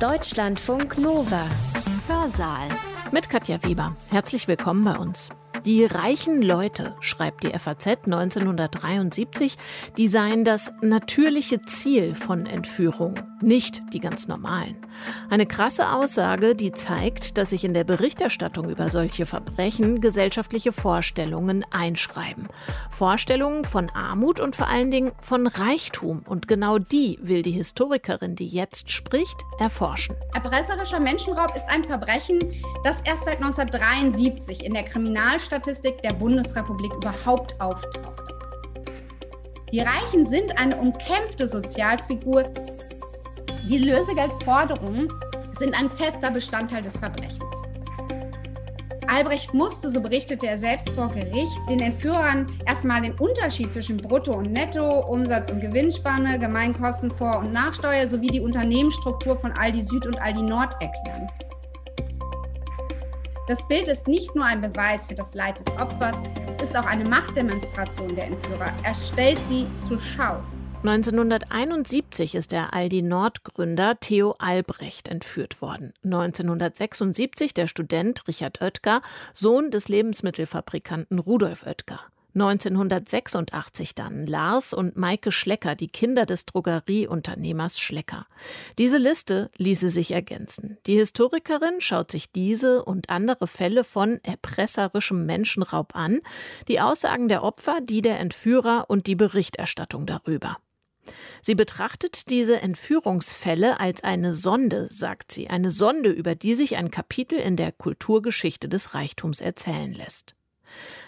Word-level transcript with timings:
Deutschlandfunk 0.00 0.98
Nova. 0.98 1.46
Hörsaal. 2.08 2.68
Mit 3.12 3.30
Katja 3.30 3.62
Weber. 3.62 3.96
Herzlich 4.10 4.48
willkommen 4.48 4.84
bei 4.84 4.98
uns. 4.98 5.30
Die 5.66 5.86
reichen 5.86 6.42
Leute, 6.42 6.94
schreibt 7.00 7.42
die 7.42 7.58
FAZ 7.58 7.86
1973, 8.04 9.56
die 9.96 10.08
seien 10.08 10.44
das 10.44 10.74
natürliche 10.82 11.62
Ziel 11.62 12.14
von 12.14 12.44
Entführungen, 12.44 13.22
nicht 13.40 13.82
die 13.94 14.00
ganz 14.00 14.28
normalen. 14.28 14.76
Eine 15.30 15.46
krasse 15.46 15.90
Aussage, 15.90 16.54
die 16.54 16.72
zeigt, 16.72 17.38
dass 17.38 17.48
sich 17.48 17.64
in 17.64 17.72
der 17.72 17.84
Berichterstattung 17.84 18.68
über 18.68 18.90
solche 18.90 19.24
Verbrechen 19.24 20.02
gesellschaftliche 20.02 20.70
Vorstellungen 20.70 21.64
einschreiben. 21.70 22.46
Vorstellungen 22.90 23.64
von 23.64 23.88
Armut 23.88 24.40
und 24.40 24.56
vor 24.56 24.68
allen 24.68 24.90
Dingen 24.90 25.12
von 25.22 25.46
Reichtum. 25.46 26.24
Und 26.26 26.46
genau 26.46 26.78
die 26.78 27.18
will 27.22 27.40
die 27.40 27.52
Historikerin, 27.52 28.36
die 28.36 28.48
jetzt 28.48 28.90
spricht, 28.90 29.40
erforschen. 29.58 30.14
Erpresserischer 30.34 31.00
Menschenraub 31.00 31.56
ist 31.56 31.70
ein 31.70 31.84
Verbrechen, 31.84 32.38
das 32.82 33.00
erst 33.06 33.24
seit 33.24 33.36
1973 33.36 34.62
in 34.62 34.74
der 34.74 34.82
Kriminalstadt 34.82 35.53
Staatsstatistik 35.54 36.02
der 36.02 36.14
Bundesrepublik 36.14 36.92
überhaupt 36.94 37.60
auftaucht. 37.60 38.22
Die 39.72 39.80
Reichen 39.80 40.24
sind 40.26 40.58
eine 40.60 40.76
umkämpfte 40.76 41.46
Sozialfigur. 41.46 42.44
Die 43.68 43.78
Lösegeldforderungen 43.78 45.08
sind 45.58 45.78
ein 45.78 45.88
fester 45.90 46.30
Bestandteil 46.32 46.82
des 46.82 46.96
Verbrechens. 46.96 47.44
Albrecht 49.06 49.54
musste, 49.54 49.90
so 49.90 50.00
berichtete 50.00 50.48
er 50.48 50.58
selbst 50.58 50.90
vor 50.90 51.08
Gericht, 51.08 51.60
den 51.70 51.78
Entführern 51.78 52.50
erstmal 52.66 53.02
den 53.02 53.14
Unterschied 53.20 53.72
zwischen 53.72 53.96
Brutto 53.96 54.32
und 54.34 54.50
Netto, 54.50 55.06
Umsatz 55.06 55.52
und 55.52 55.60
Gewinnspanne, 55.60 56.36
Gemeinkosten 56.38 57.12
vor 57.12 57.38
und 57.38 57.52
Nachsteuer 57.52 58.08
sowie 58.08 58.26
die 58.26 58.40
Unternehmensstruktur 58.40 59.36
von 59.36 59.52
Aldi 59.52 59.82
Süd 59.82 60.06
und 60.06 60.20
Aldi 60.20 60.42
Nord 60.42 60.72
erklären. 60.82 61.30
Das 63.46 63.68
Bild 63.68 63.88
ist 63.88 64.08
nicht 64.08 64.34
nur 64.34 64.46
ein 64.46 64.62
Beweis 64.62 65.04
für 65.04 65.14
das 65.14 65.34
Leid 65.34 65.58
des 65.58 65.66
Opfers, 65.76 66.16
es 66.48 66.56
ist 66.56 66.74
auch 66.74 66.86
eine 66.86 67.06
Machtdemonstration 67.06 68.16
der 68.16 68.28
Entführer. 68.28 68.72
Er 68.82 68.94
stellt 68.94 69.38
sie 69.46 69.66
zur 69.86 70.00
Schau. 70.00 70.42
1971 70.82 72.34
ist 72.34 72.52
der 72.52 72.72
Aldi 72.72 73.02
Nord-Gründer 73.02 74.00
Theo 74.00 74.34
Albrecht 74.38 75.08
entführt 75.08 75.60
worden. 75.60 75.92
1976 76.04 77.52
der 77.52 77.66
Student 77.66 78.26
Richard 78.28 78.62
Oetker, 78.62 79.02
Sohn 79.34 79.70
des 79.70 79.88
Lebensmittelfabrikanten 79.88 81.18
Rudolf 81.18 81.66
Oetker. 81.66 82.00
1986 82.34 83.94
dann 83.94 84.26
Lars 84.26 84.74
und 84.74 84.96
Maike 84.96 85.30
Schlecker, 85.30 85.74
die 85.74 85.88
Kinder 85.88 86.26
des 86.26 86.46
Drogerieunternehmers 86.46 87.78
Schlecker. 87.78 88.26
Diese 88.78 88.98
Liste 88.98 89.50
ließe 89.56 89.88
sich 89.88 90.10
ergänzen. 90.10 90.78
Die 90.86 90.96
Historikerin 90.96 91.80
schaut 91.80 92.10
sich 92.10 92.32
diese 92.32 92.84
und 92.84 93.08
andere 93.08 93.46
Fälle 93.46 93.84
von 93.84 94.18
erpresserischem 94.22 95.26
Menschenraub 95.26 95.94
an, 95.94 96.20
die 96.68 96.80
Aussagen 96.80 97.28
der 97.28 97.44
Opfer, 97.44 97.80
die 97.80 98.02
der 98.02 98.18
Entführer 98.18 98.86
und 98.88 99.06
die 99.06 99.16
Berichterstattung 99.16 100.06
darüber. 100.06 100.58
Sie 101.40 101.54
betrachtet 101.54 102.30
diese 102.30 102.60
Entführungsfälle 102.60 103.78
als 103.78 104.02
eine 104.02 104.32
Sonde, 104.32 104.88
sagt 104.90 105.32
sie, 105.32 105.48
eine 105.48 105.70
Sonde, 105.70 106.10
über 106.10 106.34
die 106.34 106.54
sich 106.54 106.76
ein 106.76 106.90
Kapitel 106.90 107.38
in 107.38 107.56
der 107.56 107.72
Kulturgeschichte 107.72 108.68
des 108.68 108.94
Reichtums 108.94 109.40
erzählen 109.40 109.92
lässt. 109.92 110.36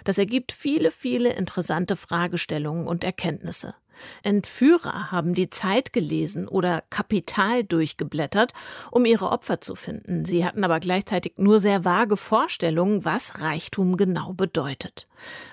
Das 0.05 0.19
ergibt 0.19 0.53
viele, 0.53 0.91
viele 0.91 1.33
interessante 1.33 1.97
Fragestellungen 1.97 2.87
und 2.87 3.05
Erkenntnisse. 3.05 3.75
Entführer 4.23 5.11
haben 5.11 5.35
die 5.35 5.51
Zeit 5.51 5.93
gelesen 5.93 6.49
oder 6.49 6.83
Kapital 6.91 7.65
durchgeblättert, 7.65 8.53
um 8.91 9.05
ihre 9.05 9.31
Opfer 9.31 9.61
zu 9.61 9.75
finden. 9.75 10.25
Sie 10.25 10.45
hatten 10.45 10.65
aber 10.65 10.81
gleichzeitig 10.81 11.35
nur 11.37 11.59
sehr 11.61 11.85
vage 11.85 12.17
Vorstellungen, 12.17 13.05
was 13.05 13.41
Reichtum 13.41 13.97
genau 13.97 14.33
bedeutet. 14.33 15.09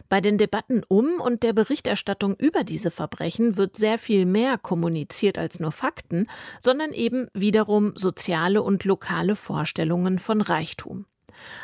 Bei 0.09 0.21
den 0.21 0.37
Debatten 0.37 0.83
um 0.87 1.19
und 1.19 1.43
der 1.43 1.53
Berichterstattung 1.53 2.35
über 2.35 2.63
diese 2.63 2.91
Verbrechen 2.91 3.57
wird 3.57 3.77
sehr 3.77 3.97
viel 3.97 4.25
mehr 4.25 4.57
kommuniziert 4.57 5.37
als 5.37 5.59
nur 5.59 5.71
Fakten, 5.71 6.27
sondern 6.61 6.91
eben 6.91 7.27
wiederum 7.33 7.93
soziale 7.95 8.61
und 8.61 8.83
lokale 8.83 9.35
Vorstellungen 9.35 10.19
von 10.19 10.41
Reichtum. 10.41 11.05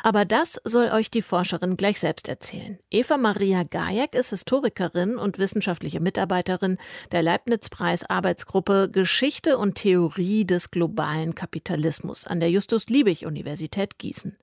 Aber 0.02 0.24
das 0.24 0.60
soll 0.64 0.88
euch 0.88 1.10
die 1.10 1.22
Forscherin 1.22 1.76
gleich 1.76 2.00
selbst 2.00 2.28
erzählen. 2.28 2.78
Eva 2.90 3.16
Maria 3.16 3.62
Gajek 3.62 4.14
ist 4.14 4.30
Historikerin 4.30 5.16
und 5.16 5.38
wissenschaftliche 5.38 6.00
Mitarbeiterin 6.00 6.78
der 7.12 7.22
Leibniz-Preis 7.22 8.04
Arbeitsgruppe 8.04 8.90
Geschichte 8.90 9.58
und 9.58 9.74
Theorie 9.74 10.44
des 10.44 10.70
globalen 10.70 11.34
Kapitalismus 11.34 12.26
an 12.26 12.40
der 12.40 12.50
Justus-Liebig-Universität 12.50 13.98
Gießen. 13.98 14.36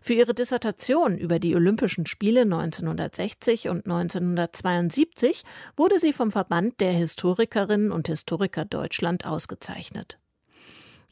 Für 0.00 0.14
ihre 0.14 0.34
Dissertation 0.34 1.16
über 1.16 1.38
die 1.38 1.54
Olympischen 1.54 2.06
Spiele 2.06 2.42
1960 2.42 3.68
und 3.68 3.86
1972 3.86 5.44
wurde 5.76 5.98
sie 5.98 6.12
vom 6.12 6.30
Verband 6.30 6.80
der 6.80 6.92
Historikerinnen 6.92 7.92
und 7.92 8.08
Historiker 8.08 8.64
Deutschland 8.64 9.24
ausgezeichnet. 9.24 10.18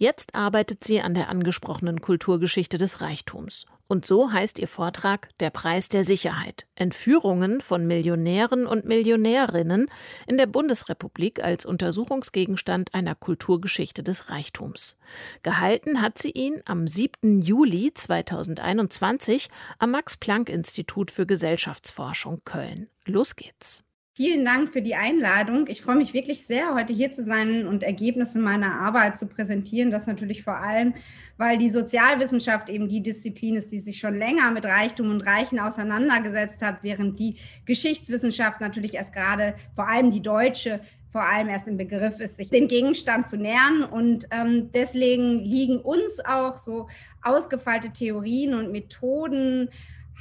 Jetzt 0.00 0.34
arbeitet 0.34 0.82
sie 0.82 1.02
an 1.02 1.12
der 1.12 1.28
angesprochenen 1.28 2.00
Kulturgeschichte 2.00 2.78
des 2.78 3.02
Reichtums. 3.02 3.66
Und 3.86 4.06
so 4.06 4.32
heißt 4.32 4.58
ihr 4.58 4.66
Vortrag 4.66 5.28
Der 5.40 5.50
Preis 5.50 5.90
der 5.90 6.04
Sicherheit. 6.04 6.66
Entführungen 6.74 7.60
von 7.60 7.86
Millionären 7.86 8.66
und 8.66 8.86
Millionärinnen 8.86 9.90
in 10.26 10.38
der 10.38 10.46
Bundesrepublik 10.46 11.44
als 11.44 11.66
Untersuchungsgegenstand 11.66 12.94
einer 12.94 13.14
Kulturgeschichte 13.14 14.02
des 14.02 14.30
Reichtums. 14.30 14.98
Gehalten 15.42 16.00
hat 16.00 16.16
sie 16.16 16.30
ihn 16.30 16.62
am 16.64 16.86
7. 16.86 17.42
Juli 17.42 17.92
2021 17.92 19.50
am 19.78 19.90
Max-Planck-Institut 19.90 21.10
für 21.10 21.26
Gesellschaftsforschung 21.26 22.40
Köln. 22.46 22.88
Los 23.04 23.36
geht's. 23.36 23.84
Vielen 24.12 24.44
Dank 24.44 24.72
für 24.72 24.82
die 24.82 24.96
Einladung. 24.96 25.68
Ich 25.68 25.82
freue 25.82 25.94
mich 25.94 26.12
wirklich 26.14 26.44
sehr, 26.44 26.74
heute 26.74 26.92
hier 26.92 27.12
zu 27.12 27.22
sein 27.22 27.68
und 27.68 27.84
Ergebnisse 27.84 28.40
meiner 28.40 28.72
Arbeit 28.72 29.16
zu 29.16 29.28
präsentieren. 29.28 29.92
Das 29.92 30.08
natürlich 30.08 30.42
vor 30.42 30.56
allem, 30.56 30.94
weil 31.38 31.58
die 31.58 31.70
Sozialwissenschaft 31.70 32.68
eben 32.68 32.88
die 32.88 33.04
Disziplin 33.04 33.54
ist, 33.54 33.70
die 33.70 33.78
sich 33.78 34.00
schon 34.00 34.18
länger 34.18 34.50
mit 34.50 34.64
Reichtum 34.64 35.10
und 35.10 35.20
Reichen 35.20 35.60
auseinandergesetzt 35.60 36.60
hat, 36.60 36.82
während 36.82 37.20
die 37.20 37.36
Geschichtswissenschaft 37.66 38.60
natürlich 38.60 38.94
erst 38.94 39.12
gerade, 39.12 39.54
vor 39.76 39.88
allem 39.88 40.10
die 40.10 40.22
deutsche, 40.22 40.80
vor 41.12 41.22
allem 41.22 41.48
erst 41.48 41.68
im 41.68 41.76
Begriff 41.76 42.18
ist, 42.18 42.36
sich 42.36 42.50
dem 42.50 42.66
Gegenstand 42.66 43.28
zu 43.28 43.36
nähern. 43.36 43.84
Und 43.84 44.26
ähm, 44.32 44.70
deswegen 44.74 45.38
liegen 45.38 45.78
uns 45.78 46.18
auch 46.24 46.58
so 46.58 46.88
ausgefeilte 47.22 47.92
Theorien 47.92 48.54
und 48.54 48.72
Methoden 48.72 49.68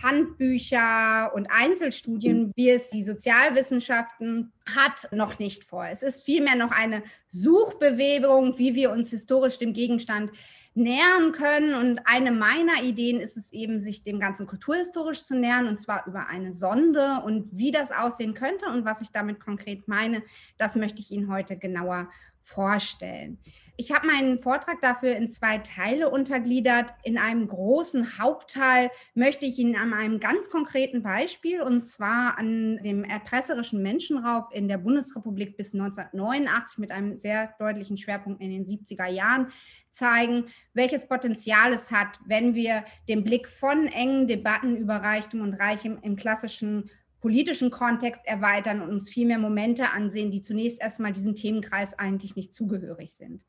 Handbücher 0.04 1.32
und 1.34 1.48
Einzelstudien, 1.52 2.52
wie 2.56 2.70
es 2.70 2.90
die 2.90 3.04
Sozialwissenschaften 3.04 4.52
hat, 4.76 5.12
noch 5.12 5.40
nicht 5.40 5.64
vor. 5.64 5.86
Es 5.86 6.04
ist 6.04 6.24
vielmehr 6.24 6.56
noch 6.56 6.72
eine 6.72 7.04
Suchbewegung, 7.28 8.58
wie 8.58 8.76
wir 8.76 8.92
uns 8.92 9.10
historisch 9.10 9.60
dem 9.60 9.74
Gegenstand 9.74 10.32
nähern 10.74 11.32
können. 11.32 11.74
Und 11.74 12.02
eine 12.06 12.32
meiner 12.32 12.84
Ideen 12.84 13.20
ist 13.20 13.38
es 13.38 13.52
eben, 13.52 13.80
sich 13.80 14.04
dem 14.04 14.20
Ganzen 14.20 14.48
kulturhistorisch 14.48 15.24
zu 15.24 15.36
nähern, 15.36 15.68
und 15.68 15.80
zwar 15.80 16.06
über 16.08 16.28
eine 16.28 16.54
Sonde. 16.54 17.22
Und 17.26 17.50
wie 17.52 17.72
das 17.72 17.92
aussehen 17.92 18.34
könnte 18.34 18.68
und 18.68 18.86
was 18.86 19.02
ich 19.02 19.12
damit 19.12 19.40
konkret 19.40 19.88
meine, 19.88 20.24
das 20.58 20.76
möchte 20.76 21.02
ich 21.02 21.12
Ihnen 21.12 21.32
heute 21.32 21.58
genauer 21.58 22.10
vorstellen. 22.42 23.38
Ich 23.80 23.94
habe 23.94 24.08
meinen 24.08 24.42
Vortrag 24.42 24.82
dafür 24.82 25.16
in 25.16 25.30
zwei 25.30 25.60
Teile 25.60 26.10
untergliedert. 26.10 26.94
In 27.04 27.18
einem 27.18 27.48
großen 27.48 28.20
Hauptteil 28.20 28.92
möchte 29.14 29.46
ich 29.46 29.58
Ihnen 29.58 29.78
an 29.78 29.94
einem 29.94 30.20
ganz 30.20 30.50
konkreten 30.50 31.02
Beispiel, 31.02 31.62
und 31.62 31.82
zwar 31.82 32.38
an 32.38 32.84
dem 32.84 33.06
erpresserischen 33.06 33.82
Menschenraub 33.82 34.52
in 34.52 34.68
der 34.68 34.80
Bundesrepublik 34.80 35.56
bis 35.56 35.74
1989 35.74 36.78
mit 36.80 36.92
einem 36.92 37.18
sehr 37.18 37.56
deutlichen 37.58 37.96
Schwerpunkt 37.96 38.42
in 38.42 38.50
den 38.52 38.66
70er 38.66 39.08
Jahren, 39.08 39.48
zeigen, 39.92 40.48
welches 40.74 41.08
Potenzial 41.08 41.72
es 41.72 41.90
hat, 41.90 42.20
wenn 42.26 42.56
wir 42.56 42.84
den 43.08 43.24
Blick 43.24 43.48
von 43.48 43.88
engen 43.88 44.28
Debatten 44.28 44.76
über 44.76 44.98
Reichtum 44.98 45.40
und 45.40 45.54
Reichem 45.54 46.00
im 46.02 46.18
klassischen 46.18 46.90
politischen 47.22 47.72
Kontext 47.72 48.26
erweitern 48.26 48.82
und 48.82 48.90
uns 48.90 49.10
viel 49.10 49.28
mehr 49.28 49.40
Momente 49.40 49.92
ansehen, 49.94 50.32
die 50.32 50.42
zunächst 50.42 50.82
erstmal 50.82 51.12
diesem 51.12 51.36
Themenkreis 51.36 51.98
eigentlich 51.98 52.36
nicht 52.36 52.54
zugehörig 52.54 53.12
sind. 53.14 53.44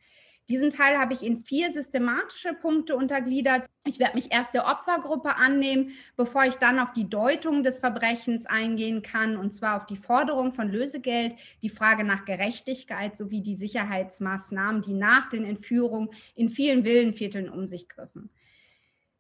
Diesen 0.51 0.71
Teil 0.71 0.99
habe 0.99 1.15
ich 1.15 1.23
in 1.23 1.39
vier 1.39 1.71
systematische 1.71 2.55
Punkte 2.55 2.97
untergliedert. 2.97 3.67
Ich 3.87 4.01
werde 4.01 4.17
mich 4.17 4.33
erst 4.33 4.53
der 4.53 4.67
Opfergruppe 4.67 5.37
annehmen, 5.37 5.93
bevor 6.17 6.45
ich 6.45 6.57
dann 6.57 6.81
auf 6.81 6.93
die 6.93 7.09
Deutung 7.09 7.63
des 7.63 7.79
Verbrechens 7.79 8.47
eingehen 8.47 9.03
kann, 9.03 9.37
und 9.37 9.53
zwar 9.53 9.77
auf 9.77 9.87
die 9.87 9.97
Forderung 9.97 10.53
von 10.53 10.69
Lösegeld, 10.69 11.37
die 11.63 11.69
Frage 11.69 12.03
nach 12.03 12.25
Gerechtigkeit 12.25 13.17
sowie 13.17 13.43
die 13.43 13.55
Sicherheitsmaßnahmen, 13.55 14.83
die 14.83 14.95
nach 14.95 15.29
den 15.29 15.45
Entführungen 15.45 16.09
in 16.35 16.49
vielen 16.49 16.85
Villenvierteln 16.85 17.49
um 17.49 17.69
sich 17.69 17.89
griffen. 17.89 18.29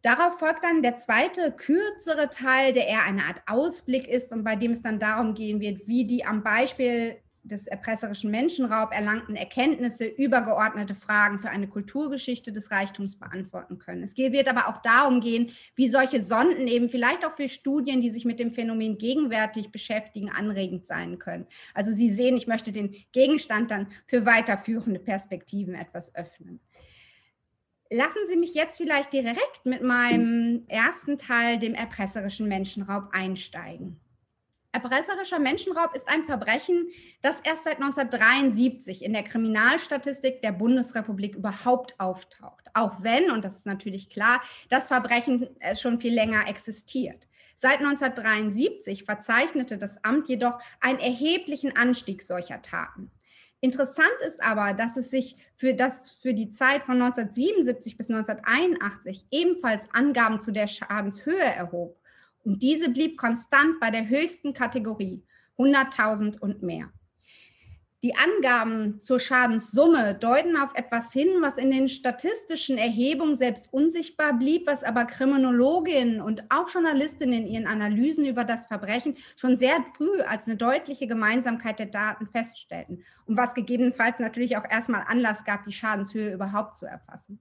Darauf 0.02 0.38
folgt 0.38 0.64
dann 0.64 0.82
der 0.82 0.96
zweite, 0.96 1.52
kürzere 1.52 2.30
Teil, 2.30 2.72
der 2.72 2.86
eher 2.86 3.04
eine 3.04 3.24
Art 3.24 3.42
Ausblick 3.46 4.08
ist 4.08 4.32
und 4.32 4.44
bei 4.44 4.56
dem 4.56 4.72
es 4.72 4.82
dann 4.82 4.98
darum 4.98 5.34
gehen 5.34 5.60
wird, 5.60 5.86
wie 5.86 6.06
die 6.06 6.24
am 6.24 6.42
Beispiel 6.42 7.20
des 7.42 7.66
erpresserischen 7.66 8.30
Menschenraub 8.30 8.92
erlangten 8.92 9.34
Erkenntnisse 9.34 10.06
übergeordnete 10.06 10.94
Fragen 10.94 11.38
für 11.38 11.48
eine 11.48 11.68
Kulturgeschichte 11.68 12.52
des 12.52 12.70
Reichtums 12.70 13.18
beantworten 13.18 13.78
können. 13.78 14.02
Es 14.02 14.16
wird 14.16 14.48
aber 14.48 14.68
auch 14.68 14.80
darum 14.80 15.20
gehen, 15.20 15.50
wie 15.74 15.88
solche 15.88 16.20
Sonden 16.20 16.66
eben 16.66 16.90
vielleicht 16.90 17.24
auch 17.24 17.32
für 17.32 17.48
Studien, 17.48 18.00
die 18.00 18.10
sich 18.10 18.24
mit 18.24 18.40
dem 18.40 18.50
Phänomen 18.50 18.98
gegenwärtig 18.98 19.72
beschäftigen, 19.72 20.30
anregend 20.30 20.86
sein 20.86 21.18
können. 21.18 21.46
Also 21.74 21.92
Sie 21.92 22.10
sehen, 22.10 22.36
ich 22.36 22.46
möchte 22.46 22.72
den 22.72 22.94
Gegenstand 23.12 23.70
dann 23.70 23.88
für 24.06 24.26
weiterführende 24.26 25.00
Perspektiven 25.00 25.74
etwas 25.74 26.14
öffnen. 26.14 26.60
Lassen 27.92 28.24
Sie 28.28 28.36
mich 28.36 28.54
jetzt 28.54 28.76
vielleicht 28.76 29.12
direkt 29.12 29.64
mit 29.64 29.82
meinem 29.82 30.64
ersten 30.68 31.18
Teil, 31.18 31.58
dem 31.58 31.74
erpresserischen 31.74 32.46
Menschenraub, 32.46 33.08
einsteigen. 33.10 34.00
Erpresserischer 34.70 35.40
Menschenraub 35.40 35.96
ist 35.96 36.08
ein 36.08 36.22
Verbrechen, 36.22 36.88
das 37.20 37.40
erst 37.40 37.64
seit 37.64 37.76
1973 37.82 39.04
in 39.04 39.12
der 39.12 39.24
Kriminalstatistik 39.24 40.40
der 40.42 40.52
Bundesrepublik 40.52 41.34
überhaupt 41.34 41.98
auftaucht. 41.98 42.70
Auch 42.74 43.02
wenn, 43.02 43.32
und 43.32 43.44
das 43.44 43.56
ist 43.56 43.66
natürlich 43.66 44.08
klar, 44.08 44.40
das 44.68 44.86
Verbrechen 44.86 45.48
äh, 45.58 45.74
schon 45.74 45.98
viel 45.98 46.14
länger 46.14 46.46
existiert. 46.46 47.26
Seit 47.56 47.80
1973 47.80 49.02
verzeichnete 49.02 49.78
das 49.78 50.04
Amt 50.04 50.28
jedoch 50.28 50.58
einen 50.80 51.00
erheblichen 51.00 51.76
Anstieg 51.76 52.22
solcher 52.22 52.62
Taten. 52.62 53.10
Interessant 53.60 54.14
ist 54.26 54.42
aber, 54.42 54.72
dass 54.72 54.96
es 54.96 55.10
sich 55.10 55.36
für, 55.56 55.74
das, 55.74 56.16
für 56.16 56.32
die 56.32 56.48
Zeit 56.48 56.84
von 56.84 57.00
1977 57.00 57.96
bis 57.98 58.10
1981 58.10 59.26
ebenfalls 59.30 59.88
Angaben 59.92 60.40
zu 60.40 60.50
der 60.50 60.66
Schadenshöhe 60.66 61.42
erhob. 61.42 61.98
Und 62.42 62.62
diese 62.62 62.90
blieb 62.90 63.18
konstant 63.18 63.78
bei 63.78 63.90
der 63.90 64.08
höchsten 64.08 64.54
Kategorie, 64.54 65.22
100.000 65.58 66.38
und 66.40 66.62
mehr. 66.62 66.90
Die 68.02 68.16
Angaben 68.16 68.98
zur 68.98 69.20
Schadenssumme 69.20 70.14
deuten 70.14 70.56
auf 70.56 70.74
etwas 70.74 71.12
hin, 71.12 71.28
was 71.42 71.58
in 71.58 71.70
den 71.70 71.86
statistischen 71.86 72.78
Erhebungen 72.78 73.34
selbst 73.34 73.70
unsichtbar 73.74 74.38
blieb, 74.38 74.66
was 74.66 74.84
aber 74.84 75.04
Kriminologinnen 75.04 76.22
und 76.22 76.44
auch 76.48 76.70
Journalistinnen 76.70 77.42
in 77.42 77.46
ihren 77.46 77.66
Analysen 77.66 78.24
über 78.24 78.44
das 78.44 78.66
Verbrechen 78.66 79.16
schon 79.36 79.58
sehr 79.58 79.84
früh 79.94 80.22
als 80.22 80.46
eine 80.46 80.56
deutliche 80.56 81.06
Gemeinsamkeit 81.06 81.78
der 81.78 81.86
Daten 81.86 82.26
feststellten 82.26 83.04
und 83.26 83.36
was 83.36 83.52
gegebenenfalls 83.52 84.18
natürlich 84.18 84.56
auch 84.56 84.64
erstmal 84.68 85.04
Anlass 85.06 85.44
gab, 85.44 85.64
die 85.64 85.72
Schadenshöhe 85.72 86.32
überhaupt 86.32 86.76
zu 86.76 86.86
erfassen. 86.86 87.38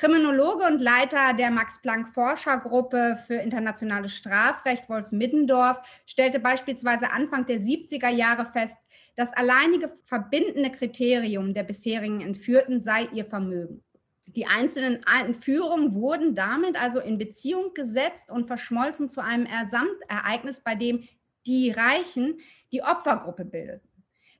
Kriminologe 0.00 0.64
und 0.64 0.80
Leiter 0.80 1.34
der 1.34 1.50
Max-Planck-Forschergruppe 1.50 3.18
für 3.26 3.34
internationales 3.34 4.14
Strafrecht, 4.14 4.88
Wolf 4.88 5.12
Middendorf, 5.12 5.78
stellte 6.06 6.40
beispielsweise 6.40 7.12
Anfang 7.12 7.44
der 7.44 7.60
70er 7.60 8.08
Jahre 8.08 8.46
fest, 8.46 8.78
das 9.14 9.30
alleinige 9.34 9.90
verbindende 10.06 10.70
Kriterium 10.70 11.52
der 11.52 11.64
bisherigen 11.64 12.22
Entführten 12.22 12.80
sei 12.80 13.08
ihr 13.12 13.26
Vermögen. 13.26 13.84
Die 14.24 14.46
einzelnen 14.46 15.04
Entführungen 15.22 15.92
wurden 15.92 16.34
damit 16.34 16.80
also 16.80 17.00
in 17.00 17.18
Beziehung 17.18 17.74
gesetzt 17.74 18.30
und 18.30 18.46
verschmolzen 18.46 19.10
zu 19.10 19.20
einem 19.20 19.44
Ersamtereignis, 19.44 20.62
bei 20.62 20.76
dem 20.76 21.06
die 21.44 21.72
Reichen 21.72 22.40
die 22.72 22.82
Opfergruppe 22.82 23.44
bildeten. 23.44 23.86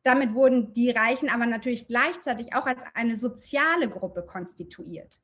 Damit 0.04 0.32
wurden 0.32 0.72
die 0.72 0.88
Reichen 0.88 1.28
aber 1.28 1.44
natürlich 1.44 1.86
gleichzeitig 1.86 2.54
auch 2.54 2.64
als 2.64 2.82
eine 2.94 3.18
soziale 3.18 3.90
Gruppe 3.90 4.22
konstituiert. 4.22 5.20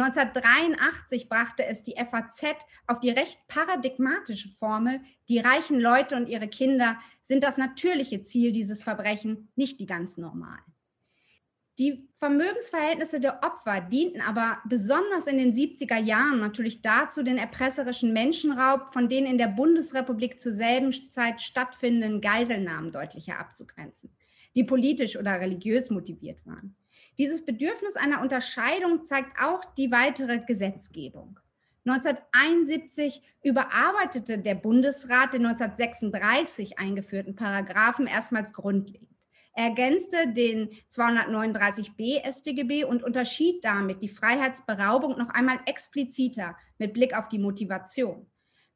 1983 0.00 1.28
brachte 1.28 1.64
es 1.64 1.82
die 1.82 1.96
FAZ 1.96 2.56
auf 2.86 3.00
die 3.00 3.10
recht 3.10 3.40
paradigmatische 3.48 4.48
Formel, 4.48 5.00
die 5.28 5.38
reichen 5.38 5.80
Leute 5.80 6.14
und 6.14 6.28
ihre 6.28 6.48
Kinder 6.48 6.98
sind 7.22 7.42
das 7.42 7.56
natürliche 7.56 8.22
Ziel 8.22 8.52
dieses 8.52 8.82
Verbrechen, 8.82 9.48
nicht 9.56 9.80
die 9.80 9.86
ganz 9.86 10.16
normalen. 10.16 10.62
Die 11.78 12.08
Vermögensverhältnisse 12.14 13.20
der 13.20 13.44
Opfer 13.44 13.80
dienten 13.80 14.20
aber 14.20 14.58
besonders 14.68 15.28
in 15.28 15.38
den 15.38 15.52
70er 15.52 15.98
Jahren 15.98 16.40
natürlich 16.40 16.82
dazu, 16.82 17.22
den 17.22 17.38
erpresserischen 17.38 18.12
Menschenraub 18.12 18.92
von 18.92 19.08
den 19.08 19.26
in 19.26 19.38
der 19.38 19.46
Bundesrepublik 19.46 20.40
zur 20.40 20.52
selben 20.52 20.92
Zeit 21.12 21.40
stattfindenden 21.40 22.20
Geiselnahmen 22.20 22.90
deutlicher 22.90 23.38
abzugrenzen, 23.38 24.10
die 24.56 24.64
politisch 24.64 25.16
oder 25.16 25.40
religiös 25.40 25.90
motiviert 25.90 26.44
waren. 26.46 26.74
Dieses 27.18 27.44
Bedürfnis 27.44 27.96
einer 27.96 28.22
Unterscheidung 28.22 29.04
zeigt 29.04 29.40
auch 29.40 29.64
die 29.76 29.90
weitere 29.90 30.38
Gesetzgebung. 30.38 31.40
1971 31.84 33.22
überarbeitete 33.42 34.38
der 34.38 34.54
Bundesrat 34.54 35.34
den 35.34 35.46
1936 35.46 36.78
eingeführten 36.78 37.34
Paragraphen 37.34 38.06
erstmals 38.06 38.52
grundlegend. 38.52 39.08
Er 39.54 39.64
ergänzte 39.64 40.32
den 40.32 40.70
239b 40.92 42.24
StGB 42.24 42.84
und 42.84 43.02
unterschied 43.02 43.64
damit 43.64 44.02
die 44.02 44.08
Freiheitsberaubung 44.08 45.18
noch 45.18 45.30
einmal 45.30 45.58
expliziter 45.66 46.56
mit 46.78 46.92
Blick 46.92 47.16
auf 47.16 47.28
die 47.28 47.40
Motivation. 47.40 48.26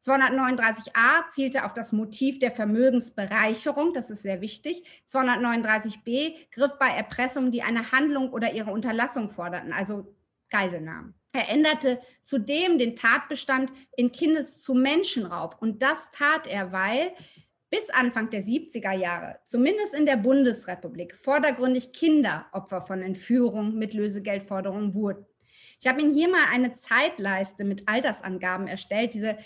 239a 0.02 1.28
zielte 1.31 1.64
auf 1.64 1.75
das 1.75 1.93
Motiv 1.93 2.38
der 2.40 2.50
Vermögensbereicherung, 2.50 3.93
das 3.93 4.10
ist 4.10 4.22
sehr 4.22 4.40
wichtig. 4.40 4.82
239b 5.08 6.50
griff 6.50 6.72
bei 6.78 6.88
Erpressungen, 6.88 7.52
die 7.52 7.62
eine 7.62 7.93
Handlung 7.93 8.31
oder 8.32 8.52
ihre 8.52 8.72
Unterlassung 8.72 9.31
forderten, 9.31 9.72
also 9.72 10.12
Geiselnahmen. 10.50 11.14
Er 11.32 11.50
änderte 11.50 11.99
zudem 12.22 12.78
den 12.78 12.94
Tatbestand 12.94 13.72
in 13.96 14.12
Kindes 14.12 14.60
zu 14.60 14.75
Menschenraub. 14.75 15.56
Und 15.60 15.82
das 15.82 16.10
tat 16.10 16.46
er, 16.46 16.72
weil 16.72 17.12
bis 17.70 17.88
Anfang 17.88 18.28
der 18.28 18.43
70er 18.43 18.93
Jahre, 18.93 19.38
zumindest 19.44 19.94
in 19.94 20.04
der 20.04 20.16
Bundesrepublik, 20.16 21.16
vordergründig 21.16 21.93
Kinder 21.94 22.46
Opfer 22.52 22.82
von 22.82 23.00
Entführung 23.00 23.78
mit 23.78 23.94
Lösegeldforderungen 23.94 24.94
wurden. 24.94 25.25
Ich 25.81 25.87
habe 25.87 26.02
Ihnen 26.02 26.14
hier 26.14 26.28
mal 26.28 26.44
eine 26.52 26.75
Zeitleiste 26.75 27.64
mit 27.64 27.88
Altersangaben 27.88 28.66
erstellt. 28.66 29.14
Diese 29.14 29.38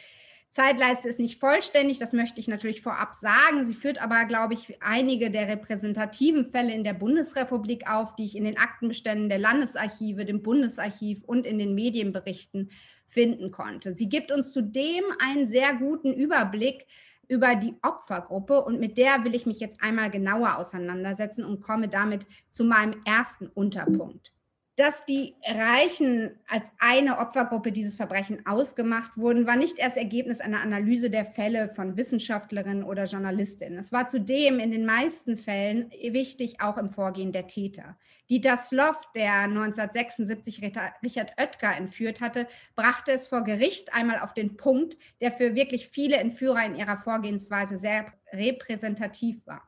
Zeitleiste 0.56 1.06
ist 1.06 1.20
nicht 1.20 1.38
vollständig, 1.38 1.99
das 1.99 2.14
möchte 2.14 2.41
ich 2.41 2.49
natürlich 2.49 2.81
vorab 2.81 3.14
sagen. 3.14 3.67
Sie 3.67 3.75
führt 3.75 4.00
aber, 4.00 4.25
glaube 4.25 4.55
ich, 4.55 4.82
einige 4.82 5.31
der 5.31 5.49
repräsentativen 5.49 6.47
Fälle 6.47 6.73
in 6.73 6.82
der 6.82 6.94
Bundesrepublik 6.94 7.91
auf, 7.91 8.14
die 8.14 8.25
ich 8.25 8.38
in 8.38 8.44
den 8.44 8.56
Aktenbeständen 8.56 9.29
der 9.29 9.38
Landesarchive, 9.38 10.25
dem 10.25 10.43
Bundesarchiv 10.43 11.25
und 11.25 11.47
in 11.47 11.58
den 11.58 11.75
Medienberichten 11.75 12.70
finden 13.06 13.50
konnte. 13.50 13.94
Sie 13.94 14.08
gibt 14.08 14.32
uns 14.32 14.55
zudem 14.55 15.05
einen 15.23 15.47
sehr 15.47 15.75
guten 15.75 16.14
Überblick 16.14 16.87
über 17.29 17.55
die 17.55 17.75
Opfergruppe 17.82 18.64
und 18.64 18.81
mit 18.81 18.97
der 18.97 19.25
will 19.25 19.35
ich 19.35 19.44
mich 19.44 19.61
jetzt 19.61 19.82
einmal 19.82 20.11
genauer 20.11 20.56
auseinandersetzen 20.56 21.44
und 21.44 21.61
komme 21.61 21.88
damit 21.88 22.26
zu 22.50 22.64
meinem 22.64 22.94
ersten 23.05 23.49
Unterpunkt 23.49 24.32
dass 24.76 25.06
die 25.06 25.34
Reichen 25.43 26.38
als 26.46 26.70
eine 26.79 27.19
Opfergruppe 27.19 27.72
dieses 27.72 27.96
Verbrechen 27.96 28.44
ausgemacht 28.44 29.17
wurden, 29.17 29.46
war 29.46 29.56
nicht 29.56 29.79
erst 29.79 29.96
Ergebnis 29.96 30.41
einer 30.41 30.60
Analyse 30.60 31.08
der 31.08 31.24
Fälle 31.24 31.70
von 31.70 31.96
Wissenschaftlerinnen 31.96 32.84
oder 32.84 33.05
Journalistinnen. 33.05 33.79
Es 33.79 33.91
war 33.91 34.06
zudem 34.06 34.60
in 34.60 34.70
den 34.70 34.84
meisten 34.84 35.39
Fällen 35.39 35.91
wichtig, 35.91 36.60
auch 36.60 36.77
im 36.77 36.91
Vorgehen 36.91 37.32
der 37.32 37.46
Täter. 37.46 37.96
Dieter 38.29 38.58
Sloff, 38.58 39.10
der 39.15 39.32
1976 39.44 40.60
Richard 41.03 41.32
Oetker 41.41 41.74
entführt 41.74 42.20
hatte, 42.20 42.46
brachte 42.74 43.12
es 43.12 43.29
vor 43.29 43.44
Gericht 43.44 43.94
einmal 43.94 44.19
auf 44.19 44.34
den 44.34 44.58
Punkt, 44.58 44.98
der 45.22 45.32
für 45.32 45.55
wirklich 45.55 45.89
viele 45.89 46.17
Entführer 46.17 46.67
in 46.67 46.74
ihrer 46.74 46.98
Vorgehensweise 46.98 47.79
sehr 47.79 48.12
repräsentativ 48.31 49.46
war. 49.46 49.67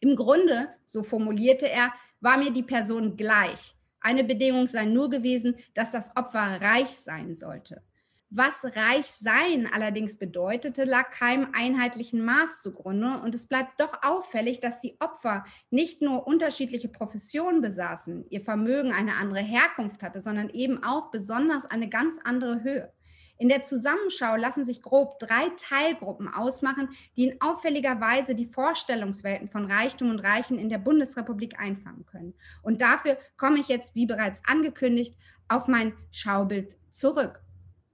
Im 0.00 0.16
Grunde, 0.16 0.68
so 0.84 1.04
formulierte 1.04 1.70
er, 1.70 1.92
war 2.20 2.38
mir 2.38 2.52
die 2.52 2.64
Person 2.64 3.16
gleich 3.16 3.77
eine 4.00 4.24
Bedingung 4.24 4.66
sei 4.66 4.84
nur 4.84 5.10
gewesen, 5.10 5.56
dass 5.74 5.90
das 5.90 6.16
Opfer 6.16 6.60
reich 6.60 6.90
sein 6.90 7.34
sollte. 7.34 7.82
Was 8.30 8.62
reich 8.76 9.06
sein 9.06 9.66
allerdings 9.72 10.18
bedeutete, 10.18 10.84
lag 10.84 11.10
keinem 11.12 11.48
einheitlichen 11.54 12.22
Maß 12.22 12.60
zugrunde. 12.60 13.20
Und 13.24 13.34
es 13.34 13.46
bleibt 13.46 13.80
doch 13.80 14.02
auffällig, 14.02 14.60
dass 14.60 14.82
die 14.82 14.98
Opfer 15.00 15.44
nicht 15.70 16.02
nur 16.02 16.26
unterschiedliche 16.26 16.88
Professionen 16.88 17.62
besaßen, 17.62 18.26
ihr 18.28 18.42
Vermögen 18.42 18.92
eine 18.92 19.14
andere 19.14 19.40
Herkunft 19.40 20.02
hatte, 20.02 20.20
sondern 20.20 20.50
eben 20.50 20.82
auch 20.84 21.10
besonders 21.10 21.64
eine 21.64 21.88
ganz 21.88 22.18
andere 22.22 22.62
Höhe. 22.62 22.92
In 23.38 23.48
der 23.48 23.62
Zusammenschau 23.62 24.34
lassen 24.36 24.64
sich 24.64 24.82
grob 24.82 25.20
drei 25.20 25.48
Teilgruppen 25.56 26.28
ausmachen, 26.28 26.88
die 27.16 27.28
in 27.28 27.40
auffälliger 27.40 28.00
Weise 28.00 28.34
die 28.34 28.46
Vorstellungswelten 28.46 29.48
von 29.48 29.70
Reichtum 29.70 30.10
und 30.10 30.18
Reichen 30.18 30.58
in 30.58 30.68
der 30.68 30.78
Bundesrepublik 30.78 31.60
einfangen 31.60 32.04
können. 32.04 32.34
Und 32.62 32.80
dafür 32.80 33.16
komme 33.36 33.60
ich 33.60 33.68
jetzt, 33.68 33.94
wie 33.94 34.06
bereits 34.06 34.42
angekündigt, 34.44 35.14
auf 35.46 35.68
mein 35.68 35.94
Schaubild 36.10 36.76
zurück. 36.90 37.40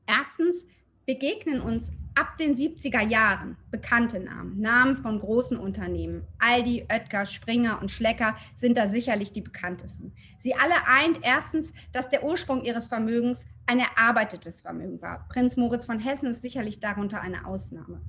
Erstens 0.06 0.66
begegnen 1.04 1.60
uns 1.60 1.92
ab 2.14 2.38
den 2.38 2.54
70er 2.54 3.02
Jahren 3.02 3.56
bekannte 3.70 4.20
Namen, 4.20 4.60
Namen 4.60 4.96
von 4.96 5.20
großen 5.20 5.58
Unternehmen. 5.58 6.26
Aldi, 6.38 6.86
Oetker, 6.90 7.26
Springer 7.26 7.80
und 7.80 7.90
Schlecker 7.90 8.36
sind 8.56 8.76
da 8.76 8.88
sicherlich 8.88 9.32
die 9.32 9.40
bekanntesten. 9.40 10.12
Sie 10.38 10.54
alle 10.54 10.74
eint 10.86 11.18
erstens, 11.22 11.72
dass 11.92 12.08
der 12.08 12.24
Ursprung 12.24 12.62
ihres 12.62 12.86
Vermögens 12.86 13.46
ein 13.66 13.80
erarbeitetes 13.80 14.60
Vermögen 14.62 15.00
war. 15.02 15.26
Prinz 15.28 15.56
Moritz 15.56 15.86
von 15.86 15.98
Hessen 15.98 16.30
ist 16.30 16.42
sicherlich 16.42 16.80
darunter 16.80 17.20
eine 17.20 17.46
Ausnahme. 17.46 18.00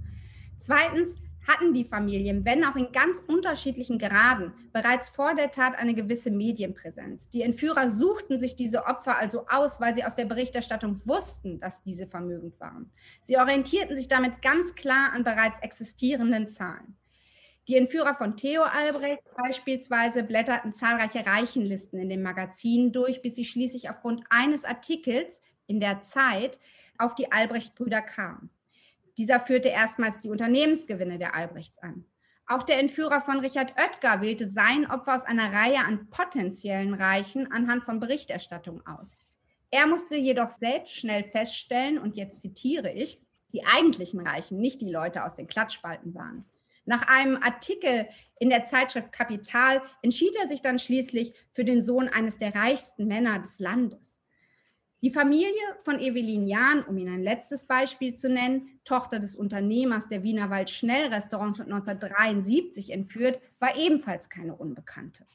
Zweitens 0.60 1.18
hatten 1.48 1.74
die 1.74 1.86
Familien, 1.86 2.46
wenn 2.46 2.64
auch 2.64 2.76
in 2.76 2.92
ganz 2.92 3.20
unterschiedlichen 3.20 4.00
Graden, 4.00 4.54
bereits 4.74 5.10
vor 5.10 5.36
der 5.36 5.52
Tat 5.52 5.78
eine 5.78 5.94
gewisse 5.94 6.32
Medienpräsenz. 6.32 7.30
Die 7.30 7.42
Entführer 7.42 7.90
suchten 7.90 8.40
sich 8.40 8.56
diese 8.56 8.86
Opfer 8.86 9.18
also 9.18 9.46
aus, 9.48 9.80
weil 9.80 9.96
sie 9.96 10.04
aus 10.04 10.16
der 10.16 10.26
Berichterstattung 10.26 11.02
wussten, 11.06 11.60
dass 11.60 11.84
diese 11.84 12.08
vermögend 12.08 12.60
waren. 12.60 12.92
Sie 13.22 13.38
orientierten 13.38 13.96
sich 13.96 14.08
damit 14.08 14.42
ganz 14.42 14.76
klar 14.76 15.12
an 15.14 15.24
bereits 15.24 15.60
existierenden 15.60 16.50
Zahlen. 16.50 16.98
Die 17.68 17.78
Entführer 17.78 18.14
von 18.14 18.38
Theo 18.38 18.62
Albrecht 18.62 19.24
beispielsweise 19.36 20.24
blätterten 20.24 20.72
zahlreiche 20.72 21.26
Reichenlisten 21.26 22.00
in 22.00 22.10
den 22.10 22.22
Magazinen 22.22 22.92
durch, 22.92 23.24
bis 23.24 23.36
sie 23.36 23.46
schließlich 23.46 23.90
aufgrund 23.90 24.22
eines 24.30 24.66
Artikels 24.66 25.42
in 25.66 25.80
der 25.80 26.02
Zeit 26.02 26.60
auf 27.00 27.16
die 27.16 27.32
Albrecht-Brüder 27.32 28.04
kamen. 28.04 28.52
Dieser 29.18 29.40
führte 29.40 29.70
erstmals 29.70 30.20
die 30.20 30.30
Unternehmensgewinne 30.30 31.18
der 31.18 31.36
Albrechts 31.36 31.78
an. 31.80 32.06
Auch 32.48 32.64
der 32.64 32.80
Entführer 32.80 33.22
von 33.22 33.40
Richard 33.40 33.74
Oetker 33.78 34.22
wählte 34.22 34.48
sein 34.48 34.90
Opfer 34.90 35.16
aus 35.16 35.24
einer 35.24 35.52
Reihe 35.52 35.80
an 35.80 36.10
potenziellen 36.10 36.94
Reichen 36.94 37.52
anhand 37.52 37.84
von 37.84 38.00
Berichterstattung 38.00 38.86
aus. 38.86 39.18
Er 39.72 39.88
musste 39.88 40.16
jedoch 40.16 40.50
selbst 40.50 40.96
schnell 40.96 41.24
feststellen, 41.24 41.98
und 41.98 42.16
jetzt 42.16 42.42
zitiere 42.42 42.92
ich, 42.92 43.22
die 43.52 43.66
eigentlichen 43.66 44.26
Reichen, 44.26 44.60
nicht 44.60 44.82
die 44.82 44.92
Leute 44.92 45.24
aus 45.24 45.36
den 45.36 45.48
Klatschspalten 45.48 46.14
waren. 46.14 46.46
Nach 46.86 47.08
einem 47.08 47.38
Artikel 47.42 48.08
in 48.40 48.50
der 48.50 48.66
Zeitschrift 48.66 49.12
Kapital 49.12 49.82
entschied 50.04 50.36
er 50.40 50.48
sich 50.48 50.62
dann 50.62 50.78
schließlich 50.78 51.34
für 51.52 51.66
den 51.66 51.82
Sohn 51.82 52.10
eines 52.10 52.38
der 52.38 52.54
reichsten 52.54 53.08
Männer 53.08 53.40
des 53.40 53.60
Landes. 53.60 54.20
Die 55.06 55.12
Familie 55.12 55.62
von 55.84 56.00
Evelyn 56.00 56.48
Jahn, 56.48 56.82
um 56.82 56.98
Ihnen 56.98 57.14
ein 57.14 57.24
letztes 57.24 57.66
Beispiel 57.66 58.16
zu 58.16 58.28
nennen, 58.28 58.80
Tochter 58.86 59.20
des 59.20 59.36
Unternehmers 59.36 60.08
der 60.08 60.24
Wienerwald 60.24 60.72
Schnellrestaurants 60.72 61.60
und 61.60 61.72
1973 61.72 62.92
entführt, 62.92 63.40
war 63.60 63.78
ebenfalls 63.78 64.32
keine 64.32 64.56
Unbekannte. 64.56 65.28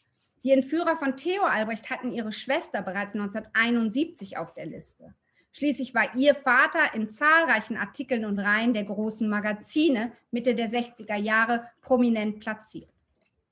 Die 0.43 0.50
Entführer 0.50 0.97
von 0.97 1.17
Theo 1.17 1.45
Albrecht 1.45 1.89
hatten 1.89 2.11
ihre 2.11 2.33
Schwester 2.33 2.83
bereits 2.83 3.15
1971 3.15 4.39
auf 4.39 4.53
der 4.55 4.67
Liste. 4.67 5.15
Schließlich 5.53 5.95
war 5.95 6.17
ihr 6.17 6.35
Vater 6.35 6.93
in 6.97 7.09
zahlreichen 7.09 7.77
Artikeln 7.77 8.25
und 8.25 8.41
Reihen 8.41 8.75
der 8.75 8.83
großen 8.83 9.29
Magazine 9.29 10.11
Mitte 10.33 10.57
der 10.57 10.69
60er 10.69 11.15
Jahre 11.15 11.62
prominent 11.81 12.41
platziert. 12.41 12.91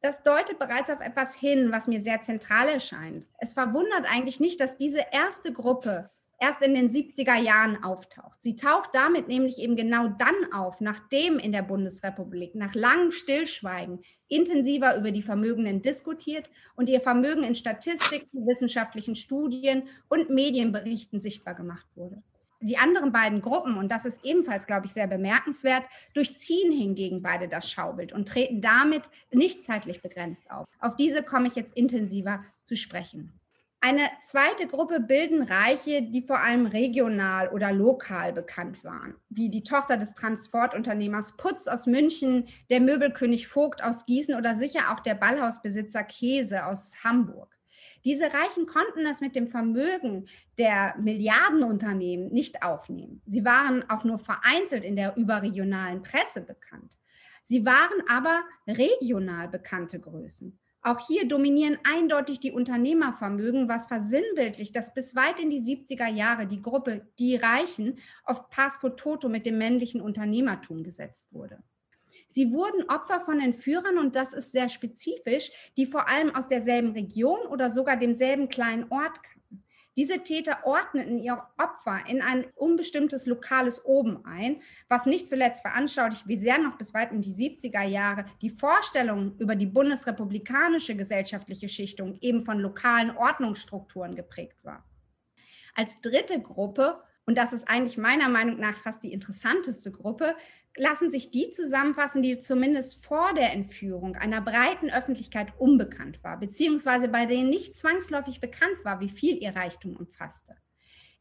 Das 0.00 0.23
deutet 0.23 0.59
bereits 0.59 0.90
auf 0.90 1.00
etwas 1.00 1.35
hin, 1.35 1.73
was 1.73 1.88
mir 1.88 2.00
sehr 2.00 2.23
zentral 2.23 2.69
erscheint. 2.69 3.26
Es 3.38 3.55
verwundert 3.55 4.05
eigentlich 4.11 4.38
nicht, 4.38 4.61
dass 4.61 4.76
diese 4.76 5.00
erste 5.12 5.52
Gruppe 5.52 6.09
erst 6.40 6.62
in 6.62 6.75
den 6.75 6.88
70er 6.88 7.37
Jahren 7.37 7.83
auftaucht. 7.83 8.40
Sie 8.43 8.55
taucht 8.55 8.90
damit 8.93 9.26
nämlich 9.26 9.59
eben 9.59 9.75
genau 9.75 10.07
dann 10.07 10.52
auf, 10.52 10.81
nachdem 10.81 11.38
in 11.38 11.50
der 11.50 11.62
Bundesrepublik 11.62 12.55
nach 12.55 12.75
langem 12.75 13.11
Stillschweigen 13.11 14.00
intensiver 14.28 14.97
über 14.97 15.11
die 15.11 15.23
Vermögenden 15.23 15.83
diskutiert 15.83 16.49
und 16.76 16.88
ihr 16.88 17.00
Vermögen 17.00 17.43
in 17.43 17.57
Statistiken, 17.57 18.47
wissenschaftlichen 18.47 19.17
Studien 19.17 19.88
und 20.09 20.31
Medienberichten 20.31 21.21
sichtbar 21.21 21.55
gemacht 21.55 21.87
wurde. 21.97 22.23
Die 22.61 22.79
anderen 22.79 23.12
beiden 23.12 23.41
Gruppen, 23.41 23.77
und 23.77 23.91
das 23.91 24.05
ist 24.05 24.25
ebenfalls, 24.25 24.67
glaube 24.67 24.87
ich, 24.87 24.93
sehr 24.93 25.07
bemerkenswert, 25.07 25.85
durchziehen 26.15 26.73
hingegen 26.73 27.23
beide 27.23 27.49
das 27.49 27.71
Schaubild 27.71 28.12
und 28.12 28.27
treten 28.27 28.61
damit 28.61 29.11
nicht 29.33 29.65
zeitlich 29.65 30.03
begrenzt 30.03 30.50
auf. 30.50 30.67
Auf 30.81 30.97
diese 30.97 31.23
komme 31.23 31.47
ich 31.47 31.55
jetzt 31.55 31.77
intensiver 31.77 32.45
zu 32.62 32.77
sprechen. 32.77 33.38
Eine 33.81 34.03
zweite 34.25 34.67
Gruppe 34.67 34.99
bilden 34.99 35.43
Reiche, 35.43 36.03
die 36.03 36.23
vor 36.23 36.41
allem 36.41 36.67
regional 36.67 37.49
oder 37.50 37.73
lokal 37.73 38.33
bekannt 38.33 38.83
waren, 38.83 39.15
wie 39.29 39.50
die 39.50 39.62
Tochter 39.62 39.97
des 39.97 40.15
Transportunternehmers 40.15 41.37
Putz 41.37 41.69
aus 41.69 41.87
München, 41.87 42.49
der 42.71 42.81
Möbelkönig 42.81 43.47
Vogt 43.47 43.85
aus 43.85 44.05
Gießen 44.05 44.35
oder 44.35 44.57
sicher 44.57 44.91
auch 44.91 44.99
der 44.99 45.15
Ballhausbesitzer 45.15 46.03
Käse 46.03 46.67
aus 46.67 46.93
Hamburg. 47.05 47.57
Diese 48.05 48.25
Reichen 48.25 48.67
konnten 48.67 49.05
das 49.05 49.21
mit 49.21 49.37
dem 49.37 49.49
Vermögen 49.49 50.26
der 50.59 50.95
Milliardenunternehmen 50.99 52.33
nicht 52.33 52.62
aufnehmen. 52.62 53.23
Sie 53.26 53.45
waren 53.45 53.88
auch 53.90 54.05
nur 54.05 54.19
vereinzelt 54.19 54.85
in 54.85 54.97
der 54.97 55.17
überregionalen 55.17 56.02
Presse 56.02 56.40
bekannt. 56.40 56.99
Sie 57.45 57.64
waren 57.64 58.02
aber 58.09 58.43
regional 58.67 59.49
bekannte 59.49 59.99
Größen. 59.99 60.59
Auch 60.81 61.07
hier 61.07 61.26
dominieren 61.26 61.76
eindeutig 61.83 62.40
die 62.40 62.52
Unternehmervermögen, 62.52 63.69
was 63.69 63.88
versinnbildlicht, 63.88 64.76
dass 64.76 64.95
bis 64.95 65.17
weit 65.17 65.40
in 65.40 65.50
die 65.50 65.61
70er 65.61 66.09
Jahre 66.09 66.47
die 66.47 66.62
Gruppe 66.62 67.09
Die 67.19 67.37
Reichen 67.37 67.99
auf 68.25 68.49
Pasco 68.49 68.90
Toto 68.90 69.28
mit 69.28 69.45
dem 69.45 69.59
männlichen 69.59 70.00
Unternehmertum 70.00 70.85
gesetzt 70.85 71.33
wurde. 71.33 71.62
Sie 72.28 72.52
wurden 72.52 72.85
Opfer 72.88 73.23
von 73.23 73.40
Entführern 73.40 73.99
und 73.99 74.14
das 74.14 74.35
ist 74.35 74.52
sehr 74.52 74.68
spezifisch, 74.68 75.50
die 75.76 75.87
vor 75.87 76.08
allem 76.08 76.35
aus 76.35 76.47
derselben 76.47 76.92
Region 76.92 77.40
oder 77.49 77.70
sogar 77.70 77.97
demselben 77.97 78.49
kleinen 78.49 78.85
Ort 78.90 79.23
kamen. 79.23 79.38
Diese 79.97 80.23
Täter 80.23 80.61
ordneten 80.62 81.18
ihr 81.18 81.42
Opfer 81.58 81.99
in 82.06 82.23
ein 82.23 82.47
unbestimmtes 82.54 83.26
lokales 83.26 83.85
Oben 83.85 84.25
ein, 84.25 84.62
was 84.88 85.06
nicht 85.06 85.28
zuletzt 85.28 85.62
veranschaulicht, 85.62 86.28
wie 86.28 86.38
sehr 86.38 86.58
noch 86.58 86.78
bis 86.78 86.94
weit 86.94 87.11
in 87.11 87.20
die 87.20 87.32
70er 87.32 87.82
Jahre 87.82 88.25
die 88.40 88.50
Vorstellung 88.50 89.37
über 89.38 89.56
die 89.56 89.66
bundesrepublikanische 89.66 90.94
gesellschaftliche 90.94 91.68
Schichtung 91.68 92.16
eben 92.20 92.42
von 92.42 92.61
lokalen 92.61 93.11
Ordnungsstrukturen 93.11 94.14
geprägt 94.14 94.62
war. 94.62 94.85
Als 95.75 96.00
dritte 96.00 96.40
Gruppe 96.40 97.02
und 97.28 97.37
das 97.37 97.52
ist 97.52 97.68
eigentlich 97.68 97.99
meiner 97.99 98.30
Meinung 98.30 98.58
nach 98.58 98.80
fast 98.80 99.02
die 99.02 99.12
interessanteste 99.12 99.92
Gruppe, 99.92 100.35
lassen 100.78 101.11
sich 101.11 101.30
die 101.30 101.50
zusammenfassen, 101.50 102.23
die 102.23 102.38
zumindest 102.40 103.04
vor 103.04 103.35
der 103.35 103.52
Entführung 103.52 104.16
einer 104.16 104.40
breiten 104.40 104.90
Öffentlichkeit 104.90 105.52
unbekannt 105.58 106.23
war, 106.23 106.38
beziehungsweise 106.38 107.08
bei 107.08 107.26
denen 107.26 107.50
nicht 107.50 107.76
zwangsläufig 107.76 108.40
bekannt 108.40 108.76
war, 108.85 109.00
wie 109.00 109.08
viel 109.08 109.37
ihr 109.37 109.54
Reichtum 109.54 109.97
umfasste. 109.97 110.56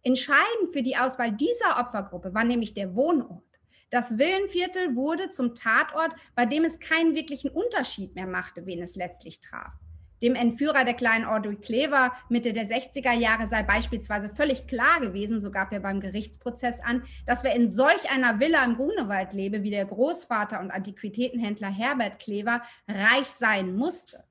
Entscheidend 0.04 0.72
für 0.72 0.84
die 0.84 0.98
Auswahl 0.98 1.32
dieser 1.32 1.80
Opfergruppe 1.80 2.34
war 2.34 2.44
nämlich 2.44 2.74
der 2.74 2.96
Wohnort. 2.96 3.44
Das 3.90 4.18
Villenviertel 4.18 4.96
wurde 4.96 5.30
zum 5.30 5.56
Tatort, 5.56 6.14
bei 6.36 6.46
dem 6.46 6.64
es 6.66 6.80
keinen 6.80 7.16
wirklichen 7.16 7.50
Unterschied 7.50 8.16
mehr 8.16 8.28
machte, 8.28 8.66
wen 8.66 8.82
es 8.82 8.96
letztlich 8.96 9.42
traf. 9.42 9.74
Dem 10.22 10.36
Entführer 10.36 10.84
der 10.84 10.96
kleinen 10.96 11.26
Audrey 11.26 11.58
Clever 11.58 12.12
Mitte 12.30 12.54
der 12.54 12.68
60er 12.68 13.14
Jahre 13.14 13.48
sei 13.48 13.64
beispielsweise 13.64 14.30
völlig 14.30 14.68
klar 14.68 15.00
gewesen, 15.00 15.40
so 15.40 15.52
gab 15.52 15.72
er 15.72 15.80
beim 15.80 16.00
Gerichtsprozess 16.00 16.82
an, 16.82 17.04
dass 17.26 17.44
wer 17.44 17.56
in 17.56 17.68
solch 17.68 18.12
einer 18.12 18.40
Villa 18.40 18.64
im 18.64 18.76
Grunewald 18.76 19.34
lebe, 19.34 19.64
wie 19.64 19.70
der 19.70 19.86
Großvater 19.86 20.60
und 20.60 20.72
Antiquitätenhändler 20.72 21.70
Herbert 21.70 22.20
Clever, 22.20 22.62
reich 22.88 23.28
sein 23.28 23.76
musste. 23.76 24.24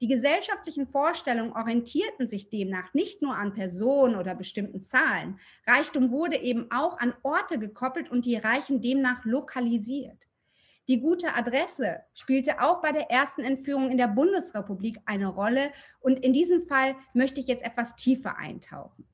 Die 0.00 0.06
gesellschaftlichen 0.06 0.86
Vorstellungen 0.86 1.52
orientierten 1.52 2.28
sich 2.28 2.50
demnach 2.50 2.94
nicht 2.94 3.20
nur 3.20 3.36
an 3.36 3.52
Personen 3.52 4.14
oder 4.14 4.36
bestimmten 4.36 4.80
Zahlen. 4.80 5.40
Reichtum 5.66 6.12
wurde 6.12 6.36
eben 6.36 6.70
auch 6.70 6.98
an 6.98 7.14
Orte 7.24 7.58
gekoppelt 7.58 8.08
und 8.08 8.24
die 8.24 8.36
Reichen 8.36 8.80
demnach 8.80 9.24
lokalisiert. 9.24 10.27
Die 10.88 11.00
gute 11.00 11.34
Adresse 11.34 12.00
spielte 12.14 12.62
auch 12.62 12.80
bei 12.80 12.92
der 12.92 13.10
ersten 13.10 13.42
Entführung 13.42 13.90
in 13.90 13.98
der 13.98 14.08
Bundesrepublik 14.08 14.98
eine 15.04 15.28
Rolle. 15.28 15.70
Und 16.00 16.20
in 16.20 16.32
diesem 16.32 16.62
Fall 16.62 16.96
möchte 17.12 17.40
ich 17.40 17.46
jetzt 17.46 17.64
etwas 17.64 17.94
tiefer 17.94 18.38
eintauchen. 18.38 19.06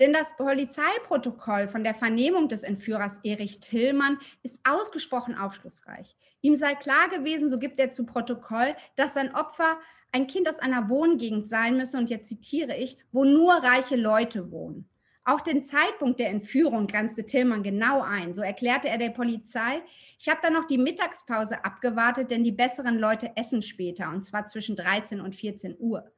Denn 0.00 0.12
das 0.12 0.36
Polizeiprotokoll 0.36 1.68
von 1.68 1.82
der 1.82 1.94
Vernehmung 1.94 2.48
des 2.48 2.62
Entführers 2.62 3.20
Erich 3.22 3.60
Tillmann 3.60 4.18
ist 4.42 4.60
ausgesprochen 4.68 5.36
aufschlussreich. 5.36 6.16
Ihm 6.40 6.54
sei 6.54 6.74
klar 6.74 7.08
gewesen, 7.08 7.48
so 7.48 7.58
gibt 7.58 7.80
er 7.80 7.90
zu 7.90 8.06
Protokoll, 8.06 8.74
dass 8.94 9.14
sein 9.14 9.34
Opfer 9.34 9.78
ein 10.12 10.26
Kind 10.26 10.48
aus 10.48 10.60
einer 10.60 10.88
Wohngegend 10.88 11.48
sein 11.48 11.76
müsse, 11.76 11.98
und 11.98 12.10
jetzt 12.10 12.28
zitiere 12.28 12.76
ich, 12.76 12.96
wo 13.10 13.24
nur 13.24 13.52
reiche 13.52 13.96
Leute 13.96 14.50
wohnen. 14.52 14.88
Auch 15.28 15.42
den 15.42 15.62
Zeitpunkt 15.62 16.20
der 16.20 16.30
Entführung 16.30 16.86
grenzte 16.86 17.26
Tillmann 17.26 17.62
genau 17.62 18.00
ein. 18.00 18.32
So 18.32 18.40
erklärte 18.40 18.88
er 18.88 18.96
der 18.96 19.10
Polizei, 19.10 19.82
ich 20.18 20.26
habe 20.26 20.40
dann 20.42 20.54
noch 20.54 20.64
die 20.64 20.78
Mittagspause 20.78 21.66
abgewartet, 21.66 22.30
denn 22.30 22.44
die 22.44 22.52
besseren 22.52 22.98
Leute 22.98 23.32
essen 23.36 23.60
später, 23.60 24.08
und 24.08 24.24
zwar 24.24 24.46
zwischen 24.46 24.74
13 24.74 25.20
und 25.20 25.36
14 25.36 25.76
Uhr. 25.78 26.10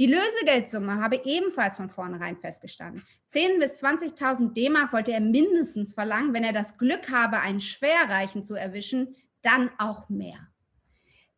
Die 0.00 0.06
Lösegeldsumme 0.06 0.96
habe 0.96 1.20
ebenfalls 1.24 1.76
von 1.76 1.88
vornherein 1.88 2.36
festgestanden. 2.36 3.04
10.000 3.30 3.60
bis 3.60 3.80
20.000 3.80 4.54
D-Mark 4.54 4.92
wollte 4.92 5.12
er 5.12 5.20
mindestens 5.20 5.94
verlangen, 5.94 6.34
wenn 6.34 6.42
er 6.42 6.52
das 6.52 6.78
Glück 6.78 7.12
habe, 7.12 7.38
einen 7.38 7.60
Schwerreichen 7.60 8.42
zu 8.42 8.56
erwischen, 8.56 9.14
dann 9.40 9.70
auch 9.78 10.08
mehr. 10.08 10.47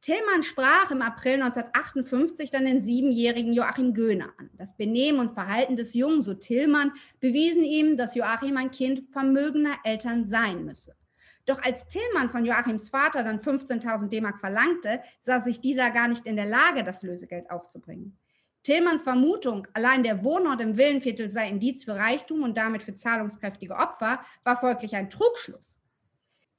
Tillmann 0.01 0.43
sprach 0.43 0.91
im 0.91 1.03
April 1.03 1.43
1958 1.43 2.51
dann 2.51 2.65
den 2.65 2.81
siebenjährigen 2.81 3.53
Joachim 3.53 3.93
Göhner 3.93 4.33
an. 4.39 4.49
Das 4.57 4.75
Benehmen 4.75 5.21
und 5.21 5.35
Verhalten 5.35 5.77
des 5.77 5.93
Jungen, 5.93 6.23
so 6.23 6.33
Tillmann, 6.33 6.93
bewiesen 7.21 7.65
ihm, 7.65 7.99
dass 7.99 8.15
Joachim 8.15 8.57
ein 8.57 8.71
Kind 8.71 9.13
vermögender 9.13 9.75
Eltern 9.85 10.25
sein 10.25 10.65
müsse. 10.65 10.97
Doch 11.45 11.63
als 11.63 11.87
Tillmann 11.89 12.31
von 12.31 12.47
Joachims 12.47 12.89
Vater 12.89 13.25
dann 13.25 13.41
15.000 13.41 14.09
D-Mark 14.09 14.41
verlangte, 14.41 15.01
sah 15.21 15.41
sich 15.41 15.61
dieser 15.61 15.91
gar 15.91 16.09
nicht 16.09 16.25
in 16.25 16.37
der 16.37 16.47
Lage, 16.47 16.83
das 16.83 17.03
Lösegeld 17.03 17.51
aufzubringen. 17.51 18.17
Tillmanns 18.63 19.03
Vermutung, 19.03 19.67
allein 19.73 20.03
der 20.03 20.23
Wohnort 20.23 20.61
im 20.61 20.77
Villenviertel 20.77 21.29
sei 21.31 21.49
Indiz 21.49 21.85
für 21.85 21.97
Reichtum 21.97 22.43
und 22.43 22.57
damit 22.57 22.83
für 22.83 22.95
zahlungskräftige 22.95 23.75
Opfer, 23.75 24.21
war 24.45 24.61
folglich 24.61 24.95
ein 24.95 25.11
Trugschluss. 25.11 25.80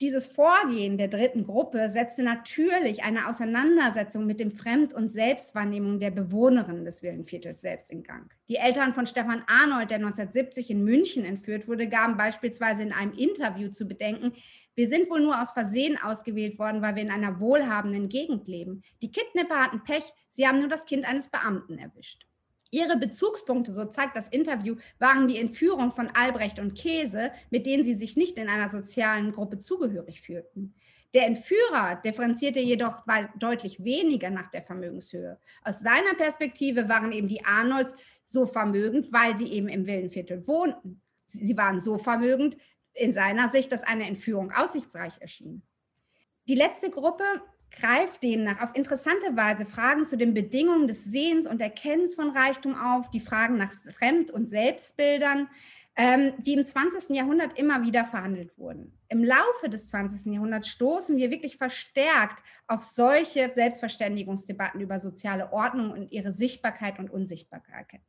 Dieses 0.02 0.26
Vorgehen 0.26 0.98
der 0.98 1.10
dritten 1.10 1.46
Gruppe 1.46 1.92
setzte 1.92 2.24
natürlich 2.24 3.04
eine 3.04 3.30
Auseinandersetzung 3.30 4.26
mit 4.26 4.40
dem 4.40 4.50
Fremd- 4.50 4.96
und 4.96 5.12
Selbstwahrnehmung 5.12 6.00
der 6.00 6.10
Bewohnerinnen 6.10 6.86
des 6.86 7.04
Villenviertels 7.04 7.62
selbst 7.62 7.92
in 7.92 8.02
Gang. 8.02 8.34
Die 8.50 8.56
Eltern 8.56 8.96
von 8.96 9.06
Stefan 9.06 9.44
Arnold, 9.46 9.92
der 9.92 9.98
1970 9.98 10.72
in 10.72 10.84
München 10.84 11.24
entführt 11.24 11.68
wurde, 11.68 11.88
gaben 11.88 12.18
beispielsweise 12.18 12.82
in 12.82 12.94
einem 12.94 13.14
Interview 13.14 13.70
zu 13.70 13.88
bedenken, 13.88 14.34
wir 14.74 14.88
sind 14.88 15.08
wohl 15.12 15.22
nur 15.22 15.40
aus 15.40 15.52
Versehen 15.52 16.00
ausgewählt 16.02 16.58
worden, 16.58 16.82
weil 16.82 16.96
wir 16.96 17.04
in 17.04 17.12
einer 17.12 17.40
wohlhabenden 17.40 18.10
Gegend 18.10 18.48
leben. 18.48 18.82
Die 19.04 19.12
Kidnapper 19.12 19.64
hatten 19.64 19.84
Pech, 19.84 20.12
sie 20.32 20.48
haben 20.48 20.62
nur 20.62 20.70
das 20.70 20.86
Kind 20.86 21.08
eines 21.08 21.30
Beamten 21.30 21.78
erwischt. 21.78 22.26
Ihre 22.72 22.98
Bezugspunkte, 22.98 23.74
so 23.74 23.86
zeigt 23.86 24.16
das 24.16 24.30
Interview, 24.30 24.76
waren 24.98 25.28
die 25.28 25.40
Entführung 25.40 25.92
von 25.92 26.10
Albrecht 26.10 26.58
und 26.58 26.74
Käse, 26.74 27.32
mit 27.50 27.66
denen 27.66 27.84
sie 27.84 27.96
sich 27.96 28.16
nicht 28.16 28.38
in 28.38 28.48
einer 28.48 28.70
sozialen 28.70 29.34
Gruppe 29.34 29.60
zugehörig 29.60 30.22
fühlten. 30.22 30.74
Der 31.14 31.28
Entführer 31.28 32.02
differenzierte 32.06 32.62
jedoch 32.62 33.04
deutlich 33.38 33.84
weniger 33.84 34.30
nach 34.30 34.48
der 34.48 34.64
Vermögenshöhe. 34.64 35.38
Aus 35.62 35.82
seiner 35.82 36.14
Perspektive 36.16 36.88
waren 36.88 37.12
eben 37.12 37.28
die 37.28 37.44
Arnolds 37.44 37.96
so 38.24 38.46
vermögend, 38.46 39.12
weil 39.12 39.36
sie 39.36 39.48
eben 39.48 39.68
im 39.68 39.86
Villenviertel 39.86 40.48
wohnten. 40.48 41.02
Sie 41.26 41.58
waren 41.58 41.82
so 41.82 41.98
vermögend 41.98 42.56
in 42.94 43.12
seiner 43.12 43.50
Sicht, 43.50 43.74
dass 43.74 43.84
eine 43.84 44.08
Entführung 44.08 44.52
aussichtsreich 44.52 45.20
erschien. 45.20 45.64
Die 46.48 46.56
letzte 46.56 46.90
Gruppe 46.90 47.26
greift 47.72 48.24
demnach 48.24 48.62
auf 48.62 48.76
interessante 48.76 49.36
Weise 49.36 49.66
Fragen 49.66 50.06
zu 50.06 50.18
den 50.18 50.34
Bedingungen 50.34 50.88
des 50.88 51.06
Sehens 51.06 51.48
und 51.48 51.62
Erkennens 51.62 52.16
von 52.16 52.30
Reichtum 52.30 52.76
auf, 52.76 53.10
die 53.10 53.20
Fragen 53.20 53.58
nach 53.58 53.72
Fremd- 53.98 54.32
und 54.32 54.50
Selbstbildern, 54.50 55.48
ähm, 55.96 56.34
die 56.40 56.54
im 56.54 56.66
20. 56.66 57.16
Jahrhundert 57.16 57.58
immer 57.58 57.84
wieder 57.84 58.06
verhandelt 58.06 58.58
wurden. 58.58 58.98
Im 59.10 59.24
Laufe 59.24 59.70
des 59.70 59.90
20. 59.90 60.34
Jahrhunderts 60.34 60.70
stoßen 60.70 61.18
wir 61.18 61.32
wirklich 61.32 61.58
verstärkt 61.58 62.44
auf 62.68 62.82
solche 62.82 63.52
Selbstverständigungsdebatten 63.54 64.80
über 64.80 65.00
soziale 65.00 65.52
Ordnung 65.52 65.92
und 65.92 66.12
ihre 66.12 66.32
Sichtbarkeit 66.32 66.98
und 67.00 67.10
Unsichtbarkeit. 67.10 68.02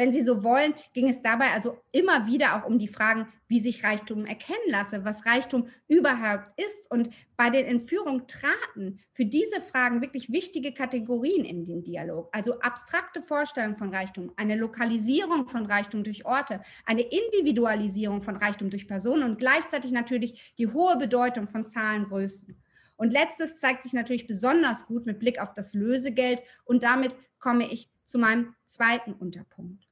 Wenn 0.00 0.12
Sie 0.12 0.22
so 0.22 0.42
wollen, 0.42 0.72
ging 0.94 1.10
es 1.10 1.20
dabei 1.20 1.50
also 1.50 1.76
immer 1.92 2.26
wieder 2.26 2.56
auch 2.56 2.66
um 2.66 2.78
die 2.78 2.88
Fragen, 2.88 3.28
wie 3.48 3.60
sich 3.60 3.84
Reichtum 3.84 4.24
erkennen 4.24 4.70
lasse, 4.70 5.04
was 5.04 5.26
Reichtum 5.26 5.68
überhaupt 5.88 6.58
ist. 6.58 6.90
Und 6.90 7.10
bei 7.36 7.50
den 7.50 7.66
Entführungen 7.66 8.26
traten 8.26 9.00
für 9.12 9.26
diese 9.26 9.60
Fragen 9.60 10.00
wirklich 10.00 10.32
wichtige 10.32 10.72
Kategorien 10.72 11.44
in 11.44 11.66
den 11.66 11.82
Dialog. 11.82 12.30
Also 12.32 12.60
abstrakte 12.60 13.20
Vorstellungen 13.20 13.76
von 13.76 13.94
Reichtum, 13.94 14.32
eine 14.36 14.56
Lokalisierung 14.56 15.46
von 15.50 15.66
Reichtum 15.66 16.02
durch 16.02 16.24
Orte, 16.24 16.62
eine 16.86 17.02
Individualisierung 17.02 18.22
von 18.22 18.36
Reichtum 18.36 18.70
durch 18.70 18.88
Personen 18.88 19.24
und 19.24 19.38
gleichzeitig 19.38 19.92
natürlich 19.92 20.54
die 20.56 20.68
hohe 20.68 20.96
Bedeutung 20.96 21.46
von 21.46 21.66
Zahlengrößen. 21.66 22.56
Und 22.96 23.12
letztes 23.12 23.60
zeigt 23.60 23.82
sich 23.82 23.92
natürlich 23.92 24.26
besonders 24.26 24.86
gut 24.86 25.04
mit 25.04 25.18
Blick 25.18 25.42
auf 25.42 25.52
das 25.52 25.74
Lösegeld. 25.74 26.42
Und 26.64 26.84
damit 26.84 27.18
komme 27.38 27.70
ich 27.70 27.90
zu 28.06 28.18
meinem 28.18 28.54
zweiten 28.64 29.12
Unterpunkt. 29.12 29.89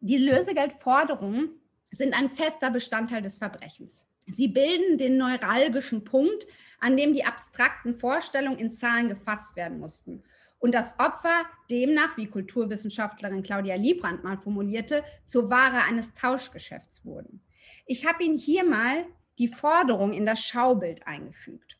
Die 0.00 0.16
Lösegeldforderungen 0.16 1.50
sind 1.90 2.18
ein 2.18 2.30
fester 2.30 2.70
Bestandteil 2.70 3.20
des 3.20 3.36
Verbrechens. 3.36 4.06
Sie 4.26 4.48
bilden 4.48 4.96
den 4.96 5.18
neuralgischen 5.18 6.04
Punkt, 6.04 6.46
an 6.78 6.96
dem 6.96 7.12
die 7.12 7.24
abstrakten 7.24 7.94
Vorstellungen 7.94 8.58
in 8.58 8.72
Zahlen 8.72 9.08
gefasst 9.08 9.56
werden 9.56 9.78
mussten. 9.78 10.22
Und 10.58 10.74
das 10.74 10.98
Opfer 10.98 11.44
demnach, 11.70 12.16
wie 12.16 12.26
Kulturwissenschaftlerin 12.26 13.42
Claudia 13.42 13.74
Liebrand 13.74 14.24
mal 14.24 14.38
formulierte, 14.38 15.02
zur 15.26 15.50
Ware 15.50 15.84
eines 15.84 16.14
Tauschgeschäfts 16.14 17.04
wurden. 17.04 17.42
Ich 17.86 18.06
habe 18.06 18.22
Ihnen 18.22 18.38
hier 18.38 18.64
mal 18.64 19.04
die 19.38 19.48
Forderung 19.48 20.12
in 20.12 20.24
das 20.24 20.40
Schaubild 20.40 21.06
eingefügt. 21.06 21.79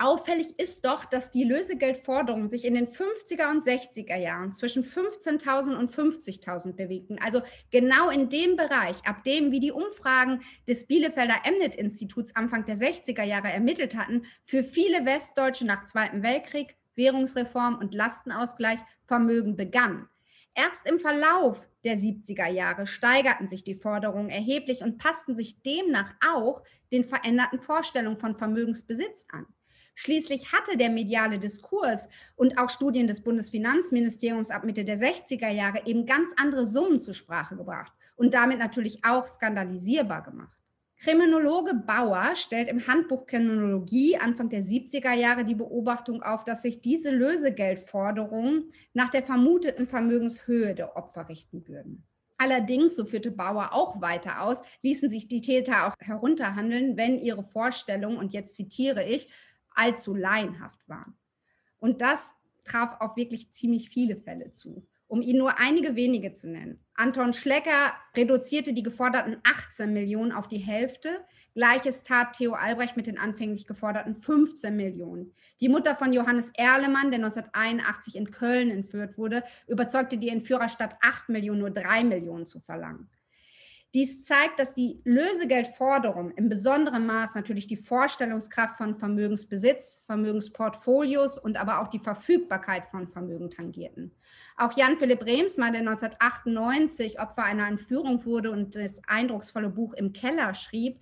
Auffällig 0.00 0.60
ist 0.60 0.84
doch, 0.84 1.04
dass 1.04 1.32
die 1.32 1.42
Lösegeldforderungen 1.42 2.48
sich 2.48 2.64
in 2.64 2.74
den 2.74 2.86
50er 2.86 3.50
und 3.50 3.64
60er 3.64 4.16
Jahren 4.16 4.52
zwischen 4.52 4.84
15.000 4.84 5.76
und 5.76 5.90
50.000 5.90 6.74
bewegten. 6.76 7.18
Also 7.20 7.42
genau 7.72 8.08
in 8.08 8.28
dem 8.28 8.54
Bereich, 8.54 9.04
ab 9.04 9.24
dem, 9.24 9.50
wie 9.50 9.58
die 9.58 9.72
Umfragen 9.72 10.40
des 10.68 10.86
Bielefelder 10.86 11.34
Emnet-Instituts 11.42 12.36
Anfang 12.36 12.64
der 12.64 12.76
60er 12.76 13.24
Jahre 13.24 13.48
ermittelt 13.48 13.96
hatten, 13.96 14.22
für 14.44 14.62
viele 14.62 15.04
Westdeutsche 15.04 15.66
nach 15.66 15.84
Zweiten 15.86 16.22
Weltkrieg, 16.22 16.76
Währungsreform 16.94 17.78
und 17.78 17.92
Lastenausgleich 17.92 18.78
Vermögen 19.04 19.56
begann. 19.56 20.08
Erst 20.54 20.88
im 20.88 21.00
Verlauf 21.00 21.68
der 21.82 21.98
70er 21.98 22.48
Jahre 22.48 22.86
steigerten 22.86 23.48
sich 23.48 23.64
die 23.64 23.74
Forderungen 23.74 24.28
erheblich 24.28 24.82
und 24.82 24.98
passten 24.98 25.36
sich 25.36 25.60
demnach 25.62 26.14
auch 26.24 26.62
den 26.92 27.02
veränderten 27.02 27.58
Vorstellungen 27.58 28.18
von 28.18 28.36
Vermögensbesitz 28.36 29.26
an. 29.32 29.46
Schließlich 30.00 30.52
hatte 30.52 30.76
der 30.76 30.90
mediale 30.90 31.40
Diskurs 31.40 32.08
und 32.36 32.56
auch 32.56 32.70
Studien 32.70 33.08
des 33.08 33.24
Bundesfinanzministeriums 33.24 34.52
ab 34.52 34.62
Mitte 34.62 34.84
der 34.84 34.96
60er 34.96 35.50
Jahre 35.50 35.86
eben 35.86 36.06
ganz 36.06 36.32
andere 36.36 36.66
Summen 36.66 37.00
zur 37.00 37.14
Sprache 37.14 37.56
gebracht 37.56 37.92
und 38.14 38.32
damit 38.32 38.60
natürlich 38.60 39.04
auch 39.04 39.26
skandalisierbar 39.26 40.22
gemacht. 40.22 40.56
Kriminologe 41.00 41.74
Bauer 41.74 42.36
stellt 42.36 42.68
im 42.68 42.86
Handbuch 42.86 43.26
Kriminologie 43.26 44.16
Anfang 44.16 44.48
der 44.50 44.62
70er 44.62 45.14
Jahre 45.14 45.44
die 45.44 45.56
Beobachtung 45.56 46.22
auf, 46.22 46.44
dass 46.44 46.62
sich 46.62 46.80
diese 46.80 47.10
Lösegeldforderungen 47.10 48.70
nach 48.94 49.08
der 49.08 49.24
vermuteten 49.24 49.88
Vermögenshöhe 49.88 50.76
der 50.76 50.96
Opfer 50.96 51.28
richten 51.28 51.66
würden. 51.66 52.04
Allerdings, 52.40 52.94
so 52.94 53.04
führte 53.04 53.32
Bauer 53.32 53.70
auch 53.72 54.00
weiter 54.00 54.42
aus, 54.44 54.62
ließen 54.82 55.10
sich 55.10 55.26
die 55.26 55.40
Täter 55.40 55.88
auch 55.88 55.94
herunterhandeln, 55.98 56.96
wenn 56.96 57.18
ihre 57.18 57.42
Vorstellung, 57.42 58.16
und 58.16 58.32
jetzt 58.32 58.54
zitiere 58.54 59.04
ich, 59.04 59.28
allzu 59.78 60.14
laienhaft 60.14 60.88
waren. 60.88 61.16
Und 61.78 62.02
das 62.02 62.34
traf 62.64 63.00
auf 63.00 63.16
wirklich 63.16 63.50
ziemlich 63.52 63.88
viele 63.88 64.16
Fälle 64.16 64.50
zu. 64.50 64.86
Um 65.06 65.22
Ihnen 65.22 65.38
nur 65.38 65.58
einige 65.58 65.96
wenige 65.96 66.34
zu 66.34 66.48
nennen. 66.48 66.84
Anton 66.92 67.32
Schlecker 67.32 67.94
reduzierte 68.14 68.74
die 68.74 68.82
geforderten 68.82 69.38
18 69.42 69.90
Millionen 69.94 70.32
auf 70.32 70.48
die 70.48 70.58
Hälfte. 70.58 71.24
Gleiches 71.54 72.02
tat 72.02 72.34
Theo 72.34 72.52
Albrecht 72.52 72.94
mit 72.94 73.06
den 73.06 73.18
anfänglich 73.18 73.66
geforderten 73.66 74.14
15 74.14 74.76
Millionen. 74.76 75.32
Die 75.60 75.70
Mutter 75.70 75.96
von 75.96 76.12
Johannes 76.12 76.50
Erlemann, 76.54 77.10
der 77.10 77.24
1981 77.24 78.16
in 78.16 78.30
Köln 78.30 78.70
entführt 78.70 79.16
wurde, 79.16 79.44
überzeugte 79.66 80.18
die 80.18 80.28
Entführer 80.28 80.68
statt 80.68 80.96
8 81.00 81.30
Millionen 81.30 81.60
nur 81.60 81.70
3 81.70 82.04
Millionen 82.04 82.44
zu 82.44 82.60
verlangen. 82.60 83.08
Dies 83.94 84.22
zeigt, 84.22 84.58
dass 84.58 84.74
die 84.74 85.00
Lösegeldforderungen 85.04 86.32
im 86.32 86.50
besonderen 86.50 87.06
Maß 87.06 87.34
natürlich 87.34 87.66
die 87.66 87.78
Vorstellungskraft 87.78 88.76
von 88.76 88.96
Vermögensbesitz, 88.96 90.02
Vermögensportfolios 90.04 91.38
und 91.38 91.56
aber 91.56 91.80
auch 91.80 91.88
die 91.88 91.98
Verfügbarkeit 91.98 92.84
von 92.84 93.08
Vermögen 93.08 93.50
tangierten. 93.50 94.14
Auch 94.58 94.76
Jan 94.76 94.98
Philipp 94.98 95.24
Remsmar, 95.24 95.70
der 95.70 95.80
1998 95.80 97.18
Opfer 97.18 97.44
einer 97.44 97.66
Entführung 97.66 98.26
wurde 98.26 98.50
und 98.50 98.76
das 98.76 99.00
eindrucksvolle 99.06 99.70
Buch 99.70 99.94
Im 99.94 100.12
Keller 100.12 100.52
schrieb, 100.52 101.00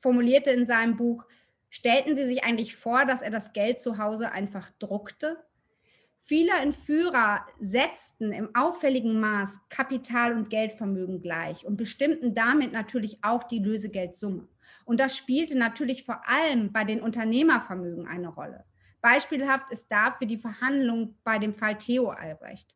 formulierte 0.00 0.50
in 0.50 0.66
seinem 0.66 0.96
Buch, 0.96 1.24
stellten 1.70 2.16
Sie 2.16 2.26
sich 2.26 2.44
eigentlich 2.44 2.74
vor, 2.74 3.04
dass 3.04 3.22
er 3.22 3.30
das 3.30 3.52
Geld 3.52 3.78
zu 3.78 3.98
Hause 3.98 4.32
einfach 4.32 4.70
druckte? 4.80 5.44
Viele 6.26 6.52
Entführer 6.52 7.44
setzten 7.60 8.32
im 8.32 8.48
auffälligen 8.54 9.20
Maß 9.20 9.60
Kapital 9.68 10.32
und 10.32 10.48
Geldvermögen 10.48 11.20
gleich 11.20 11.66
und 11.66 11.76
bestimmten 11.76 12.34
damit 12.34 12.72
natürlich 12.72 13.18
auch 13.20 13.44
die 13.44 13.58
Lösegeldsumme. 13.58 14.48
Und 14.86 15.00
das 15.00 15.18
spielte 15.18 15.58
natürlich 15.58 16.02
vor 16.02 16.22
allem 16.26 16.72
bei 16.72 16.84
den 16.84 17.02
Unternehmervermögen 17.02 18.06
eine 18.06 18.28
Rolle. 18.28 18.64
Beispielhaft 19.02 19.70
ist 19.70 19.92
dafür 19.92 20.26
die 20.26 20.38
Verhandlung 20.38 21.14
bei 21.24 21.38
dem 21.38 21.52
Fall 21.52 21.76
Theo 21.76 22.08
Albrecht. 22.08 22.74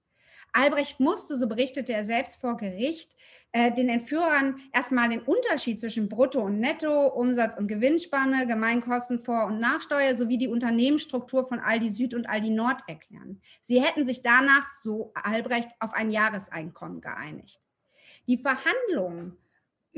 Albrecht 0.53 1.01
musste, 1.01 1.37
so 1.37 1.47
berichtete 1.47 1.93
er 1.93 2.05
selbst 2.05 2.41
vor 2.41 2.57
Gericht, 2.57 3.15
äh, 3.53 3.73
den 3.73 3.89
Entführern 3.89 4.61
erstmal 4.73 5.09
den 5.09 5.23
Unterschied 5.23 5.81
zwischen 5.81 6.09
Brutto- 6.09 6.43
und 6.43 6.61
Netto, 6.61 7.07
Umsatz- 7.07 7.57
und 7.57 7.69
Gewinnspanne, 7.69 8.47
Gemeinkosten 8.47 9.19
vor- 9.19 9.47
und 9.47 9.61
Nachsteuer 9.61 10.15
sowie 10.15 10.39
die 10.39 10.49
Unternehmensstruktur 10.49 11.45
von 11.45 11.61
Aldi 11.61 11.91
Süd 11.91 12.15
und 12.15 12.29
Aldi 12.29 12.51
Nord 12.51 12.83
erklären. 12.87 13.41
Sie 13.63 13.83
hätten 13.83 14.07
sich 14.07 14.23
danach, 14.23 14.69
so 14.83 15.13
Albrecht, 15.15 15.71
auf 15.81 15.95
ein 15.95 16.11
Jahreseinkommen 16.11 17.01
geeinigt. 17.01 17.61
Die 18.27 18.39
Verhandlungen 18.39 19.37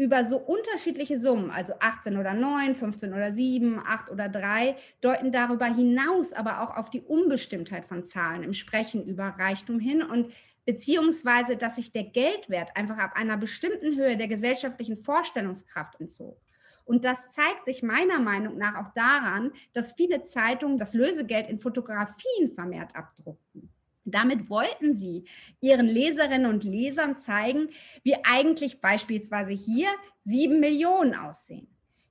über 0.00 0.24
so 0.24 0.38
unterschiedliche 0.38 1.20
Summen, 1.20 1.50
also 1.50 1.74
18 1.78 2.16
oder 2.16 2.32
9, 2.32 2.74
15 2.74 3.12
oder 3.12 3.32
7, 3.32 3.78
8 3.84 4.10
oder 4.10 4.30
3, 4.30 4.74
deuten 5.02 5.30
darüber 5.30 5.66
hinaus 5.66 6.32
aber 6.32 6.62
auch 6.62 6.74
auf 6.74 6.88
die 6.88 7.02
Unbestimmtheit 7.02 7.84
von 7.84 8.02
Zahlen 8.02 8.42
im 8.42 8.54
Sprechen 8.54 9.04
über 9.04 9.24
Reichtum 9.24 9.78
hin 9.78 10.02
und 10.02 10.32
beziehungsweise, 10.64 11.58
dass 11.58 11.76
sich 11.76 11.92
der 11.92 12.04
Geldwert 12.04 12.74
einfach 12.78 12.96
ab 12.96 13.12
einer 13.14 13.36
bestimmten 13.36 13.94
Höhe 13.94 14.16
der 14.16 14.28
gesellschaftlichen 14.28 14.96
Vorstellungskraft 14.96 16.00
entzog. 16.00 16.40
Und 16.86 17.04
das 17.04 17.32
zeigt 17.32 17.66
sich 17.66 17.82
meiner 17.82 18.20
Meinung 18.20 18.56
nach 18.56 18.76
auch 18.80 18.94
daran, 18.94 19.52
dass 19.74 19.92
viele 19.92 20.22
Zeitungen 20.22 20.78
das 20.78 20.94
Lösegeld 20.94 21.46
in 21.46 21.58
Fotografien 21.58 22.50
vermehrt 22.52 22.96
abdruckten. 22.96 23.70
Damit 24.10 24.50
wollten 24.50 24.94
sie 24.94 25.24
ihren 25.60 25.86
Leserinnen 25.86 26.50
und 26.50 26.64
Lesern 26.64 27.16
zeigen, 27.16 27.68
wie 28.02 28.16
eigentlich 28.24 28.80
beispielsweise 28.80 29.52
hier 29.52 29.88
sieben 30.24 30.60
Millionen 30.60 31.14
aussehen. 31.14 31.68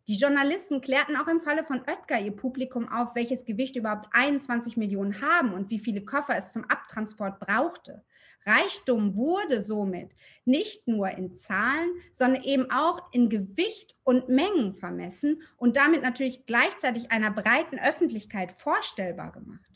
Die 0.09 0.17
Journalisten 0.17 0.81
klärten 0.81 1.15
auch 1.17 1.27
im 1.27 1.39
Falle 1.39 1.63
von 1.63 1.81
Oetker 1.81 2.19
ihr 2.19 2.35
Publikum 2.35 2.89
auf, 2.89 3.13
welches 3.13 3.45
Gewicht 3.45 3.75
überhaupt 3.75 4.07
21 4.12 4.75
Millionen 4.75 5.21
haben 5.21 5.53
und 5.53 5.69
wie 5.69 5.77
viele 5.77 6.03
Koffer 6.03 6.35
es 6.35 6.49
zum 6.49 6.63
Abtransport 6.63 7.39
brauchte. 7.39 8.03
Reichtum 8.43 9.15
wurde 9.15 9.62
somit 9.62 10.09
nicht 10.45 10.88
nur 10.88 11.09
in 11.09 11.38
Zahlen, 11.38 11.91
sondern 12.12 12.43
eben 12.43 12.71
auch 12.71 13.13
in 13.13 13.29
Gewicht 13.29 13.95
und 14.03 14.29
Mengen 14.29 14.73
vermessen 14.73 15.43
und 15.57 15.75
damit 15.75 16.01
natürlich 16.01 16.47
gleichzeitig 16.47 17.12
einer 17.12 17.29
breiten 17.29 17.77
Öffentlichkeit 17.77 18.51
vorstellbar 18.51 19.31
gemacht 19.31 19.68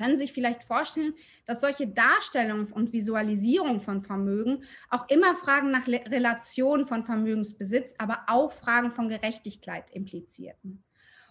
können 0.00 0.16
sich 0.16 0.32
vielleicht 0.32 0.64
vorstellen, 0.64 1.12
dass 1.44 1.60
solche 1.60 1.86
Darstellungen 1.86 2.72
und 2.72 2.92
Visualisierung 2.94 3.80
von 3.80 4.00
Vermögen 4.00 4.64
auch 4.88 5.06
immer 5.10 5.34
Fragen 5.36 5.70
nach 5.70 5.86
Relation 5.86 6.86
von 6.86 7.04
Vermögensbesitz, 7.04 7.94
aber 7.98 8.20
auch 8.28 8.52
Fragen 8.52 8.92
von 8.92 9.10
Gerechtigkeit 9.10 9.90
implizierten. 9.90 10.82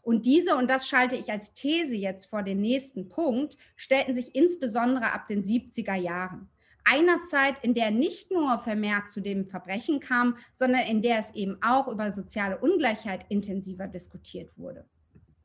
Und 0.04 0.28
diese, 0.28 0.56
und 0.56 0.70
das 0.70 0.88
schalte 0.88 1.16
ich 1.16 1.32
als 1.32 1.54
These 1.54 1.96
jetzt 1.96 2.30
vor 2.30 2.44
den 2.44 2.62
nächsten 2.62 3.10
Punkt, 3.10 3.58
stellten 3.76 4.14
sich 4.14 4.36
insbesondere 4.36 5.14
ab 5.14 5.28
den 5.28 5.42
70er 5.42 5.96
Jahren. 5.96 6.50
Einer 6.84 7.22
Zeit, 7.24 7.64
in 7.64 7.74
der 7.74 7.92
nicht 7.92 8.32
nur 8.32 8.60
vermehrt 8.60 9.10
zu 9.10 9.20
dem 9.20 9.48
Verbrechen 9.48 10.00
kam, 10.00 10.38
sondern 10.54 10.82
in 10.82 11.02
der 11.02 11.20
es 11.20 11.34
eben 11.34 11.58
auch 11.62 11.88
über 11.88 12.12
soziale 12.12 12.60
Ungleichheit 12.60 13.26
intensiver 13.30 13.88
diskutiert 13.88 14.52
wurde. 14.58 14.86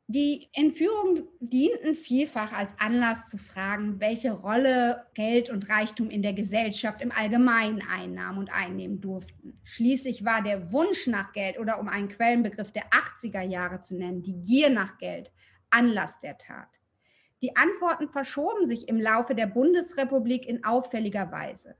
Die 0.07 0.49
Entführungen 0.53 1.27
dienten 1.39 1.95
vielfach 1.95 2.53
als 2.53 2.77
Anlass 2.79 3.27
zu 3.27 3.39
fragen, 3.39 3.99
welche 3.99 4.33
Rolle 4.33 5.07
Geld 5.15 5.49
und 5.49 5.67
Reichtum 5.67 6.11
in 6.11 6.21
der 6.21 6.33
Gesellschaft 6.33 7.01
im 7.01 7.11
Allgemeinen 7.11 7.81
einnahmen 7.81 8.37
und 8.37 8.53
einnehmen 8.53 9.01
durften. 9.01 9.59
Schließlich 9.63 10.23
war 10.23 10.43
der 10.43 10.71
Wunsch 10.71 11.07
nach 11.07 11.33
Geld 11.33 11.57
oder 11.57 11.79
um 11.79 11.87
einen 11.87 12.07
Quellenbegriff 12.07 12.71
der 12.71 12.83
80er 12.91 13.41
Jahre 13.41 13.81
zu 13.81 13.95
nennen, 13.95 14.21
die 14.21 14.43
Gier 14.43 14.69
nach 14.69 14.99
Geld, 14.99 15.31
Anlass 15.71 16.19
der 16.21 16.37
Tat. 16.37 16.79
Die 17.41 17.55
Antworten 17.55 18.07
verschoben 18.07 18.67
sich 18.67 18.87
im 18.87 18.99
Laufe 18.99 19.33
der 19.33 19.47
Bundesrepublik 19.47 20.47
in 20.47 20.63
auffälliger 20.63 21.31
Weise 21.31 21.75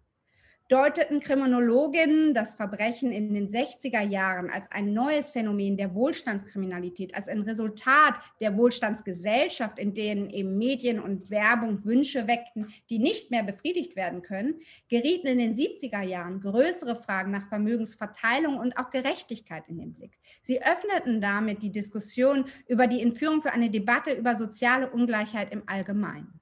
deuteten 0.68 1.20
Kriminologinnen 1.20 2.34
das 2.34 2.56
Verbrechen 2.56 3.12
in 3.12 3.34
den 3.34 3.48
60er 3.48 4.02
Jahren 4.02 4.50
als 4.50 4.72
ein 4.72 4.94
neues 4.94 5.30
Phänomen 5.30 5.78
der 5.78 5.94
Wohlstandskriminalität, 5.94 7.14
als 7.14 7.28
ein 7.28 7.44
Resultat 7.44 8.16
der 8.42 8.58
Wohlstandsgesellschaft, 8.58 9.78
in 9.78 9.94
denen 9.94 10.30
eben 10.30 10.58
Medien 10.58 11.00
und 11.00 11.30
Werbung 11.30 11.86
Wünsche 11.86 12.28
weckten, 12.28 12.74
die 12.90 12.98
nicht 12.98 13.30
mehr 13.30 13.44
befriedigt 13.44 13.96
werden 13.96 14.24
können, 14.24 14.56
gerieten 14.90 15.28
in 15.28 15.38
den 15.38 15.54
70er 15.54 16.02
Jahren 16.02 16.42
größere 16.42 16.96
Fragen 16.96 17.30
nach 17.30 17.48
Vermögensverteilung 17.48 18.58
und 18.58 18.76
auch 18.78 18.90
Gerechtigkeit 18.90 19.66
in 19.68 19.78
den 19.78 19.94
Blick. 19.94 20.18
Sie 20.42 20.64
öffneten 20.64 21.22
damit 21.22 21.62
die 21.62 21.72
Diskussion 21.72 22.46
über 22.68 22.88
die 22.88 23.04
Entführung 23.04 23.42
für 23.42 23.52
eine 23.52 23.70
Debatte 23.70 24.14
über 24.14 24.36
soziale 24.36 24.90
Ungleichheit 24.90 25.54
im 25.54 25.62
Allgemeinen. 25.68 26.40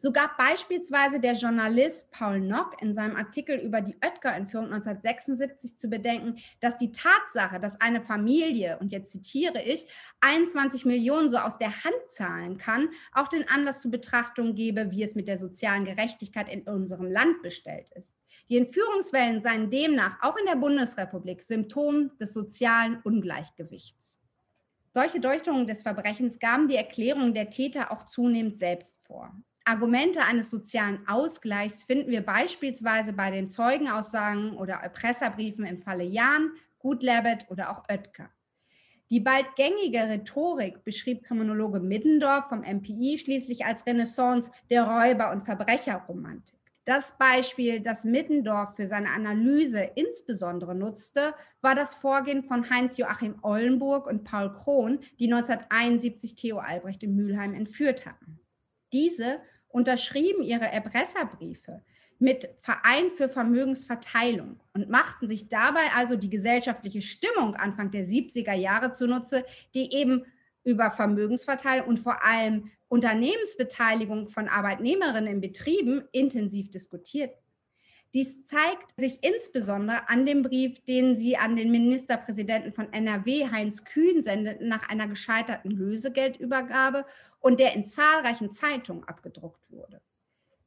So 0.00 0.12
gab 0.12 0.36
beispielsweise 0.36 1.18
der 1.18 1.32
Journalist 1.32 2.12
Paul 2.12 2.38
Nock 2.38 2.80
in 2.80 2.94
seinem 2.94 3.16
Artikel 3.16 3.58
über 3.58 3.80
die 3.80 3.96
Oetker-Entführung 3.96 4.66
1976 4.66 5.76
zu 5.76 5.88
bedenken, 5.88 6.36
dass 6.60 6.76
die 6.76 6.92
Tatsache, 6.92 7.58
dass 7.58 7.80
eine 7.80 8.00
Familie, 8.00 8.78
und 8.78 8.92
jetzt 8.92 9.10
zitiere 9.10 9.60
ich, 9.60 9.88
21 10.20 10.84
Millionen 10.84 11.28
so 11.28 11.38
aus 11.38 11.58
der 11.58 11.72
Hand 11.82 11.96
zahlen 12.06 12.58
kann, 12.58 12.90
auch 13.12 13.26
den 13.26 13.48
Anlass 13.48 13.80
zur 13.80 13.90
Betrachtung 13.90 14.54
gebe, 14.54 14.92
wie 14.92 15.02
es 15.02 15.16
mit 15.16 15.26
der 15.26 15.36
sozialen 15.36 15.84
Gerechtigkeit 15.84 16.48
in 16.48 16.62
unserem 16.62 17.10
Land 17.10 17.42
bestellt 17.42 17.90
ist. 17.96 18.14
Die 18.48 18.56
Entführungswellen 18.56 19.42
seien 19.42 19.68
demnach 19.68 20.22
auch 20.22 20.36
in 20.36 20.46
der 20.46 20.54
Bundesrepublik 20.54 21.42
Symptom 21.42 22.16
des 22.20 22.32
sozialen 22.32 23.00
Ungleichgewichts. 23.02 24.20
Solche 24.94 25.18
Deutungen 25.18 25.66
des 25.66 25.82
Verbrechens 25.82 26.38
gaben 26.38 26.68
die 26.68 26.76
Erklärung 26.76 27.34
der 27.34 27.50
Täter 27.50 27.90
auch 27.90 28.04
zunehmend 28.04 28.60
selbst 28.60 29.00
vor. 29.04 29.34
Argumente 29.68 30.24
eines 30.24 30.48
sozialen 30.48 31.06
Ausgleichs 31.06 31.84
finden 31.84 32.10
wir 32.10 32.22
beispielsweise 32.22 33.12
bei 33.12 33.30
den 33.30 33.50
Zeugenaussagen 33.50 34.56
oder 34.56 34.76
Erpresserbriefen 34.76 35.66
im 35.66 35.82
Falle 35.82 36.04
Jahn, 36.04 36.52
Gutlerbet 36.78 37.44
oder 37.50 37.70
auch 37.70 37.84
Oetker. 37.90 38.30
Die 39.10 39.20
bald 39.20 39.56
gängige 39.56 39.98
Rhetorik 39.98 40.84
beschrieb 40.84 41.22
Kriminologe 41.22 41.80
Middendorf 41.80 42.48
vom 42.48 42.60
MPI 42.60 43.18
schließlich 43.18 43.66
als 43.66 43.86
Renaissance 43.86 44.50
der 44.70 44.84
Räuber- 44.84 45.32
und 45.32 45.42
Verbrecherromantik. 45.42 46.58
Das 46.86 47.18
Beispiel, 47.18 47.80
das 47.80 48.04
Middendorf 48.04 48.76
für 48.76 48.86
seine 48.86 49.10
Analyse 49.10 49.80
insbesondere 49.96 50.74
nutzte, 50.74 51.34
war 51.60 51.74
das 51.74 51.94
Vorgehen 51.94 52.42
von 52.42 52.70
Heinz-Joachim 52.70 53.40
Ollenburg 53.42 54.06
und 54.06 54.24
Paul 54.24 54.54
Krohn, 54.54 55.00
die 55.18 55.30
1971 55.30 56.36
Theo 56.36 56.56
Albrecht 56.56 57.02
in 57.02 57.14
Mülheim 57.14 57.52
entführt 57.52 58.06
hatten. 58.06 58.40
Diese 58.94 59.40
unterschrieben 59.68 60.42
ihre 60.42 60.66
Erpresserbriefe 60.66 61.82
mit 62.18 62.48
Verein 62.58 63.10
für 63.10 63.28
Vermögensverteilung 63.28 64.60
und 64.74 64.88
machten 64.88 65.28
sich 65.28 65.48
dabei 65.48 65.82
also 65.94 66.16
die 66.16 66.30
gesellschaftliche 66.30 67.00
Stimmung 67.00 67.54
Anfang 67.54 67.90
der 67.90 68.04
70er 68.04 68.54
Jahre 68.54 68.92
zunutze, 68.92 69.44
die 69.74 69.92
eben 69.94 70.24
über 70.64 70.90
Vermögensverteilung 70.90 71.86
und 71.86 71.98
vor 71.98 72.24
allem 72.24 72.70
Unternehmensbeteiligung 72.88 74.28
von 74.28 74.48
Arbeitnehmerinnen 74.48 75.34
in 75.34 75.40
Betrieben 75.40 76.02
intensiv 76.12 76.70
diskutiert. 76.70 77.34
Dies 78.14 78.46
zeigt 78.46 78.98
sich 78.98 79.22
insbesondere 79.22 80.08
an 80.08 80.24
dem 80.24 80.42
Brief, 80.42 80.82
den 80.84 81.16
sie 81.16 81.36
an 81.36 81.56
den 81.56 81.70
Ministerpräsidenten 81.70 82.72
von 82.72 82.90
NRW, 82.90 83.50
Heinz 83.50 83.84
Kühn, 83.84 84.22
sendeten 84.22 84.68
nach 84.68 84.88
einer 84.88 85.06
gescheiterten 85.06 85.70
Lösegeldübergabe 85.70 87.04
und 87.40 87.60
der 87.60 87.74
in 87.74 87.84
zahlreichen 87.84 88.50
Zeitungen 88.50 89.04
abgedruckt 89.04 89.70
wurde. 89.70 90.00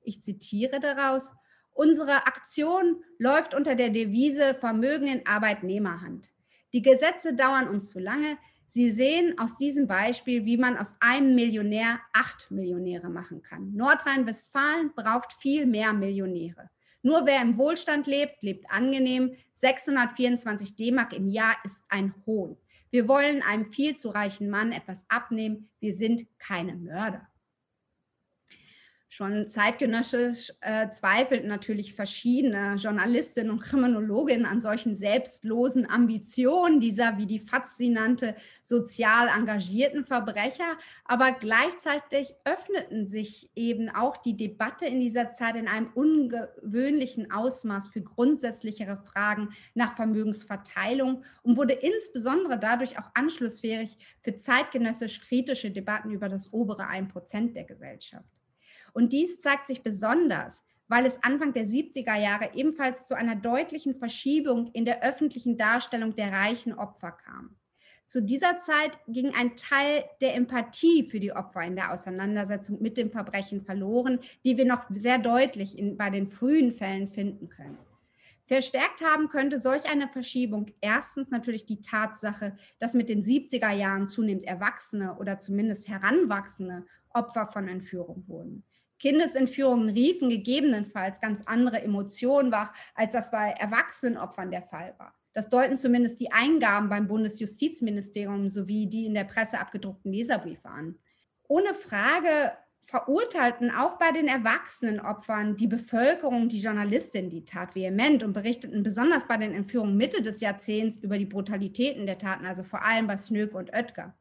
Ich 0.03 0.21
zitiere 0.21 0.79
daraus, 0.79 1.33
unsere 1.73 2.27
Aktion 2.27 3.03
läuft 3.17 3.55
unter 3.55 3.73
der 3.73 3.89
Devise 3.89 4.53
Vermögen 4.53 5.07
in 5.07 5.25
Arbeitnehmerhand. 5.25 6.31
Die 6.73 6.83
Gesetze 6.83 7.35
dauern 7.35 7.67
uns 7.67 7.89
zu 7.89 7.99
lange. 7.99 8.37
Sie 8.67 8.91
sehen 8.91 9.37
aus 9.39 9.57
diesem 9.57 9.87
Beispiel, 9.87 10.45
wie 10.45 10.57
man 10.57 10.77
aus 10.77 10.95
einem 10.99 11.33
Millionär 11.33 11.99
acht 12.13 12.51
Millionäre 12.51 13.09
machen 13.09 13.41
kann. 13.41 13.73
Nordrhein-Westfalen 13.73 14.93
braucht 14.95 15.33
viel 15.33 15.65
mehr 15.65 15.91
Millionäre. 15.91 16.69
Nur 17.03 17.25
wer 17.25 17.41
im 17.41 17.57
Wohlstand 17.57 18.07
lebt, 18.07 18.43
lebt 18.43 18.69
angenehm. 18.71 19.33
624 19.55 20.75
D-Mark 20.75 21.13
im 21.13 21.27
Jahr 21.27 21.55
ist 21.63 21.83
ein 21.89 22.13
Hohn. 22.25 22.57
Wir 22.89 23.07
wollen 23.07 23.41
einem 23.41 23.65
viel 23.65 23.95
zu 23.95 24.09
reichen 24.09 24.49
Mann 24.49 24.71
etwas 24.71 25.05
abnehmen. 25.07 25.69
Wir 25.79 25.93
sind 25.93 26.25
keine 26.37 26.75
Mörder. 26.75 27.27
Schon 29.21 29.47
zeitgenössisch 29.47 30.51
äh, 30.61 30.89
zweifelten 30.89 31.47
natürlich 31.47 31.93
verschiedene 31.93 32.73
Journalistinnen 32.77 33.51
und 33.51 33.61
Kriminologinnen 33.61 34.47
an 34.47 34.61
solchen 34.61 34.95
selbstlosen 34.95 35.87
Ambitionen 35.87 36.79
dieser, 36.79 37.19
wie 37.19 37.27
die 37.27 37.37
FAZ 37.37 37.77
sie 37.77 37.89
nannte, 37.89 38.33
sozial 38.63 39.27
engagierten 39.27 40.03
Verbrecher. 40.03 40.75
Aber 41.05 41.33
gleichzeitig 41.33 42.33
öffneten 42.45 43.05
sich 43.05 43.51
eben 43.53 43.89
auch 43.89 44.17
die 44.17 44.35
Debatte 44.35 44.87
in 44.87 44.99
dieser 44.99 45.29
Zeit 45.29 45.55
in 45.55 45.67
einem 45.67 45.91
ungewöhnlichen 45.93 47.31
Ausmaß 47.31 47.89
für 47.89 48.01
grundsätzlichere 48.01 48.97
Fragen 48.97 49.49
nach 49.75 49.95
Vermögensverteilung 49.95 51.23
und 51.43 51.57
wurde 51.57 51.73
insbesondere 51.73 52.57
dadurch 52.57 52.97
auch 52.97 53.11
anschlussfähig 53.13 53.99
für 54.23 54.35
zeitgenössisch 54.35 55.21
kritische 55.21 55.69
Debatten 55.69 56.09
über 56.09 56.27
das 56.27 56.51
obere 56.51 56.89
1% 56.89 57.53
der 57.53 57.65
Gesellschaft. 57.65 58.40
Und 58.93 59.13
dies 59.13 59.39
zeigt 59.39 59.67
sich 59.67 59.83
besonders, 59.83 60.63
weil 60.87 61.05
es 61.05 61.23
Anfang 61.23 61.53
der 61.53 61.65
70er 61.65 62.19
Jahre 62.19 62.49
ebenfalls 62.53 63.05
zu 63.07 63.15
einer 63.15 63.35
deutlichen 63.35 63.95
Verschiebung 63.95 64.71
in 64.73 64.85
der 64.85 65.03
öffentlichen 65.03 65.57
Darstellung 65.57 66.15
der 66.15 66.31
reichen 66.31 66.73
Opfer 66.73 67.11
kam. 67.11 67.55
Zu 68.05 68.21
dieser 68.21 68.59
Zeit 68.59 68.99
ging 69.07 69.33
ein 69.33 69.55
Teil 69.55 70.03
der 70.19 70.35
Empathie 70.35 71.05
für 71.05 71.21
die 71.21 71.31
Opfer 71.31 71.61
in 71.61 71.77
der 71.77 71.93
Auseinandersetzung 71.93 72.81
mit 72.81 72.97
dem 72.97 73.09
Verbrechen 73.09 73.61
verloren, 73.63 74.19
die 74.43 74.57
wir 74.57 74.65
noch 74.65 74.83
sehr 74.89 75.17
deutlich 75.17 75.79
in, 75.79 75.95
bei 75.95 76.09
den 76.09 76.27
frühen 76.27 76.73
Fällen 76.73 77.07
finden 77.07 77.47
können. 77.47 77.77
Verstärkt 78.43 78.99
haben 79.01 79.29
könnte 79.29 79.61
solch 79.61 79.89
eine 79.89 80.09
Verschiebung 80.09 80.73
erstens 80.81 81.29
natürlich 81.29 81.65
die 81.65 81.79
Tatsache, 81.79 82.57
dass 82.79 82.95
mit 82.95 83.07
den 83.07 83.23
70er 83.23 83.71
Jahren 83.71 84.09
zunehmend 84.09 84.45
Erwachsene 84.45 85.17
oder 85.17 85.39
zumindest 85.39 85.87
heranwachsende 85.87 86.85
Opfer 87.11 87.45
von 87.45 87.69
Entführung 87.69 88.27
wurden. 88.27 88.65
Kindesentführungen 89.01 89.89
riefen 89.89 90.29
gegebenenfalls 90.29 91.19
ganz 91.19 91.41
andere 91.47 91.81
Emotionen 91.81 92.51
wach, 92.51 92.71
als 92.93 93.13
das 93.13 93.31
bei 93.31 93.49
erwachsenen 93.59 94.17
Opfern 94.17 94.51
der 94.51 94.61
Fall 94.61 94.93
war. 94.99 95.15
Das 95.33 95.49
deuten 95.49 95.75
zumindest 95.77 96.19
die 96.19 96.31
Eingaben 96.31 96.87
beim 96.87 97.07
Bundesjustizministerium 97.07 98.49
sowie 98.49 98.87
die 98.87 99.07
in 99.07 99.15
der 99.15 99.23
Presse 99.23 99.59
abgedruckten 99.59 100.13
Leserbriefe 100.13 100.67
an. 100.67 100.99
Ohne 101.47 101.73
Frage 101.73 102.51
verurteilten 102.81 103.71
auch 103.71 103.97
bei 103.97 104.11
den 104.11 104.27
erwachsenen 104.27 104.99
Opfern 104.99 105.55
die 105.55 105.67
Bevölkerung, 105.67 106.49
die 106.49 106.59
Journalistin 106.59 107.29
die 107.29 107.45
Tat 107.45 107.75
vehement 107.75 108.21
und 108.21 108.33
berichteten 108.33 108.83
besonders 108.83 109.27
bei 109.27 109.37
den 109.37 109.53
Entführungen 109.53 109.97
Mitte 109.97 110.21
des 110.21 110.41
Jahrzehnts 110.41 110.97
über 110.97 111.17
die 111.17 111.25
Brutalitäten 111.25 112.05
der 112.05 112.17
Taten, 112.17 112.45
also 112.45 112.63
vor 112.63 112.83
allem 112.85 113.07
bei 113.07 113.17
Snöck 113.17 113.55
und 113.55 113.73
Oetker. 113.73 114.15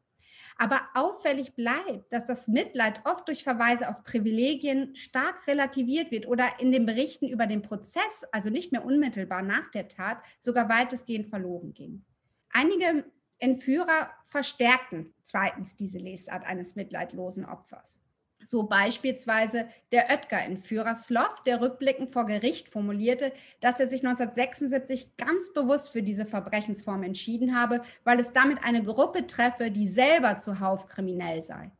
Aber 0.61 0.81
auffällig 0.93 1.55
bleibt, 1.55 2.13
dass 2.13 2.27
das 2.27 2.47
Mitleid 2.47 3.01
oft 3.05 3.27
durch 3.27 3.43
Verweise 3.43 3.89
auf 3.89 4.03
Privilegien 4.03 4.95
stark 4.95 5.47
relativiert 5.47 6.11
wird 6.11 6.27
oder 6.27 6.45
in 6.59 6.71
den 6.71 6.85
Berichten 6.85 7.27
über 7.27 7.47
den 7.47 7.63
Prozess, 7.63 8.25
also 8.31 8.51
nicht 8.51 8.71
mehr 8.71 8.85
unmittelbar 8.85 9.41
nach 9.41 9.71
der 9.71 9.87
Tat, 9.87 10.21
sogar 10.39 10.69
weitestgehend 10.69 11.29
verloren 11.29 11.73
ging. 11.73 12.05
Einige 12.51 13.05
Entführer 13.39 14.11
verstärkten 14.27 15.15
zweitens 15.23 15.77
diese 15.77 15.97
Lesart 15.97 16.45
eines 16.45 16.75
mitleidlosen 16.75 17.43
Opfers. 17.43 17.99
So 18.43 18.63
beispielsweise 18.63 19.67
der 19.91 20.09
Oetker-Entführer 20.09 20.95
Sloff, 20.95 21.41
der 21.43 21.61
rückblickend 21.61 22.11
vor 22.11 22.25
Gericht 22.25 22.69
formulierte, 22.69 23.31
dass 23.59 23.79
er 23.79 23.87
sich 23.87 24.03
1976 24.05 25.17
ganz 25.17 25.53
bewusst 25.53 25.89
für 25.89 26.03
diese 26.03 26.25
Verbrechensform 26.25 27.03
entschieden 27.03 27.59
habe, 27.59 27.81
weil 28.03 28.19
es 28.19 28.33
damit 28.33 28.63
eine 28.63 28.83
Gruppe 28.83 29.27
treffe, 29.27 29.71
die 29.71 29.87
selber 29.87 30.37
zuhauf 30.37 30.87
kriminell 30.87 31.43
sei. 31.43 31.71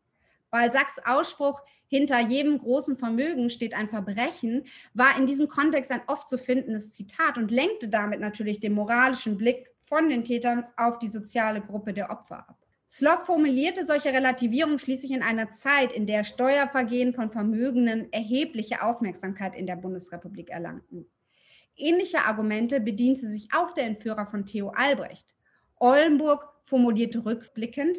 Balzacs 0.51 0.99
Ausspruch, 1.05 1.61
hinter 1.87 2.19
jedem 2.19 2.59
großen 2.59 2.97
Vermögen 2.97 3.49
steht 3.49 3.73
ein 3.73 3.89
Verbrechen, 3.89 4.63
war 4.93 5.17
in 5.17 5.25
diesem 5.25 5.47
Kontext 5.47 5.91
ein 5.91 6.01
oft 6.07 6.27
zu 6.27 6.37
findendes 6.37 6.93
Zitat 6.93 7.37
und 7.37 7.51
lenkte 7.51 7.87
damit 7.87 8.19
natürlich 8.19 8.59
den 8.59 8.73
moralischen 8.73 9.37
Blick 9.37 9.71
von 9.79 10.09
den 10.09 10.23
Tätern 10.23 10.65
auf 10.77 10.99
die 10.99 11.07
soziale 11.07 11.61
Gruppe 11.61 11.93
der 11.93 12.11
Opfer 12.11 12.49
ab. 12.49 12.57
Sloff 12.93 13.25
formulierte 13.25 13.85
solche 13.85 14.09
Relativierungen 14.09 14.77
schließlich 14.77 15.11
in 15.11 15.23
einer 15.23 15.49
Zeit, 15.49 15.93
in 15.93 16.07
der 16.07 16.25
Steuervergehen 16.25 17.13
von 17.13 17.31
Vermögenden 17.31 18.11
erhebliche 18.11 18.83
Aufmerksamkeit 18.83 19.55
in 19.55 19.65
der 19.65 19.77
Bundesrepublik 19.77 20.49
erlangten. 20.49 21.09
Ähnliche 21.77 22.25
Argumente 22.25 22.81
bediente 22.81 23.27
sich 23.27 23.47
auch 23.55 23.73
der 23.73 23.85
Entführer 23.85 24.25
von 24.25 24.45
Theo 24.45 24.73
Albrecht. 24.75 25.33
Ollenburg 25.77 26.45
formulierte 26.63 27.23
rückblickend, 27.25 27.97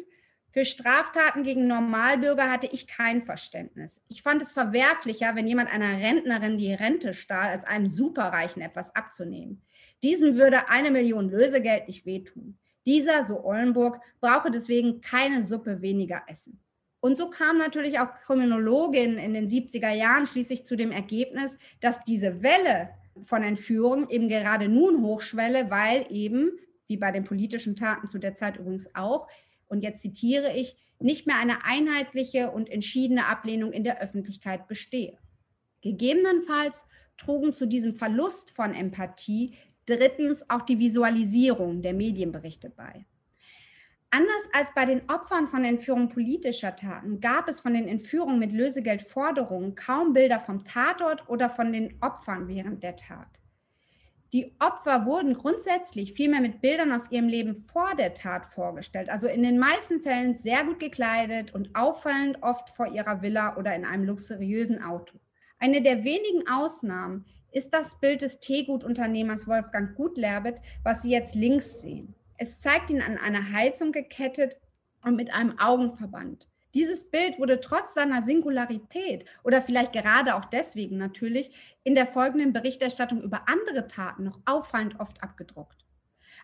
für 0.51 0.63
Straftaten 0.63 1.41
gegen 1.41 1.65
Normalbürger 1.65 2.51
hatte 2.51 2.69
ich 2.71 2.85
kein 2.85 3.23
Verständnis. 3.23 4.03
Ich 4.07 4.21
fand 4.21 4.43
es 4.43 4.51
verwerflicher, 4.51 5.35
wenn 5.35 5.47
jemand 5.47 5.73
einer 5.73 5.97
Rentnerin 5.97 6.59
die 6.59 6.71
Rente 6.71 7.15
stahl, 7.15 7.49
als 7.49 7.65
einem 7.65 7.89
Superreichen 7.89 8.61
etwas 8.61 8.95
abzunehmen. 8.95 9.63
Diesem 10.03 10.35
würde 10.35 10.69
eine 10.69 10.91
Million 10.91 11.29
Lösegeld 11.29 11.87
nicht 11.87 12.05
wehtun. 12.05 12.59
Dieser, 12.85 13.23
so 13.23 13.43
Ollenburg, 13.43 13.99
brauche 14.19 14.51
deswegen 14.51 15.01
keine 15.01 15.43
Suppe 15.43 15.81
weniger 15.81 16.23
essen. 16.27 16.59
Und 16.99 17.17
so 17.17 17.29
kam 17.29 17.57
natürlich 17.57 17.99
auch 17.99 18.13
Kriminologin 18.13 19.17
in 19.17 19.33
den 19.33 19.47
70er 19.47 19.91
Jahren 19.91 20.25
schließlich 20.25 20.65
zu 20.65 20.77
dem 20.77 20.91
Ergebnis, 20.91 21.57
dass 21.81 22.03
diese 22.03 22.41
Welle 22.41 22.91
von 23.21 23.43
Entführung 23.43 24.09
eben 24.09 24.29
gerade 24.29 24.69
nun 24.69 25.01
hochschwelle, 25.01 25.69
weil 25.69 26.05
eben, 26.09 26.51
wie 26.87 26.97
bei 26.97 27.11
den 27.11 27.25
politischen 27.25 27.75
Taten 27.75 28.07
zu 28.07 28.19
der 28.19 28.35
Zeit 28.35 28.57
übrigens 28.57 28.95
auch, 28.95 29.27
und 29.67 29.81
jetzt 29.81 30.01
zitiere 30.01 30.53
ich, 30.55 30.77
nicht 30.99 31.27
mehr 31.27 31.37
eine 31.37 31.65
einheitliche 31.65 32.51
und 32.51 32.69
entschiedene 32.69 33.27
Ablehnung 33.27 33.73
in 33.73 33.83
der 33.83 34.01
Öffentlichkeit 34.01 34.67
bestehe. 34.67 35.17
Gegebenenfalls 35.81 36.85
trugen 37.17 37.51
zu 37.51 37.65
diesem 37.65 37.95
Verlust 37.95 38.51
von 38.51 38.73
Empathie 38.73 39.55
Drittens 39.85 40.49
auch 40.49 40.61
die 40.61 40.79
Visualisierung 40.79 41.81
der 41.81 41.93
Medienberichte 41.93 42.69
bei. 42.69 43.05
Anders 44.15 44.49
als 44.53 44.73
bei 44.75 44.85
den 44.85 45.01
Opfern 45.09 45.47
von 45.47 45.65
Entführung 45.65 46.09
politischer 46.09 46.75
Taten 46.75 47.19
gab 47.19 47.47
es 47.47 47.59
von 47.59 47.73
den 47.73 47.87
Entführungen 47.87 48.37
mit 48.37 48.51
Lösegeldforderungen 48.51 49.73
kaum 49.73 50.13
Bilder 50.13 50.39
vom 50.39 50.63
Tatort 50.63 51.27
oder 51.27 51.49
von 51.49 51.73
den 51.73 51.97
Opfern 51.99 52.47
während 52.47 52.83
der 52.83 52.95
Tat. 52.95 53.41
Die 54.33 54.55
Opfer 54.59 55.05
wurden 55.05 55.33
grundsätzlich 55.33 56.13
vielmehr 56.13 56.41
mit 56.41 56.61
Bildern 56.61 56.91
aus 56.91 57.09
ihrem 57.11 57.27
Leben 57.27 57.55
vor 57.55 57.95
der 57.97 58.13
Tat 58.13 58.45
vorgestellt, 58.45 59.09
also 59.09 59.27
in 59.27 59.43
den 59.43 59.59
meisten 59.59 60.01
Fällen 60.01 60.33
sehr 60.33 60.63
gut 60.63 60.79
gekleidet 60.79 61.53
und 61.53 61.75
auffallend 61.75 62.37
oft 62.41 62.69
vor 62.69 62.87
ihrer 62.87 63.21
Villa 63.21 63.57
oder 63.57 63.75
in 63.75 63.85
einem 63.85 64.05
luxuriösen 64.05 64.81
Auto. 64.83 65.19
Eine 65.59 65.81
der 65.81 66.03
wenigen 66.03 66.47
Ausnahmen 66.47 67.25
ist 67.53 67.73
das 67.73 67.99
Bild 67.99 68.21
des 68.21 68.39
Teegutunternehmers 68.39 69.47
Wolfgang 69.47 69.95
Gutlerbet, 69.95 70.61
was 70.83 71.01
Sie 71.01 71.11
jetzt 71.11 71.35
links 71.35 71.81
sehen. 71.81 72.15
Es 72.37 72.59
zeigt 72.59 72.89
ihn 72.89 73.01
an 73.01 73.17
einer 73.17 73.51
Heizung 73.51 73.91
gekettet 73.91 74.57
und 75.03 75.15
mit 75.15 75.33
einem 75.33 75.57
Augenverband. 75.59 76.47
Dieses 76.73 77.11
Bild 77.11 77.37
wurde 77.37 77.61
trotz 77.61 77.93
seiner 77.93 78.25
Singularität 78.25 79.25
oder 79.43 79.61
vielleicht 79.61 79.93
gerade 79.93 80.35
auch 80.35 80.45
deswegen 80.45 80.97
natürlich 80.97 81.77
in 81.83 81.93
der 81.93 82.07
folgenden 82.07 82.51
Berichterstattung 82.51 83.21
über 83.21 83.47
andere 83.47 83.87
Taten 83.87 84.23
noch 84.23 84.39
auffallend 84.45 84.99
oft 84.99 85.21
abgedruckt. 85.21 85.85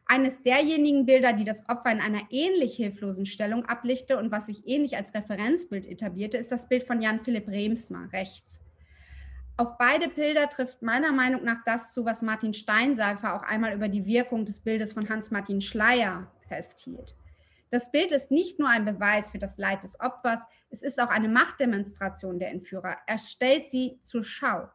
Eines 0.06 0.44
derjenigen 0.44 1.08
Bilder, 1.08 1.34
die 1.34 1.46
das 1.46 1.68
Opfer 1.68 1.92
in 1.92 2.02
einer 2.02 2.22
ähnlich 2.30 2.76
hilflosen 2.76 3.26
Stellung 3.26 3.66
ablichte 3.66 4.18
und 4.18 4.32
was 4.32 4.46
sich 4.46 4.68
ähnlich 4.68 4.98
als 4.98 5.16
Referenzbild 5.16 5.88
etablierte, 5.88 6.38
ist 6.38 6.52
das 6.52 6.70
Bild 6.70 6.84
von 6.84 7.02
Jan 7.02 7.20
Philipp 7.20 7.48
Remsmar 7.48 8.14
rechts. 8.14 8.62
Auf 9.60 9.78
beide 9.78 10.08
Bilder 10.08 10.48
trifft 10.48 10.82
meiner 10.82 11.12
Meinung 11.12 11.44
nach 11.44 11.62
das 11.66 11.92
zu, 11.92 12.06
was 12.06 12.22
Martin 12.22 12.54
Steinseifer 12.54 13.36
auch 13.36 13.44
einmal 13.44 13.74
über 13.74 13.90
die 13.90 14.06
Wirkung 14.06 14.46
des 14.46 14.62
Bildes 14.62 14.94
von 14.94 15.10
Hans-Martin 15.10 15.60
Schleier 15.60 16.32
festhielt. 16.48 17.14
Das 17.70 17.92
Bild 17.92 18.14
ist 18.14 18.32
nicht 18.32 18.58
nur 18.58 18.70
ein 18.70 18.86
Beweis 18.86 19.30
für 19.30 19.38
das 19.38 19.58
Leid 19.58 19.84
des 19.84 20.00
Opfers, 20.00 20.44
es 20.70 20.82
ist 20.82 20.98
auch 21.02 21.10
eine 21.10 21.28
Machtdemonstration 21.28 22.40
der 22.40 22.52
Entführer. 22.52 22.96
Er 23.06 23.18
stellt 23.18 23.68
sie 23.68 24.00
zur 24.02 24.24
Schau. 24.24 24.70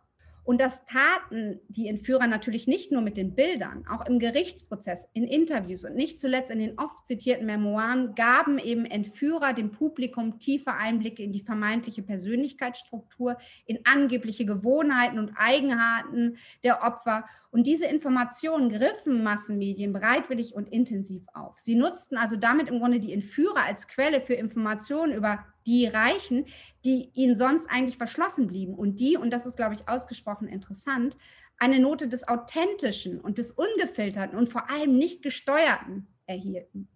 Und 0.44 0.60
das 0.60 0.84
taten 0.84 1.60
die 1.68 1.88
Entführer 1.88 2.26
natürlich 2.26 2.66
nicht 2.66 2.92
nur 2.92 3.00
mit 3.00 3.16
den 3.16 3.34
Bildern, 3.34 3.84
auch 3.88 4.06
im 4.06 4.18
Gerichtsprozess, 4.18 5.08
in 5.14 5.24
Interviews 5.24 5.84
und 5.84 5.96
nicht 5.96 6.20
zuletzt 6.20 6.50
in 6.50 6.58
den 6.58 6.78
oft 6.78 7.06
zitierten 7.06 7.46
Memoiren 7.46 8.14
gaben 8.14 8.58
eben 8.58 8.84
Entführer 8.84 9.54
dem 9.54 9.70
Publikum 9.70 10.38
tiefe 10.38 10.74
Einblicke 10.74 11.22
in 11.22 11.32
die 11.32 11.40
vermeintliche 11.40 12.02
Persönlichkeitsstruktur, 12.02 13.38
in 13.64 13.80
angebliche 13.84 14.44
Gewohnheiten 14.44 15.18
und 15.18 15.32
Eigenarten 15.36 16.36
der 16.62 16.82
Opfer. 16.82 17.24
Und 17.50 17.66
diese 17.66 17.86
Informationen 17.86 18.68
griffen 18.68 19.22
Massenmedien 19.22 19.92
bereitwillig 19.92 20.54
und 20.54 20.68
intensiv 20.68 21.22
auf. 21.32 21.58
Sie 21.58 21.74
nutzten 21.74 22.18
also 22.18 22.36
damit 22.36 22.68
im 22.68 22.80
Grunde 22.80 23.00
die 23.00 23.14
Entführer 23.14 23.64
als 23.64 23.88
Quelle 23.88 24.20
für 24.20 24.34
Informationen 24.34 25.14
über 25.14 25.46
die 25.66 25.86
Reichen, 25.86 26.46
die 26.84 27.10
ihnen 27.14 27.36
sonst 27.36 27.68
eigentlich 27.70 27.96
verschlossen 27.96 28.46
blieben 28.46 28.74
und 28.74 29.00
die, 29.00 29.16
und 29.16 29.30
das 29.30 29.46
ist, 29.46 29.56
glaube 29.56 29.74
ich, 29.74 29.88
ausgesprochen 29.88 30.48
interessant, 30.48 31.16
eine 31.58 31.78
Note 31.78 32.08
des 32.08 32.26
Authentischen 32.28 33.20
und 33.20 33.38
des 33.38 33.52
Ungefilterten 33.52 34.38
und 34.38 34.48
vor 34.48 34.70
allem 34.70 34.98
nicht 34.98 35.22
gesteuerten 35.22 36.08
erhielten. 36.26 36.88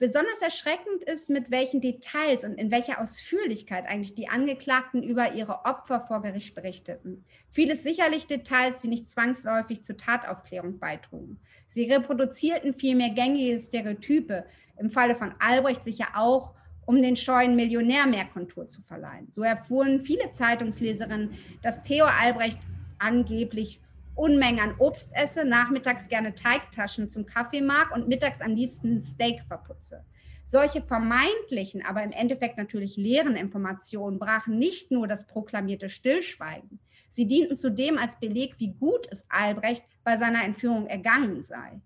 Besonders 0.00 0.40
erschreckend 0.40 1.04
ist, 1.04 1.28
mit 1.28 1.50
welchen 1.50 1.82
Details 1.82 2.44
und 2.44 2.54
in 2.54 2.70
welcher 2.70 3.02
Ausführlichkeit 3.02 3.86
eigentlich 3.86 4.14
die 4.14 4.30
Angeklagten 4.30 5.02
über 5.02 5.34
ihre 5.34 5.66
Opfer 5.66 6.00
vor 6.00 6.22
Gericht 6.22 6.54
berichteten. 6.54 7.26
Vieles 7.50 7.82
sicherlich 7.82 8.26
Details, 8.26 8.80
die 8.80 8.88
nicht 8.88 9.10
zwangsläufig 9.10 9.84
zur 9.84 9.98
Tataufklärung 9.98 10.78
beitrugen. 10.78 11.38
Sie 11.66 11.84
reproduzierten 11.84 12.72
vielmehr 12.72 13.10
gängige 13.10 13.60
Stereotype, 13.60 14.46
im 14.78 14.88
Falle 14.88 15.16
von 15.16 15.34
Albrecht 15.38 15.84
sicher 15.84 16.12
auch 16.14 16.54
um 16.90 17.00
den 17.00 17.14
scheuen 17.14 17.54
Millionär 17.54 18.08
mehr 18.08 18.24
Kontur 18.24 18.66
zu 18.66 18.82
verleihen. 18.82 19.30
So 19.30 19.44
erfuhren 19.44 20.00
viele 20.00 20.32
Zeitungsleserinnen, 20.32 21.30
dass 21.62 21.82
Theo 21.82 22.04
Albrecht 22.04 22.58
angeblich 22.98 23.80
Unmengen 24.16 24.58
an 24.58 24.74
Obst 24.78 25.12
esse, 25.14 25.44
nachmittags 25.44 26.08
gerne 26.08 26.34
Teigtaschen 26.34 27.08
zum 27.08 27.26
Kaffee 27.26 27.60
mag 27.60 27.94
und 27.94 28.08
mittags 28.08 28.40
am 28.40 28.56
liebsten 28.56 29.00
Steak 29.02 29.42
verputze. 29.46 30.04
Solche 30.44 30.82
vermeintlichen, 30.82 31.84
aber 31.86 32.02
im 32.02 32.10
Endeffekt 32.10 32.58
natürlich 32.58 32.96
leeren 32.96 33.36
Informationen 33.36 34.18
brachen 34.18 34.58
nicht 34.58 34.90
nur 34.90 35.06
das 35.06 35.28
proklamierte 35.28 35.90
Stillschweigen, 35.90 36.80
sie 37.08 37.28
dienten 37.28 37.54
zudem 37.54 37.98
als 37.98 38.18
Beleg, 38.18 38.56
wie 38.58 38.72
gut 38.72 39.06
es 39.12 39.24
Albrecht 39.28 39.84
bei 40.02 40.16
seiner 40.16 40.42
Entführung 40.42 40.88
ergangen 40.88 41.40
sei. 41.40 41.80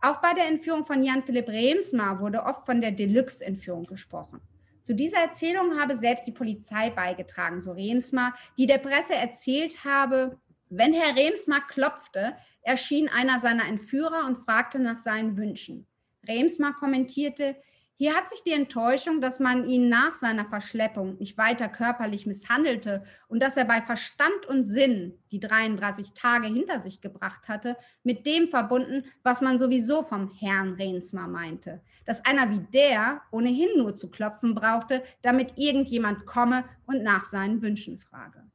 Auch 0.00 0.20
bei 0.20 0.32
der 0.34 0.46
Entführung 0.46 0.84
von 0.84 1.02
Jan 1.02 1.22
Philipp 1.22 1.48
Remsmar 1.48 2.20
wurde 2.20 2.44
oft 2.44 2.66
von 2.66 2.80
der 2.80 2.92
Deluxe-Entführung 2.92 3.84
gesprochen. 3.84 4.40
Zu 4.82 4.94
dieser 4.94 5.18
Erzählung 5.18 5.78
habe 5.78 5.96
selbst 5.96 6.26
die 6.26 6.32
Polizei 6.32 6.90
beigetragen, 6.90 7.60
so 7.60 7.72
Remsmar, 7.72 8.32
die 8.56 8.66
der 8.66 8.78
Presse 8.78 9.14
erzählt 9.14 9.84
habe, 9.84 10.38
wenn 10.70 10.92
Herr 10.92 11.16
Remsmar 11.16 11.66
klopfte, 11.66 12.36
erschien 12.62 13.08
einer 13.08 13.40
seiner 13.40 13.66
Entführer 13.66 14.26
und 14.26 14.36
fragte 14.36 14.78
nach 14.78 14.98
seinen 14.98 15.36
Wünschen. 15.36 15.86
Remsmar 16.26 16.74
kommentierte, 16.74 17.56
Hier 18.00 18.14
hat 18.14 18.30
sich 18.30 18.44
die 18.44 18.52
Enttäuschung, 18.52 19.20
dass 19.20 19.40
man 19.40 19.68
ihn 19.68 19.88
nach 19.88 20.14
seiner 20.14 20.46
Verschleppung 20.46 21.16
nicht 21.18 21.36
weiter 21.36 21.68
körperlich 21.68 22.26
misshandelte 22.26 23.02
und 23.26 23.42
dass 23.42 23.56
er 23.56 23.64
bei 23.64 23.82
Verstand 23.82 24.46
und 24.46 24.62
Sinn 24.62 25.18
die 25.32 25.40
33 25.40 26.14
Tage 26.14 26.46
hinter 26.46 26.80
sich 26.80 27.00
gebracht 27.00 27.48
hatte, 27.48 27.76
mit 28.04 28.24
dem 28.24 28.46
verbunden, 28.46 29.04
was 29.24 29.40
man 29.40 29.58
sowieso 29.58 30.04
vom 30.04 30.30
Herrn 30.32 30.74
Rehnsma 30.74 31.26
meinte, 31.26 31.82
dass 32.06 32.24
einer 32.24 32.52
wie 32.52 32.60
der 32.72 33.22
ohnehin 33.32 33.76
nur 33.76 33.96
zu 33.96 34.12
klopfen 34.12 34.54
brauchte, 34.54 35.02
damit 35.22 35.54
irgendjemand 35.56 36.24
komme 36.24 36.62
und 36.86 37.02
nach 37.02 37.24
seinen 37.24 37.62
Wünschen 37.62 37.98
frage. 37.98 38.47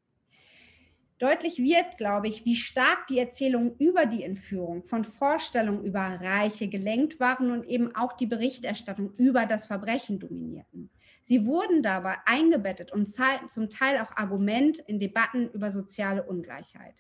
Deutlich 1.23 1.59
wird, 1.59 1.97
glaube 1.97 2.27
ich, 2.27 2.43
wie 2.43 2.57
stark 2.57 3.07
die 3.07 3.17
Erzählungen 3.17 3.77
über 3.79 4.05
die 4.05 4.23
Entführung 4.23 4.83
von 4.83 5.05
Vorstellungen 5.05 5.86
über 5.86 6.01
Reiche 6.01 6.67
gelenkt 6.67 7.21
waren 7.21 7.49
und 7.49 7.63
eben 7.63 7.95
auch 7.95 8.12
die 8.12 8.25
Berichterstattung 8.25 9.13
über 9.15 9.45
das 9.45 9.67
Verbrechen 9.67 10.19
dominierten. 10.19 10.89
Sie 11.21 11.45
wurden 11.45 11.81
dabei 11.81 12.17
eingebettet 12.25 12.91
und 12.91 13.07
zum 13.47 13.69
Teil 13.69 14.01
auch 14.01 14.12
Argument 14.17 14.79
in 14.79 14.99
Debatten 14.99 15.49
über 15.51 15.71
soziale 15.71 16.23
Ungleichheit. 16.23 16.95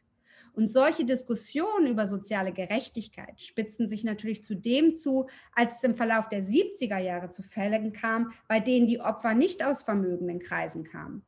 Und 0.53 0.71
solche 0.71 1.03
Diskussionen 1.03 1.87
über 1.87 2.07
soziale 2.07 2.53
Gerechtigkeit 2.53 3.41
spitzten 3.41 3.89
sich 3.89 4.05
natürlich 4.05 4.41
zu 4.41 4.55
dem 4.55 4.95
zu, 4.95 5.27
als 5.53 5.77
es 5.77 5.83
im 5.83 5.95
Verlauf 5.95 6.29
der 6.29 6.45
70er 6.45 6.99
Jahre 6.99 7.29
zu 7.29 7.43
Fällen 7.43 7.91
kam, 7.91 8.31
bei 8.47 8.61
denen 8.61 8.87
die 8.87 9.01
Opfer 9.01 9.33
nicht 9.33 9.65
aus 9.65 9.83
vermögenden 9.83 10.39
Kreisen 10.39 10.85
kamen 10.85 11.25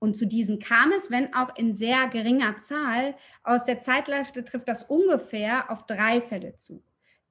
und 0.00 0.16
zu 0.16 0.26
diesen 0.26 0.58
kam 0.58 0.90
es, 0.96 1.10
wenn 1.10 1.32
auch 1.34 1.56
in 1.56 1.74
sehr 1.74 2.08
geringer 2.08 2.56
Zahl. 2.56 3.14
Aus 3.44 3.64
der 3.66 3.78
Zeitleiste 3.78 4.44
trifft 4.44 4.66
das 4.66 4.82
ungefähr 4.82 5.70
auf 5.70 5.86
drei 5.86 6.20
Fälle 6.20 6.56
zu. 6.56 6.82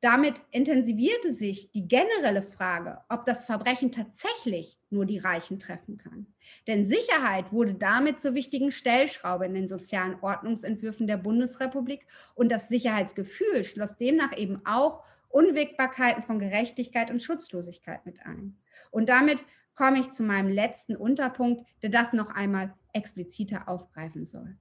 Damit 0.02 0.36
intensivierte 0.52 1.34
sich 1.34 1.72
die 1.74 1.88
generelle 1.88 2.44
Frage, 2.44 3.00
ob 3.10 3.26
das 3.26 3.44
Verbrechen 3.44 3.92
tatsächlich 3.92 4.80
nur 4.90 5.06
die 5.06 5.18
Reichen 5.18 5.60
treffen 5.60 5.98
kann. 5.98 6.28
Denn 6.68 6.86
Sicherheit 6.86 7.52
wurde 7.52 7.74
damit 7.74 8.22
zur 8.22 8.34
wichtigen 8.34 8.72
Stellschraube 8.72 9.46
in 9.46 9.56
den 9.56 9.68
sozialen 9.68 10.16
Ordnungsentwürfen 10.22 11.06
der 11.06 11.18
Bundesrepublik 11.18 12.06
und 12.34 12.50
das 12.50 12.70
Sicherheitsgefühl 12.70 13.66
schloss 13.66 13.98
demnach 13.98 14.38
eben 14.38 14.62
auch 14.64 15.04
Unwägbarkeiten 15.28 16.24
von 16.24 16.40
Gerechtigkeit 16.40 17.12
und 17.12 17.22
Schutzlosigkeit 17.22 18.06
mit 18.06 18.26
ein. 18.26 18.58
Und 18.92 19.10
damit 19.10 19.44
komme 19.80 20.02
ich 20.02 20.12
zu 20.12 20.24
meinem 20.24 20.50
letzten 20.50 20.98
Unterpunkt, 20.98 21.66
der 21.82 21.90
das 21.90 22.12
noch 22.12 22.32
einmal 22.32 22.74
expliziter 22.92 23.70
aufgreifen 23.70 24.26
soll. 24.26 24.58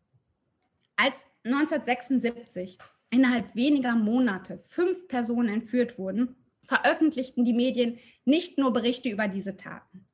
Als 0.95 1.27
1976 1.43 2.79
innerhalb 3.11 3.57
weniger 3.57 3.97
Monate 3.97 4.61
fünf 4.61 5.09
Personen 5.09 5.49
entführt 5.49 5.99
wurden, 5.99 6.37
veröffentlichten 6.69 7.45
die 7.45 7.53
Medien 7.53 7.99
nicht 8.27 8.59
nur 8.59 8.73
Berichte 8.73 9.09
über 9.09 9.27
diese 9.27 9.57
Taten. 9.57 10.07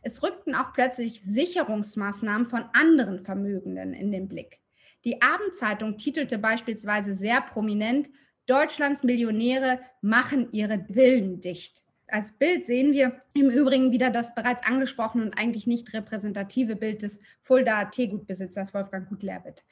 Es 0.00 0.22
rückten 0.22 0.54
auch 0.54 0.72
plötzlich 0.72 1.20
Sicherungsmaßnahmen 1.20 2.46
von 2.46 2.64
anderen 2.72 3.20
Vermögenden 3.20 3.92
in 3.92 4.10
den 4.10 4.26
Blick. 4.26 4.60
Die 5.04 5.20
Abendzeitung 5.20 5.98
titelte 5.98 6.38
beispielsweise 6.38 7.14
sehr 7.14 7.42
prominent, 7.42 8.08
Deutschlands 8.46 9.02
Millionäre 9.02 9.80
machen 10.00 10.48
ihre 10.52 10.82
Villen 10.90 11.42
dicht. 11.42 11.82
Als 12.08 12.32
Bild 12.32 12.66
sehen 12.66 12.92
wir 12.92 13.20
im 13.34 13.50
Übrigen 13.50 13.90
wieder 13.90 14.10
das 14.10 14.34
bereits 14.34 14.66
angesprochene 14.66 15.24
und 15.24 15.38
eigentlich 15.38 15.66
nicht 15.66 15.92
repräsentative 15.92 16.76
Bild 16.76 17.02
des 17.02 17.18
Fulda 17.42 17.86
Teegutbesitzers 17.86 18.72
Wolfgang 18.74 19.08
Gutlerbit. 19.08 19.64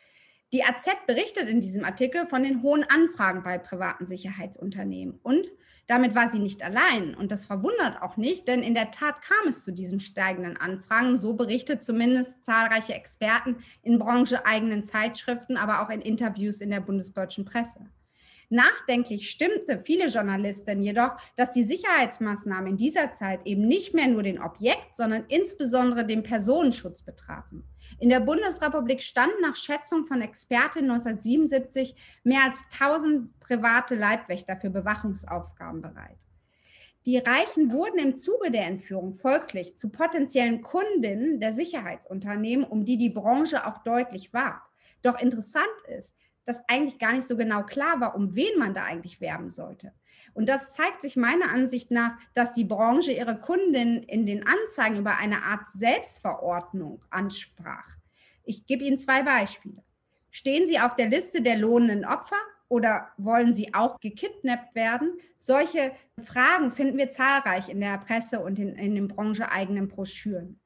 Die 0.53 0.63
AZ 0.63 0.87
berichtet 1.07 1.49
in 1.49 1.61
diesem 1.61 1.85
Artikel 1.85 2.27
von 2.27 2.45
den 2.45 2.63
hohen 2.63 2.85
Anfragen 2.85 3.43
bei 3.43 3.59
privaten 3.59 4.07
Sicherheitsunternehmen. 4.07 5.19
Und 5.23 5.51
damit 5.89 6.15
war 6.15 6.29
sie 6.29 6.39
nicht 6.39 6.63
allein. 6.63 7.15
Und 7.15 7.33
das 7.33 7.45
verwundert 7.45 8.01
auch 8.03 8.17
nicht, 8.17 8.47
denn 8.47 8.63
in 8.63 8.75
der 8.75 8.91
Tat 8.91 9.21
kam 9.23 9.49
es 9.49 9.65
zu 9.65 9.73
diesen 9.73 9.99
steigenden 9.99 10.57
Anfragen. 10.57 11.19
So 11.19 11.35
berichtet 11.35 11.83
zumindest 11.83 12.45
zahlreiche 12.45 12.95
Experten 12.95 13.57
in 13.83 13.99
brancheeigenen 13.99 14.85
Zeitschriften, 14.85 15.57
aber 15.57 15.83
auch 15.83 15.91
in 15.91 16.01
Interviews 16.01 16.61
in 16.61 16.71
der 16.71 16.81
bundesdeutschen 16.81 17.45
Presse. 17.45 17.91
Nachdenklich 18.55 19.31
stimmte 19.31 19.81
viele 19.81 20.07
Journalisten 20.07 20.81
jedoch, 20.81 21.17
dass 21.35 21.51
die 21.51 21.65
Sicherheitsmaßnahmen 21.65 22.69
in 22.69 22.77
dieser 22.77 23.13
Zeit 23.13 23.41
eben 23.45 23.67
nicht 23.67 23.95
mehr 23.95 24.07
nur 24.07 24.23
den 24.23 24.41
Objekt, 24.41 24.97
sondern 24.97 25.25
insbesondere 25.27 26.07
den 26.07 26.23
Personenschutz 26.23 27.03
betrafen. 27.03 27.65
In 27.99 28.11
der 28.11 28.21
Bundesrepublik 28.21 29.03
standen 29.03 29.41
nach 29.43 29.57
Schätzung 29.57 30.05
von 30.05 30.23
Expertinnen 30.23 30.93
1977 30.93 31.97
mehr 32.23 32.45
als 32.45 32.63
1000 32.81 33.41
private 33.41 33.97
Leibwächter 33.97 34.57
für 34.57 34.71
Bewachungsaufgaben 34.71 35.83
bereit. 35.83 36.19
Die 37.07 37.19
Reichen 37.19 37.73
wurden 37.73 37.99
im 37.99 38.17
Zuge 38.17 38.53
der 38.53 38.67
Entführung 38.67 39.15
folglich 39.15 39.77
zu 39.77 39.91
potenziellen 39.91 40.63
Kundinnen 40.63 41.41
der 41.41 41.53
Sicherheitsunternehmen, 41.53 42.65
um 42.65 42.85
die 42.85 42.99
die 42.99 43.11
Branche 43.11 43.67
auch 43.67 43.79
deutlich 43.79 44.33
warb. 44.33 44.63
Doch 45.03 45.21
interessant 45.21 45.67
ist, 45.89 46.15
dass 46.45 46.63
eigentlich 46.69 46.99
gar 46.99 47.13
nicht 47.13 47.27
so 47.27 47.37
genau 47.37 47.63
klar 47.63 48.01
war, 48.01 48.15
um 48.15 48.35
wen 48.35 48.59
man 48.59 48.75
da 48.75 48.85
eigentlich 48.85 49.21
werben 49.21 49.51
sollte. 49.51 49.93
Und 50.33 50.49
das 50.49 50.73
zeigt 50.73 51.03
sich 51.03 51.17
meiner 51.17 51.51
Ansicht 51.53 51.91
nach, 51.91 52.17
dass 52.35 52.55
die 52.55 52.65
Branche 52.65 53.13
ihre 53.13 53.39
Kunden 53.39 54.03
in 54.03 54.27
den 54.27 54.47
Anzeigen 54.47 54.99
über 54.99 55.19
eine 55.19 55.45
Art 55.45 55.71
Selbstverordnung 55.71 57.05
ansprach. 57.11 57.97
Ich 58.45 58.67
gebe 58.67 58.85
Ihnen 58.85 58.99
zwei 58.99 59.23
Beispiele. 59.23 59.83
Stehen 60.31 60.67
Sie 60.67 60.81
auf 60.81 60.97
der 60.97 61.09
Liste 61.09 61.43
der 61.43 61.57
lohnenden 61.57 62.05
Opfer 62.05 62.37
oder 62.69 63.09
wollen 63.17 63.53
Sie 63.53 63.73
auch 63.73 64.01
gekidnappt 64.01 64.75
werden? 64.75 65.19
Solche 65.39 65.93
Fragen 66.19 66.71
finden 66.71 66.99
wir 66.99 67.11
zahlreich 67.11 67.69
in 67.69 67.81
der 67.81 67.99
Presse 67.99 68.41
und 68.41 68.59
in, 68.59 68.75
in 68.75 68.95
den 68.95 69.09
brancheeigenen 69.09 69.89
Broschüren. 69.89 70.61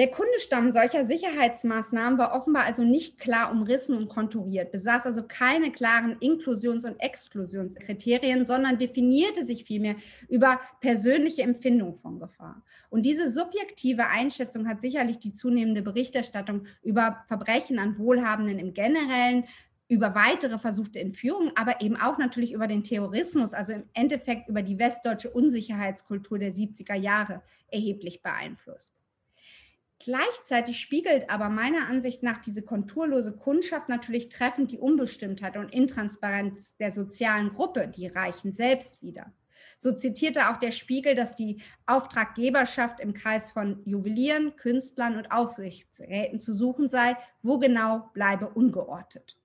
Der 0.00 0.10
Kundestamm 0.10 0.72
solcher 0.72 1.04
Sicherheitsmaßnahmen 1.04 2.18
war 2.18 2.34
offenbar 2.34 2.64
also 2.64 2.82
nicht 2.82 3.18
klar 3.18 3.52
umrissen 3.52 3.98
und 3.98 4.08
konturiert, 4.08 4.72
besaß 4.72 5.04
also 5.04 5.24
keine 5.24 5.72
klaren 5.72 6.16
Inklusions- 6.20 6.86
und 6.86 6.98
Exklusionskriterien, 6.98 8.46
sondern 8.46 8.78
definierte 8.78 9.44
sich 9.44 9.64
vielmehr 9.64 9.96
über 10.30 10.58
persönliche 10.80 11.42
Empfindung 11.42 11.96
von 11.96 12.18
Gefahr. 12.18 12.62
Und 12.88 13.04
diese 13.04 13.30
subjektive 13.30 14.06
Einschätzung 14.06 14.66
hat 14.66 14.80
sicherlich 14.80 15.18
die 15.18 15.34
zunehmende 15.34 15.82
Berichterstattung 15.82 16.64
über 16.82 17.22
Verbrechen 17.28 17.78
an 17.78 17.98
Wohlhabenden 17.98 18.58
im 18.58 18.72
Generellen 18.72 19.44
über 19.86 20.14
weitere 20.14 20.58
versuchte 20.58 20.98
Entführungen, 20.98 21.52
aber 21.56 21.82
eben 21.82 22.00
auch 22.00 22.16
natürlich 22.16 22.52
über 22.52 22.68
den 22.68 22.84
Terrorismus, 22.84 23.52
also 23.52 23.74
im 23.74 23.84
Endeffekt 23.92 24.48
über 24.48 24.62
die 24.62 24.78
westdeutsche 24.78 25.28
Unsicherheitskultur 25.28 26.38
der 26.38 26.54
70er 26.54 26.94
Jahre 26.94 27.42
erheblich 27.68 28.22
beeinflusst. 28.22 28.94
Gleichzeitig 30.02 30.80
spiegelt 30.80 31.28
aber 31.28 31.50
meiner 31.50 31.86
Ansicht 31.86 32.22
nach 32.22 32.38
diese 32.38 32.62
konturlose 32.62 33.36
Kundschaft 33.36 33.90
natürlich 33.90 34.30
treffend 34.30 34.70
die 34.70 34.78
Unbestimmtheit 34.78 35.58
und 35.58 35.72
Intransparenz 35.74 36.74
der 36.78 36.90
sozialen 36.90 37.50
Gruppe, 37.50 37.86
die 37.86 38.06
Reichen 38.06 38.54
selbst 38.54 39.02
wieder. 39.02 39.30
So 39.78 39.92
zitierte 39.92 40.48
auch 40.48 40.56
der 40.56 40.70
Spiegel, 40.70 41.14
dass 41.14 41.34
die 41.34 41.60
Auftraggeberschaft 41.84 42.98
im 43.00 43.12
Kreis 43.12 43.52
von 43.52 43.82
Juwelieren, 43.84 44.56
Künstlern 44.56 45.18
und 45.18 45.32
Aufsichtsräten 45.32 46.40
zu 46.40 46.54
suchen 46.54 46.88
sei, 46.88 47.14
wo 47.42 47.58
genau 47.58 48.08
bleibe 48.14 48.48
ungeortet. 48.48 49.39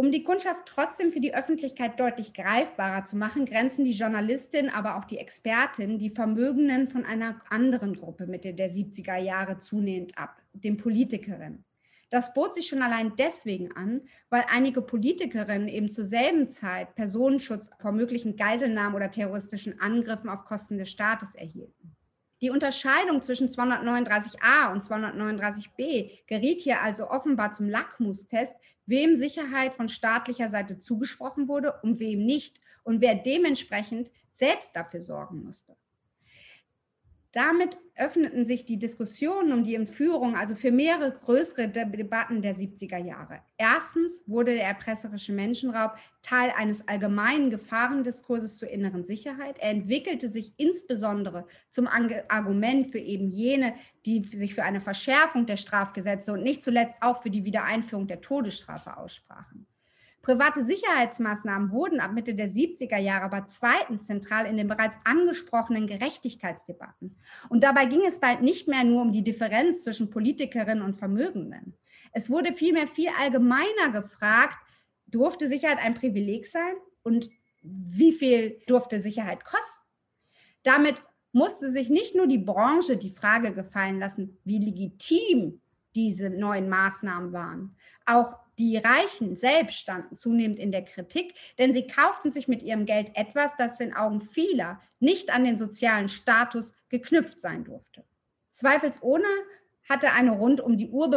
Um 0.00 0.12
die 0.12 0.22
Kundschaft 0.22 0.66
trotzdem 0.66 1.10
für 1.10 1.18
die 1.18 1.34
Öffentlichkeit 1.34 1.98
deutlich 1.98 2.32
greifbarer 2.32 3.02
zu 3.02 3.16
machen, 3.16 3.46
grenzen 3.46 3.84
die 3.84 3.90
Journalistin, 3.90 4.70
aber 4.70 4.96
auch 4.96 5.04
die 5.04 5.18
Expertin 5.18 5.98
die 5.98 6.10
Vermögenden 6.10 6.86
von 6.86 7.04
einer 7.04 7.40
anderen 7.50 7.96
Gruppe 7.96 8.28
Mitte 8.28 8.54
der 8.54 8.70
70er 8.70 9.18
Jahre 9.18 9.58
zunehmend 9.58 10.16
ab, 10.16 10.40
den 10.52 10.76
Politikerinnen. 10.76 11.64
Das 12.10 12.32
bot 12.32 12.54
sich 12.54 12.68
schon 12.68 12.80
allein 12.80 13.14
deswegen 13.18 13.72
an, 13.72 14.02
weil 14.30 14.44
einige 14.54 14.82
Politikerinnen 14.82 15.66
eben 15.66 15.90
zur 15.90 16.04
selben 16.04 16.48
Zeit 16.48 16.94
Personenschutz 16.94 17.68
vor 17.80 17.90
möglichen 17.90 18.36
Geiselnahmen 18.36 18.94
oder 18.94 19.10
terroristischen 19.10 19.80
Angriffen 19.80 20.30
auf 20.30 20.44
Kosten 20.44 20.78
des 20.78 20.90
Staates 20.90 21.34
erhielten. 21.34 21.97
Die 22.40 22.50
Unterscheidung 22.50 23.22
zwischen 23.22 23.48
239a 23.48 24.72
und 24.72 24.82
239b 24.82 26.26
geriet 26.26 26.60
hier 26.60 26.80
also 26.82 27.10
offenbar 27.10 27.52
zum 27.52 27.68
Lackmustest, 27.68 28.54
wem 28.86 29.16
Sicherheit 29.16 29.74
von 29.74 29.88
staatlicher 29.88 30.48
Seite 30.48 30.78
zugesprochen 30.78 31.48
wurde 31.48 31.74
und 31.82 31.98
wem 31.98 32.24
nicht 32.24 32.60
und 32.84 33.00
wer 33.00 33.16
dementsprechend 33.16 34.12
selbst 34.32 34.76
dafür 34.76 35.00
sorgen 35.00 35.42
musste. 35.42 35.76
Damit 37.32 37.76
öffneten 37.94 38.46
sich 38.46 38.64
die 38.64 38.78
Diskussionen 38.78 39.52
um 39.52 39.62
die 39.62 39.74
Entführung 39.74 40.34
also 40.34 40.54
für 40.54 40.72
mehrere 40.72 41.12
größere 41.12 41.68
Debatten 41.68 42.40
der 42.40 42.56
70er 42.56 42.98
Jahre. 42.98 43.40
Erstens 43.58 44.22
wurde 44.26 44.54
der 44.54 44.66
erpresserische 44.66 45.32
Menschenraub 45.32 45.96
Teil 46.22 46.52
eines 46.56 46.88
allgemeinen 46.88 47.50
Gefahrendiskurses 47.50 48.56
zur 48.56 48.70
inneren 48.70 49.04
Sicherheit. 49.04 49.58
Er 49.58 49.70
entwickelte 49.70 50.30
sich 50.30 50.54
insbesondere 50.56 51.46
zum 51.70 51.86
Argument 51.86 52.90
für 52.90 52.98
eben 52.98 53.30
jene, 53.30 53.74
die 54.06 54.24
sich 54.24 54.54
für 54.54 54.62
eine 54.62 54.80
Verschärfung 54.80 55.44
der 55.44 55.56
Strafgesetze 55.56 56.32
und 56.32 56.42
nicht 56.42 56.62
zuletzt 56.62 56.98
auch 57.02 57.22
für 57.22 57.30
die 57.30 57.44
Wiedereinführung 57.44 58.06
der 58.06 58.20
Todesstrafe 58.20 58.96
aussprachen. 58.96 59.67
Private 60.28 60.62
Sicherheitsmaßnahmen 60.62 61.72
wurden 61.72 62.00
ab 62.00 62.12
Mitte 62.12 62.34
der 62.34 62.50
70er 62.50 62.98
Jahre 62.98 63.24
aber 63.24 63.46
zweitens 63.46 64.04
zentral 64.04 64.44
in 64.44 64.58
den 64.58 64.68
bereits 64.68 64.98
angesprochenen 65.04 65.86
Gerechtigkeitsdebatten. 65.86 67.16
Und 67.48 67.64
dabei 67.64 67.86
ging 67.86 68.04
es 68.06 68.20
bald 68.20 68.42
nicht 68.42 68.68
mehr 68.68 68.84
nur 68.84 69.00
um 69.00 69.10
die 69.10 69.24
Differenz 69.24 69.84
zwischen 69.84 70.10
Politikerinnen 70.10 70.84
und 70.84 70.98
Vermögenden. 70.98 71.72
Es 72.12 72.28
wurde 72.28 72.52
vielmehr 72.52 72.86
viel 72.86 73.08
allgemeiner 73.18 73.90
gefragt, 73.90 74.58
durfte 75.06 75.48
Sicherheit 75.48 75.78
ein 75.78 75.94
Privileg 75.94 76.46
sein 76.46 76.74
und 77.02 77.30
wie 77.62 78.12
viel 78.12 78.60
durfte 78.66 79.00
Sicherheit 79.00 79.46
kosten? 79.46 79.82
Damit 80.62 81.02
musste 81.32 81.70
sich 81.70 81.88
nicht 81.88 82.14
nur 82.14 82.26
die 82.26 82.36
Branche 82.36 82.98
die 82.98 83.08
Frage 83.08 83.54
gefallen 83.54 83.98
lassen, 83.98 84.36
wie 84.44 84.58
legitim 84.58 85.62
diese 85.94 86.28
neuen 86.28 86.68
Maßnahmen 86.68 87.32
waren. 87.32 87.74
Auch 88.04 88.36
die 88.58 88.76
Reichen 88.76 89.36
selbst 89.36 89.78
standen 89.78 90.14
zunehmend 90.16 90.58
in 90.58 90.72
der 90.72 90.84
Kritik, 90.84 91.34
denn 91.58 91.72
sie 91.72 91.86
kauften 91.86 92.30
sich 92.30 92.48
mit 92.48 92.62
ihrem 92.62 92.86
Geld 92.86 93.10
etwas, 93.14 93.56
das 93.56 93.80
in 93.80 93.94
Augen 93.94 94.20
vieler 94.20 94.80
nicht 95.00 95.32
an 95.32 95.44
den 95.44 95.58
sozialen 95.58 96.08
Status 96.08 96.74
geknüpft 96.88 97.40
sein 97.40 97.64
durfte. 97.64 98.04
Zweifelsohne 98.52 99.28
hatte 99.88 100.12
eine 100.12 100.32
rund 100.32 100.60
um 100.60 100.76
die 100.76 100.88
Uhr 100.88 101.08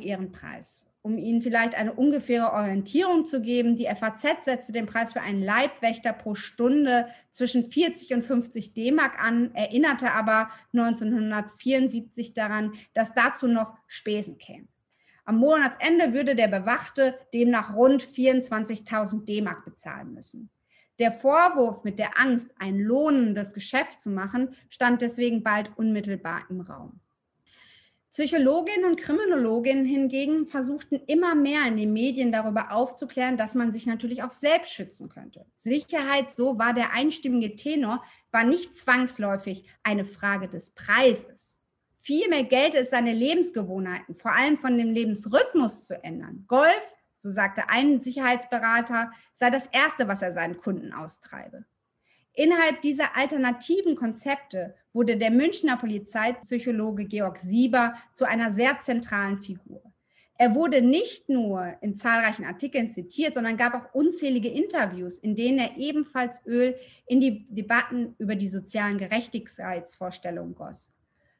ihren 0.00 0.32
Preis 0.32 0.86
um 1.06 1.18
Ihnen 1.18 1.40
vielleicht 1.40 1.76
eine 1.76 1.92
ungefähre 1.92 2.52
Orientierung 2.52 3.24
zu 3.24 3.40
geben, 3.40 3.76
die 3.76 3.86
FAZ 3.86 4.44
setzte 4.44 4.72
den 4.72 4.86
Preis 4.86 5.12
für 5.12 5.20
einen 5.20 5.40
Leibwächter 5.40 6.12
pro 6.12 6.34
Stunde 6.34 7.06
zwischen 7.30 7.62
40 7.62 8.12
und 8.12 8.22
50 8.22 8.74
D-Mark 8.74 9.22
an, 9.24 9.54
erinnerte 9.54 10.10
aber 10.10 10.50
1974 10.72 12.34
daran, 12.34 12.72
dass 12.92 13.14
dazu 13.14 13.46
noch 13.46 13.74
Spesen 13.86 14.38
kämen. 14.38 14.66
Am 15.26 15.38
Monatsende 15.38 16.12
würde 16.12 16.36
der 16.36 16.46
Bewachte 16.46 17.18
demnach 17.34 17.74
rund 17.74 18.00
24.000 18.00 19.24
D-Mark 19.24 19.64
bezahlen 19.64 20.14
müssen. 20.14 20.50
Der 21.00 21.10
Vorwurf, 21.10 21.82
mit 21.82 21.98
der 21.98 22.18
Angst 22.18 22.48
ein 22.58 22.78
lohnendes 22.78 23.52
Geschäft 23.52 24.00
zu 24.00 24.08
machen, 24.08 24.54
stand 24.70 25.02
deswegen 25.02 25.42
bald 25.42 25.76
unmittelbar 25.76 26.44
im 26.48 26.60
Raum. 26.60 27.00
Psychologinnen 28.12 28.86
und 28.86 28.98
Kriminologinnen 28.98 29.84
hingegen 29.84 30.46
versuchten 30.46 31.00
immer 31.06 31.34
mehr 31.34 31.66
in 31.66 31.76
den 31.76 31.92
Medien 31.92 32.30
darüber 32.30 32.72
aufzuklären, 32.72 33.36
dass 33.36 33.54
man 33.54 33.72
sich 33.72 33.84
natürlich 33.84 34.22
auch 34.22 34.30
selbst 34.30 34.72
schützen 34.72 35.08
könnte. 35.08 35.44
Sicherheit, 35.54 36.30
so 36.30 36.56
war 36.56 36.72
der 36.72 36.94
einstimmige 36.94 37.56
Tenor, 37.56 38.02
war 38.30 38.44
nicht 38.44 38.74
zwangsläufig 38.76 39.68
eine 39.82 40.04
Frage 40.04 40.48
des 40.48 40.70
Preises. 40.70 41.55
Vielmehr 42.06 42.44
gelte 42.44 42.78
es, 42.78 42.90
seine 42.90 43.12
Lebensgewohnheiten, 43.12 44.14
vor 44.14 44.30
allem 44.30 44.56
von 44.56 44.78
dem 44.78 44.90
Lebensrhythmus 44.90 45.86
zu 45.86 46.04
ändern. 46.04 46.44
Golf, 46.46 46.94
so 47.12 47.28
sagte 47.28 47.68
ein 47.68 48.00
Sicherheitsberater, 48.00 49.10
sei 49.34 49.50
das 49.50 49.66
Erste, 49.66 50.06
was 50.06 50.22
er 50.22 50.30
seinen 50.30 50.56
Kunden 50.56 50.92
austreibe. 50.92 51.64
Innerhalb 52.32 52.80
dieser 52.82 53.16
alternativen 53.16 53.96
Konzepte 53.96 54.76
wurde 54.92 55.16
der 55.16 55.32
Münchner 55.32 55.76
Polizeipsychologe 55.78 57.06
Georg 57.06 57.40
Sieber 57.40 57.94
zu 58.14 58.24
einer 58.24 58.52
sehr 58.52 58.78
zentralen 58.78 59.40
Figur. 59.40 59.82
Er 60.38 60.54
wurde 60.54 60.82
nicht 60.82 61.28
nur 61.28 61.74
in 61.80 61.96
zahlreichen 61.96 62.44
Artikeln 62.44 62.88
zitiert, 62.88 63.34
sondern 63.34 63.56
gab 63.56 63.74
auch 63.74 63.94
unzählige 63.94 64.48
Interviews, 64.48 65.18
in 65.18 65.34
denen 65.34 65.58
er 65.58 65.76
ebenfalls 65.76 66.40
Öl 66.46 66.76
in 67.08 67.18
die 67.18 67.48
Debatten 67.48 68.14
über 68.18 68.36
die 68.36 68.46
sozialen 68.46 68.98
Gerechtigkeitsvorstellungen 68.98 70.54
goss. 70.54 70.92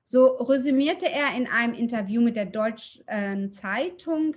So 0.09 0.37
resümierte 0.37 1.11
er 1.11 1.37
in 1.37 1.49
einem 1.49 1.75
Interview 1.75 2.23
mit 2.23 2.37
der 2.37 2.47
Deutschen 2.47 3.53
Zeitung, 3.53 4.37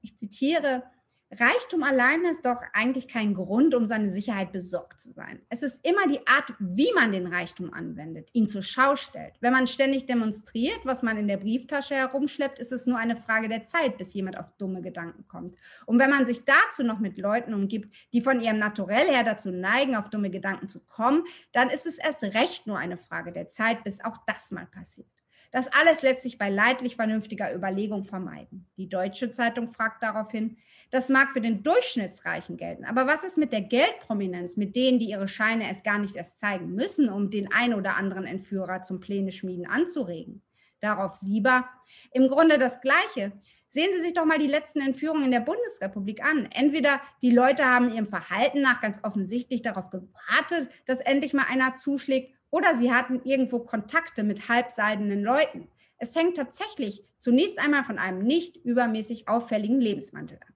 ich 0.00 0.16
zitiere, 0.16 0.82
Reichtum 1.30 1.82
alleine 1.82 2.30
ist 2.30 2.46
doch 2.46 2.62
eigentlich 2.72 3.06
kein 3.06 3.34
Grund, 3.34 3.74
um 3.74 3.86
seine 3.86 4.10
Sicherheit 4.10 4.50
besorgt 4.50 4.98
zu 4.98 5.12
sein. 5.12 5.42
Es 5.50 5.62
ist 5.62 5.86
immer 5.86 6.06
die 6.08 6.26
Art, 6.26 6.54
wie 6.58 6.90
man 6.94 7.12
den 7.12 7.26
Reichtum 7.26 7.74
anwendet, 7.74 8.30
ihn 8.32 8.48
zur 8.48 8.62
Schau 8.62 8.96
stellt. 8.96 9.34
Wenn 9.40 9.52
man 9.52 9.66
ständig 9.66 10.06
demonstriert, 10.06 10.80
was 10.84 11.02
man 11.02 11.18
in 11.18 11.28
der 11.28 11.36
Brieftasche 11.36 11.96
herumschleppt, 11.96 12.58
ist 12.58 12.72
es 12.72 12.86
nur 12.86 12.96
eine 12.96 13.14
Frage 13.14 13.50
der 13.50 13.62
Zeit, 13.62 13.98
bis 13.98 14.14
jemand 14.14 14.38
auf 14.38 14.56
dumme 14.56 14.80
Gedanken 14.80 15.28
kommt. 15.28 15.56
Und 15.84 15.98
wenn 15.98 16.08
man 16.08 16.26
sich 16.26 16.46
dazu 16.46 16.82
noch 16.82 16.98
mit 16.98 17.18
Leuten 17.18 17.52
umgibt, 17.52 17.94
die 18.14 18.22
von 18.22 18.40
ihrem 18.40 18.58
Naturell 18.58 19.08
her 19.08 19.22
dazu 19.22 19.50
neigen, 19.50 19.96
auf 19.96 20.08
dumme 20.08 20.30
Gedanken 20.30 20.70
zu 20.70 20.80
kommen, 20.86 21.24
dann 21.52 21.68
ist 21.68 21.86
es 21.86 21.98
erst 21.98 22.22
recht 22.22 22.66
nur 22.66 22.78
eine 22.78 22.96
Frage 22.96 23.32
der 23.32 23.48
Zeit, 23.48 23.84
bis 23.84 24.02
auch 24.02 24.16
das 24.26 24.50
mal 24.50 24.66
passiert. 24.66 25.17
Das 25.50 25.68
alles 25.72 26.02
lässt 26.02 26.22
sich 26.22 26.38
bei 26.38 26.50
leidlich 26.50 26.96
vernünftiger 26.96 27.54
Überlegung 27.54 28.04
vermeiden. 28.04 28.66
Die 28.76 28.88
Deutsche 28.88 29.30
Zeitung 29.30 29.68
fragt 29.68 30.02
daraufhin, 30.02 30.58
das 30.90 31.08
mag 31.08 31.30
für 31.32 31.40
den 31.40 31.62
Durchschnittsreichen 31.62 32.56
gelten, 32.56 32.84
aber 32.84 33.06
was 33.06 33.24
ist 33.24 33.38
mit 33.38 33.52
der 33.52 33.62
Geldprominenz, 33.62 34.56
mit 34.56 34.76
denen, 34.76 34.98
die 34.98 35.10
ihre 35.10 35.28
Scheine 35.28 35.70
es 35.70 35.82
gar 35.82 35.98
nicht 35.98 36.16
erst 36.16 36.38
zeigen 36.38 36.74
müssen, 36.74 37.08
um 37.08 37.30
den 37.30 37.52
ein 37.52 37.74
oder 37.74 37.96
anderen 37.96 38.24
Entführer 38.24 38.82
zum 38.82 39.00
Pläne 39.00 39.32
schmieden 39.32 39.66
anzuregen? 39.66 40.42
Darauf 40.80 41.16
Sieber, 41.16 41.68
im 42.12 42.28
Grunde 42.28 42.58
das 42.58 42.80
Gleiche. 42.80 43.32
Sehen 43.70 43.90
Sie 43.94 44.02
sich 44.02 44.14
doch 44.14 44.24
mal 44.24 44.38
die 44.38 44.46
letzten 44.46 44.80
Entführungen 44.80 45.24
in 45.24 45.30
der 45.30 45.40
Bundesrepublik 45.40 46.24
an. 46.24 46.48
Entweder 46.52 47.02
die 47.20 47.30
Leute 47.30 47.66
haben 47.66 47.92
ihrem 47.92 48.06
Verhalten 48.06 48.62
nach 48.62 48.80
ganz 48.80 49.00
offensichtlich 49.04 49.60
darauf 49.60 49.90
gewartet, 49.90 50.70
dass 50.86 51.00
endlich 51.00 51.34
mal 51.34 51.44
einer 51.50 51.76
zuschlägt, 51.76 52.37
oder 52.50 52.76
sie 52.76 52.92
hatten 52.92 53.20
irgendwo 53.24 53.60
Kontakte 53.60 54.24
mit 54.24 54.48
halbseidenen 54.48 55.22
Leuten. 55.22 55.68
Es 55.98 56.14
hängt 56.14 56.36
tatsächlich 56.36 57.04
zunächst 57.18 57.58
einmal 57.58 57.84
von 57.84 57.98
einem 57.98 58.22
nicht 58.22 58.56
übermäßig 58.56 59.28
auffälligen 59.28 59.80
Lebenswandel 59.80 60.38
ab. 60.38 60.54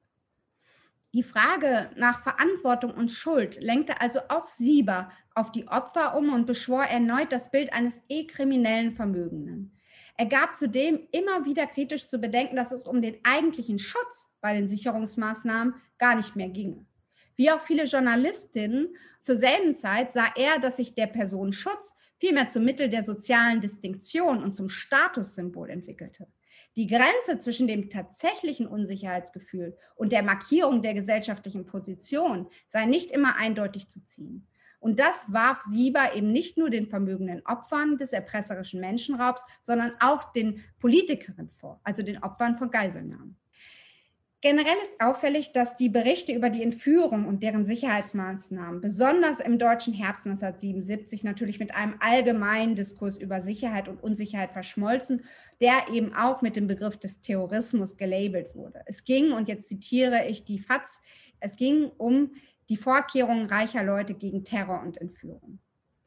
Die 1.15 1.23
Frage 1.23 1.91
nach 1.97 2.21
Verantwortung 2.21 2.95
und 2.95 3.11
Schuld 3.11 3.63
lenkte 3.63 4.01
also 4.01 4.21
auch 4.29 4.49
Sieber 4.49 5.11
auf 5.35 5.53
die 5.53 5.69
Opfer 5.69 6.17
um 6.17 6.33
und 6.33 6.47
beschwor 6.47 6.85
erneut 6.85 7.33
das 7.33 7.51
Bild 7.51 7.73
eines 7.75 8.01
eh 8.09 8.27
kriminellen 8.27 8.93
Vermögenden. 8.93 9.77
Er 10.17 10.27
gab 10.27 10.57
zudem 10.57 11.07
immer 11.11 11.45
wieder 11.45 11.67
kritisch 11.67 12.07
zu 12.07 12.19
bedenken, 12.19 12.57
dass 12.57 12.73
es 12.73 12.87
um 12.87 13.03
den 13.03 13.19
eigentlichen 13.25 13.79
Schutz 13.79 14.29
bei 14.41 14.55
den 14.55 14.69
Sicherungsmaßnahmen 14.69 15.75
gar 15.99 16.15
nicht 16.15 16.35
mehr 16.35 16.49
ginge. 16.49 16.87
Wie 17.37 17.51
auch 17.51 17.61
viele 17.61 17.85
Journalistinnen 17.85 18.95
zur 19.21 19.37
selben 19.37 19.75
Zeit 19.75 20.13
sah 20.13 20.27
er, 20.37 20.59
dass 20.59 20.77
sich 20.77 20.95
der 20.95 21.07
Personenschutz 21.07 21.95
vielmehr 22.19 22.49
zum 22.49 22.65
Mittel 22.65 22.89
der 22.89 23.03
sozialen 23.03 23.61
Distinktion 23.61 24.43
und 24.43 24.55
zum 24.55 24.69
Statussymbol 24.69 25.71
entwickelte. 25.71 26.29
Die 26.77 26.87
Grenze 26.87 27.39
zwischen 27.39 27.67
dem 27.67 27.91
tatsächlichen 27.91 28.67
Unsicherheitsgefühl 28.67 29.77
und 29.95 30.13
der 30.13 30.23
Markierung 30.23 30.83
der 30.83 30.95
gesellschaftlichen 30.95 31.67
Position 31.67 32.49
sei 32.67 32.87
nicht 32.87 33.11
immer 33.11 33.37
eindeutig 33.37 33.89
zu 33.89 34.03
ziehen. 34.05 34.47
Und 34.81 34.99
das 34.99 35.33
warf 35.33 35.63
Sieber 35.63 36.17
eben 36.17 36.33
nicht 36.33 36.59
nur 36.59 36.71
den 36.71 36.89
vermögenden 36.89 37.43
Opfern 37.47 37.99
des 37.99 38.13
erpresserischen 38.13 38.81
Menschenraubs, 38.81 39.45
sondern 39.61 39.93
auch 40.01 40.33
den 40.33 40.65
Politikerinnen 40.81 41.53
vor, 41.53 41.81
also 41.85 42.03
den 42.03 42.23
Opfern 42.23 42.57
von 42.57 42.71
Geiselnahmen. 42.71 43.37
Generell 44.43 44.77
ist 44.83 45.01
auffällig, 45.01 45.53
dass 45.53 45.77
die 45.77 45.89
Berichte 45.89 46.33
über 46.33 46.51
die 46.51 46.65
Entführung 46.65 47.29
und 47.29 47.45
deren 47.45 47.65
Sicherheitsmaßnahmen, 47.65 48.81
besonders 48.81 49.39
im 49.39 49.57
deutschen 49.57 49.95
Herbst 49.95 50.27
1977, 50.27 51.23
natürlich 51.23 51.61
mit 51.61 51.77
einem 51.77 51.95
allgemeinen 52.01 52.75
Diskurs 52.75 53.19
über 53.19 53.41
Sicherheit 53.41 53.87
und 53.87 54.03
Unsicherheit 54.03 54.53
verschmolzen, 54.53 55.23
der 55.61 55.75
eben 55.93 56.13
auch 56.17 56.43
mit 56.43 56.57
dem 56.57 56.67
Begriff 56.67 56.99
des 56.99 57.21
Terrorismus 57.21 57.97
gelabelt 57.97 58.57
wurde. 58.57 58.83
Es 58.87 59.05
ging, 59.05 59.31
und 59.31 59.47
jetzt 59.47 59.69
zitiere 59.69 60.27
ich 60.27 60.43
die 60.43 60.59
FAZ, 60.59 61.01
es 61.39 61.55
ging 61.55 61.93
um 61.97 62.33
die 62.69 62.77
Vorkehrungen 62.77 63.47
reicher 63.47 63.85
Leute 63.85 64.15
gegen 64.15 64.45
Terror 64.45 64.83
und 64.83 65.01
Entführung. 65.01 65.61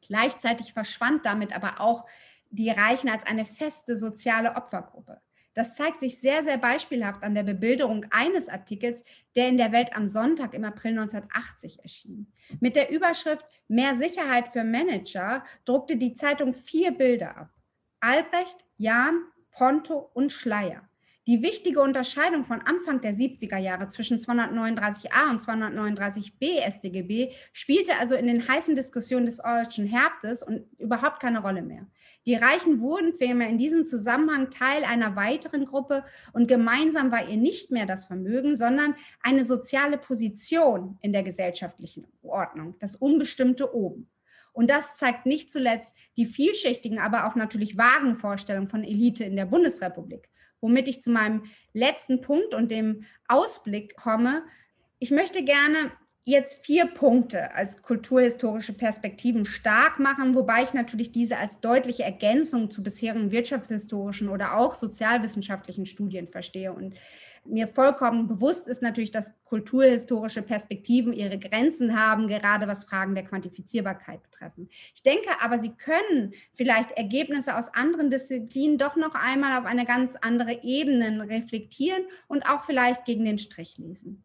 Gleichzeitig 0.06 0.74
verschwand 0.74 1.24
damit 1.24 1.56
aber 1.56 1.80
auch 1.80 2.04
die 2.50 2.68
Reichen 2.68 3.08
als 3.08 3.24
eine 3.24 3.46
feste 3.46 3.96
soziale 3.96 4.56
Opfergruppe. 4.56 5.22
Das 5.56 5.74
zeigt 5.74 6.00
sich 6.00 6.20
sehr, 6.20 6.44
sehr 6.44 6.58
beispielhaft 6.58 7.24
an 7.24 7.34
der 7.34 7.42
Bebilderung 7.42 8.04
eines 8.10 8.46
Artikels, 8.46 9.02
der 9.34 9.48
in 9.48 9.56
der 9.56 9.72
Welt 9.72 9.96
am 9.96 10.06
Sonntag 10.06 10.52
im 10.52 10.64
April 10.64 10.90
1980 10.90 11.78
erschien. 11.82 12.30
Mit 12.60 12.76
der 12.76 12.90
Überschrift 12.90 13.46
Mehr 13.66 13.96
Sicherheit 13.96 14.50
für 14.50 14.64
Manager 14.64 15.42
druckte 15.64 15.96
die 15.96 16.12
Zeitung 16.12 16.52
vier 16.52 16.92
Bilder 16.92 17.38
ab. 17.38 17.50
Albrecht, 18.00 18.66
Jahn, 18.76 19.22
Ponto 19.50 20.10
und 20.12 20.30
Schleier. 20.30 20.86
Die 21.28 21.42
wichtige 21.42 21.80
Unterscheidung 21.80 22.44
von 22.44 22.60
Anfang 22.62 23.00
der 23.00 23.12
70er 23.12 23.58
Jahre 23.58 23.88
zwischen 23.88 24.20
239a 24.20 25.28
und 25.28 25.40
239b 25.40 26.60
StGB 26.70 27.32
spielte 27.52 27.96
also 27.98 28.14
in 28.14 28.28
den 28.28 28.46
heißen 28.46 28.76
Diskussionen 28.76 29.26
des 29.26 29.38
deutschen 29.38 29.86
Herbstes 29.86 30.44
und 30.44 30.66
überhaupt 30.78 31.18
keine 31.18 31.42
Rolle 31.42 31.62
mehr. 31.62 31.84
Die 32.26 32.36
Reichen 32.36 32.80
wurden 32.80 33.12
vielmehr 33.12 33.48
in 33.48 33.58
diesem 33.58 33.86
Zusammenhang 33.86 34.50
Teil 34.50 34.84
einer 34.84 35.16
weiteren 35.16 35.64
Gruppe 35.64 36.04
und 36.32 36.46
gemeinsam 36.46 37.10
war 37.10 37.28
ihr 37.28 37.38
nicht 37.38 37.72
mehr 37.72 37.86
das 37.86 38.04
Vermögen, 38.04 38.54
sondern 38.54 38.94
eine 39.20 39.44
soziale 39.44 39.98
Position 39.98 40.96
in 41.02 41.12
der 41.12 41.24
gesellschaftlichen 41.24 42.06
Ordnung, 42.22 42.76
das 42.78 42.94
unbestimmte 42.94 43.74
Oben. 43.74 44.08
Und 44.52 44.70
das 44.70 44.96
zeigt 44.96 45.26
nicht 45.26 45.50
zuletzt 45.50 45.92
die 46.16 46.24
vielschichtigen, 46.24 47.00
aber 47.00 47.26
auch 47.26 47.34
natürlich 47.34 47.76
vagen 47.76 48.14
Vorstellungen 48.14 48.68
von 48.68 48.84
Elite 48.84 49.24
in 49.24 49.34
der 49.34 49.44
Bundesrepublik 49.44 50.30
womit 50.66 50.88
ich 50.88 51.00
zu 51.00 51.10
meinem 51.10 51.44
letzten 51.72 52.20
Punkt 52.20 52.54
und 52.54 52.72
dem 52.72 53.04
Ausblick 53.28 53.96
komme. 53.96 54.42
Ich 54.98 55.12
möchte 55.12 55.44
gerne 55.44 55.92
jetzt 56.24 56.66
vier 56.66 56.86
Punkte 56.86 57.54
als 57.54 57.82
kulturhistorische 57.82 58.72
Perspektiven 58.72 59.44
stark 59.44 60.00
machen, 60.00 60.34
wobei 60.34 60.64
ich 60.64 60.74
natürlich 60.74 61.12
diese 61.12 61.36
als 61.36 61.60
deutliche 61.60 62.02
Ergänzung 62.02 62.68
zu 62.68 62.82
bisherigen 62.82 63.30
wirtschaftshistorischen 63.30 64.28
oder 64.28 64.58
auch 64.58 64.74
sozialwissenschaftlichen 64.74 65.86
Studien 65.86 66.26
verstehe. 66.26 66.72
Und 66.72 66.94
mir 67.48 67.68
vollkommen 67.68 68.28
bewusst 68.28 68.68
ist 68.68 68.82
natürlich, 68.82 69.10
dass 69.10 69.34
kulturhistorische 69.44 70.42
Perspektiven 70.42 71.12
ihre 71.12 71.38
Grenzen 71.38 71.98
haben, 71.98 72.28
gerade 72.28 72.66
was 72.66 72.84
Fragen 72.84 73.14
der 73.14 73.24
Quantifizierbarkeit 73.24 74.22
betreffen. 74.22 74.68
Ich 74.94 75.02
denke 75.02 75.28
aber, 75.40 75.58
sie 75.58 75.74
können 75.74 76.32
vielleicht 76.54 76.92
Ergebnisse 76.92 77.56
aus 77.56 77.72
anderen 77.74 78.10
Disziplinen 78.10 78.78
doch 78.78 78.96
noch 78.96 79.14
einmal 79.14 79.58
auf 79.58 79.66
eine 79.66 79.84
ganz 79.84 80.16
andere 80.20 80.62
Ebene 80.62 81.28
reflektieren 81.28 82.02
und 82.28 82.48
auch 82.48 82.64
vielleicht 82.64 83.04
gegen 83.04 83.24
den 83.24 83.38
Strich 83.38 83.78
lesen. 83.78 84.24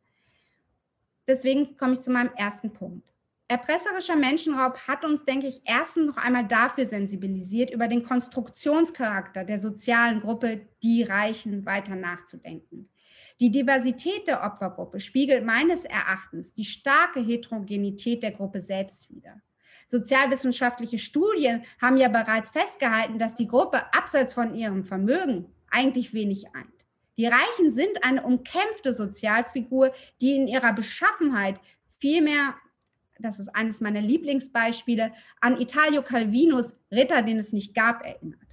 Deswegen 1.28 1.78
komme 1.78 1.94
ich 1.94 2.02
zu 2.02 2.12
meinem 2.12 2.32
ersten 2.36 2.74
Punkt. 2.74 3.12
Erpresserischer 3.52 4.16
Menschenraub 4.16 4.78
hat 4.88 5.04
uns, 5.04 5.26
denke 5.26 5.48
ich, 5.48 5.62
erstens 5.66 6.08
noch 6.08 6.18
einmal 6.24 6.48
dafür 6.48 6.86
sensibilisiert, 6.86 7.70
über 7.72 7.90
den 7.90 8.02
Konstruktionscharakter 8.02 9.44
der 9.44 9.60
sozialen 9.60 10.22
Gruppe, 10.22 10.68
die 10.82 11.04
Reichen, 11.04 11.66
weiter 11.66 11.98
nachzudenken. 11.98 12.88
Die 13.42 13.52
Diversität 13.52 14.28
der 14.28 14.44
Opfergruppe 14.44 15.00
spiegelt 15.00 15.44
meines 15.44 15.84
Erachtens 15.84 16.54
die 16.54 16.64
starke 16.64 17.20
Heterogenität 17.20 18.22
der 18.22 18.34
Gruppe 18.34 18.62
selbst 18.62 19.10
wider. 19.10 19.42
Sozialwissenschaftliche 19.88 21.00
Studien 21.00 21.64
haben 21.82 21.98
ja 21.98 22.08
bereits 22.08 22.52
festgehalten, 22.52 23.18
dass 23.18 23.34
die 23.34 23.48
Gruppe 23.48 23.82
abseits 23.98 24.36
von 24.36 24.54
ihrem 24.54 24.86
Vermögen 24.86 25.48
eigentlich 25.72 26.14
wenig 26.14 26.54
eint. 26.54 26.68
Die 27.18 27.26
Reichen 27.26 27.72
sind 27.72 28.04
eine 28.04 28.22
umkämpfte 28.22 28.94
Sozialfigur, 28.94 29.92
die 30.22 30.36
in 30.36 30.48
ihrer 30.48 30.74
Beschaffenheit 30.74 31.60
vielmehr, 31.98 32.54
das 33.18 33.40
ist 33.40 33.50
eines 33.56 33.82
meiner 33.82 34.02
Lieblingsbeispiele, 34.02 35.14
an 35.40 35.60
Italio 35.60 36.04
Calvinus 36.04 36.76
Ritter, 36.92 37.24
den 37.24 37.40
es 37.40 37.54
nicht 37.54 37.74
gab, 37.74 38.06
erinnert. 38.06 38.51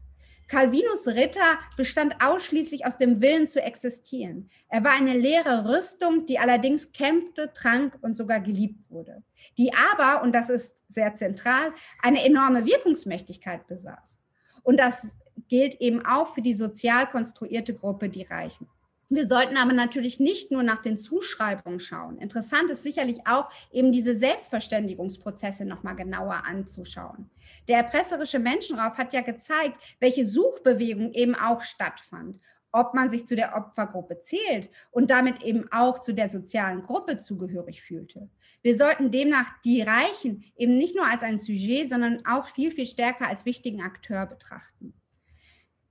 Calvinus 0.48 1.06
Ritter 1.06 1.58
bestand 1.76 2.16
ausschließlich 2.20 2.86
aus 2.86 2.96
dem 2.96 3.20
Willen 3.20 3.46
zu 3.46 3.62
existieren. 3.62 4.50
Er 4.68 4.82
war 4.82 4.92
eine 4.92 5.16
leere 5.16 5.68
Rüstung, 5.68 6.26
die 6.26 6.38
allerdings 6.38 6.92
kämpfte, 6.92 7.52
trank 7.52 7.98
und 8.00 8.16
sogar 8.16 8.40
geliebt 8.40 8.90
wurde, 8.90 9.22
die 9.58 9.72
aber, 9.92 10.22
und 10.22 10.32
das 10.32 10.48
ist 10.48 10.74
sehr 10.88 11.14
zentral, 11.14 11.72
eine 12.02 12.24
enorme 12.24 12.64
Wirkungsmächtigkeit 12.64 13.66
besaß. 13.66 14.18
Und 14.62 14.80
das 14.80 15.08
gilt 15.48 15.80
eben 15.80 16.04
auch 16.04 16.34
für 16.34 16.42
die 16.42 16.54
sozial 16.54 17.08
konstruierte 17.08 17.74
Gruppe, 17.74 18.08
die 18.08 18.24
Reichen. 18.24 18.68
Wir 19.10 19.26
sollten 19.26 19.56
aber 19.56 19.72
natürlich 19.72 20.20
nicht 20.20 20.50
nur 20.50 20.62
nach 20.62 20.82
den 20.82 20.98
Zuschreibungen 20.98 21.80
schauen. 21.80 22.18
Interessant 22.18 22.70
ist 22.70 22.82
sicherlich 22.82 23.26
auch, 23.26 23.48
eben 23.72 23.90
diese 23.90 24.14
Selbstverständigungsprozesse 24.14 25.64
nochmal 25.64 25.96
genauer 25.96 26.42
anzuschauen. 26.46 27.30
Der 27.68 27.78
erpresserische 27.78 28.38
Menschenraub 28.38 28.98
hat 28.98 29.14
ja 29.14 29.22
gezeigt, 29.22 29.96
welche 29.98 30.26
Suchbewegung 30.26 31.12
eben 31.12 31.34
auch 31.34 31.62
stattfand. 31.62 32.38
Ob 32.70 32.92
man 32.92 33.08
sich 33.08 33.26
zu 33.26 33.34
der 33.34 33.56
Opfergruppe 33.56 34.20
zählt 34.20 34.68
und 34.90 35.08
damit 35.10 35.42
eben 35.42 35.72
auch 35.72 36.00
zu 36.00 36.12
der 36.12 36.28
sozialen 36.28 36.82
Gruppe 36.82 37.16
zugehörig 37.16 37.80
fühlte. 37.80 38.28
Wir 38.60 38.76
sollten 38.76 39.10
demnach 39.10 39.50
die 39.64 39.80
Reichen 39.80 40.44
eben 40.54 40.76
nicht 40.76 40.94
nur 40.94 41.06
als 41.06 41.22
ein 41.22 41.38
Sujet, 41.38 41.88
sondern 41.88 42.26
auch 42.26 42.46
viel, 42.46 42.70
viel 42.70 42.84
stärker 42.84 43.26
als 43.26 43.46
wichtigen 43.46 43.80
Akteur 43.80 44.26
betrachten. 44.26 44.92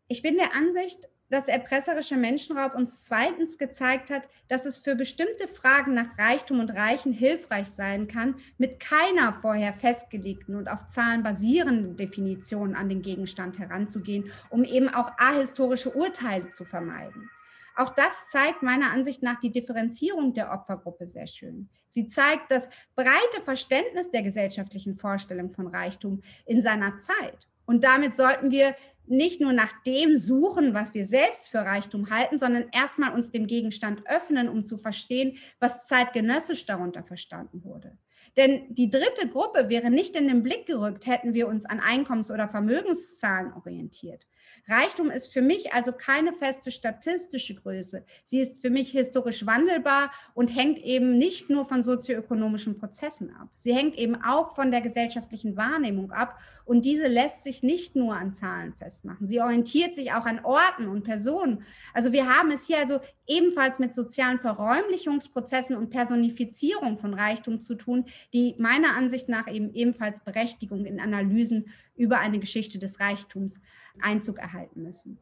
Ich 0.07 0.21
bin 0.21 0.37
der 0.37 0.55
Ansicht, 0.55 1.09
dass 1.29 1.47
erpresserische 1.47 2.15
Menschenraub 2.15 2.75
uns 2.75 3.03
zweitens 3.03 3.57
gezeigt 3.57 4.09
hat, 4.09 4.27
dass 4.47 4.65
es 4.65 4.77
für 4.77 4.95
bestimmte 4.95 5.47
Fragen 5.47 5.93
nach 5.93 6.17
Reichtum 6.17 6.59
und 6.59 6.69
Reichen 6.69 7.13
hilfreich 7.13 7.67
sein 7.67 8.07
kann, 8.07 8.35
mit 8.57 8.79
keiner 8.79 9.33
vorher 9.33 9.73
festgelegten 9.73 10.55
und 10.55 10.69
auf 10.69 10.87
Zahlen 10.87 11.23
basierenden 11.23 11.95
Definition 11.97 12.75
an 12.75 12.89
den 12.89 13.01
Gegenstand 13.01 13.59
heranzugehen, 13.59 14.31
um 14.49 14.63
eben 14.63 14.89
auch 14.89 15.11
ahistorische 15.17 15.93
Urteile 15.93 16.49
zu 16.49 16.65
vermeiden. 16.65 17.29
Auch 17.75 17.91
das 17.91 18.27
zeigt 18.29 18.63
meiner 18.63 18.91
Ansicht 18.91 19.21
nach 19.21 19.39
die 19.39 19.51
Differenzierung 19.51 20.33
der 20.33 20.51
Opfergruppe 20.51 21.05
sehr 21.05 21.27
schön. 21.27 21.69
Sie 21.89 22.07
zeigt 22.07 22.49
das 22.51 22.69
breite 22.95 23.43
Verständnis 23.43 24.09
der 24.09 24.23
gesellschaftlichen 24.23 24.95
Vorstellung 24.95 25.51
von 25.51 25.67
Reichtum 25.67 26.21
in 26.47 26.63
seiner 26.63 26.97
Zeit. 26.97 27.47
Und 27.67 27.83
damit 27.83 28.15
sollten 28.15 28.49
wir 28.49 28.75
nicht 29.09 29.41
nur 29.41 29.53
nach 29.53 29.73
dem 29.83 30.17
suchen, 30.17 30.73
was 30.73 30.93
wir 30.93 31.05
selbst 31.05 31.49
für 31.49 31.59
Reichtum 31.59 32.09
halten, 32.09 32.39
sondern 32.39 32.65
erstmal 32.71 33.13
uns 33.13 33.31
dem 33.31 33.47
Gegenstand 33.47 34.03
öffnen, 34.05 34.49
um 34.49 34.65
zu 34.65 34.77
verstehen, 34.77 35.37
was 35.59 35.85
zeitgenössisch 35.85 36.65
darunter 36.65 37.03
verstanden 37.03 37.63
wurde. 37.63 37.97
Denn 38.35 38.73
die 38.73 38.89
dritte 38.89 39.27
Gruppe 39.29 39.69
wäre 39.69 39.89
nicht 39.89 40.15
in 40.15 40.27
den 40.27 40.43
Blick 40.43 40.65
gerückt, 40.65 41.07
hätten 41.07 41.33
wir 41.33 41.47
uns 41.47 41.65
an 41.65 41.79
Einkommens- 41.79 42.31
oder 42.31 42.49
Vermögenszahlen 42.49 43.53
orientiert. 43.53 44.27
Reichtum 44.69 45.09
ist 45.09 45.31
für 45.31 45.41
mich 45.41 45.73
also 45.73 45.93
keine 45.93 46.33
feste 46.33 46.71
statistische 46.71 47.55
Größe. 47.55 48.03
Sie 48.25 48.39
ist 48.39 48.59
für 48.59 48.69
mich 48.69 48.91
historisch 48.91 49.45
wandelbar 49.45 50.11
und 50.33 50.53
hängt 50.53 50.79
eben 50.79 51.17
nicht 51.17 51.49
nur 51.49 51.65
von 51.65 51.83
sozioökonomischen 51.83 52.77
Prozessen 52.77 53.33
ab. 53.33 53.47
Sie 53.53 53.73
hängt 53.73 53.97
eben 53.97 54.15
auch 54.15 54.55
von 54.55 54.69
der 54.71 54.81
gesellschaftlichen 54.81 55.55
Wahrnehmung 55.55 56.11
ab 56.11 56.39
und 56.65 56.83
diese 56.83 57.07
lässt 57.07 57.43
sich 57.43 57.63
nicht 57.63 57.95
nur 57.95 58.15
an 58.15 58.33
Zahlen 58.33 58.73
festmachen. 58.73 59.27
Sie 59.27 59.39
orientiert 59.39 59.95
sich 59.95 60.11
auch 60.11 60.25
an 60.25 60.43
Orten 60.43 60.87
und 60.87 61.03
Personen. 61.03 61.63
Also 61.93 62.11
wir 62.11 62.27
haben 62.27 62.51
es 62.51 62.67
hier 62.67 62.79
also 62.79 62.99
ebenfalls 63.25 63.79
mit 63.79 63.95
sozialen 63.95 64.39
Verräumlichungsprozessen 64.39 65.77
und 65.77 65.89
Personifizierung 65.89 66.97
von 66.97 67.13
Reichtum 67.13 67.61
zu 67.61 67.75
tun, 67.75 68.05
die 68.33 68.55
meiner 68.57 68.95
Ansicht 68.95 69.29
nach 69.29 69.47
eben 69.47 69.73
ebenfalls 69.73 70.21
Berechtigung 70.21 70.85
in 70.85 70.99
Analysen 70.99 71.67
über 71.95 72.19
eine 72.19 72.39
Geschichte 72.39 72.79
des 72.79 72.99
Reichtums 72.99 73.59
Einzug 74.01 74.37
erhalten 74.39 74.83
müssen. 74.83 75.17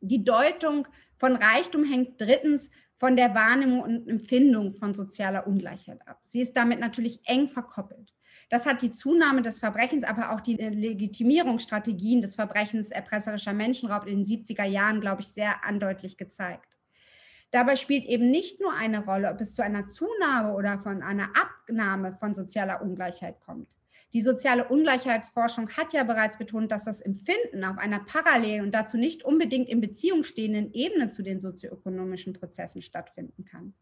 Die 0.00 0.24
Deutung 0.24 0.86
von 1.16 1.36
Reichtum 1.36 1.84
hängt 1.84 2.20
drittens 2.20 2.70
von 2.98 3.16
der 3.16 3.34
Wahrnehmung 3.34 3.80
und 3.80 4.08
Empfindung 4.08 4.72
von 4.72 4.94
sozialer 4.94 5.46
Ungleichheit 5.46 6.06
ab. 6.06 6.18
Sie 6.22 6.40
ist 6.40 6.56
damit 6.56 6.80
natürlich 6.80 7.20
eng 7.24 7.48
verkoppelt. 7.48 8.12
Das 8.50 8.66
hat 8.66 8.82
die 8.82 8.92
Zunahme 8.92 9.42
des 9.42 9.60
Verbrechens, 9.60 10.04
aber 10.04 10.32
auch 10.32 10.40
die 10.40 10.56
Legitimierungsstrategien 10.56 12.20
des 12.20 12.34
Verbrechens 12.34 12.90
erpresserischer 12.90 13.52
Menschenraub 13.52 14.06
in 14.06 14.22
den 14.22 14.24
70er 14.24 14.64
Jahren, 14.64 15.00
glaube 15.00 15.22
ich, 15.22 15.28
sehr 15.28 15.64
andeutlich 15.64 16.16
gezeigt. 16.16 16.76
Dabei 17.50 17.76
spielt 17.76 18.04
eben 18.04 18.30
nicht 18.30 18.60
nur 18.60 18.74
eine 18.74 19.04
Rolle, 19.04 19.30
ob 19.30 19.40
es 19.40 19.54
zu 19.54 19.62
einer 19.62 19.86
Zunahme 19.86 20.54
oder 20.54 20.78
von 20.78 21.02
einer 21.02 21.30
Abnahme 21.34 22.14
von 22.18 22.34
sozialer 22.34 22.82
Ungleichheit 22.82 23.40
kommt. 23.40 23.77
Die 24.14 24.22
soziale 24.22 24.68
Ungleichheitsforschung 24.68 25.68
hat 25.76 25.92
ja 25.92 26.02
bereits 26.02 26.38
betont, 26.38 26.72
dass 26.72 26.84
das 26.84 27.00
Empfinden 27.02 27.62
auf 27.64 27.76
einer 27.76 28.00
parallelen 28.00 28.64
und 28.64 28.74
dazu 28.74 28.96
nicht 28.96 29.22
unbedingt 29.22 29.68
in 29.68 29.82
Beziehung 29.82 30.24
stehenden 30.24 30.72
Ebene 30.72 31.10
zu 31.10 31.22
den 31.22 31.40
sozioökonomischen 31.40 32.32
Prozessen 32.32 32.80
stattfinden 32.80 33.44
kann. 33.44 33.74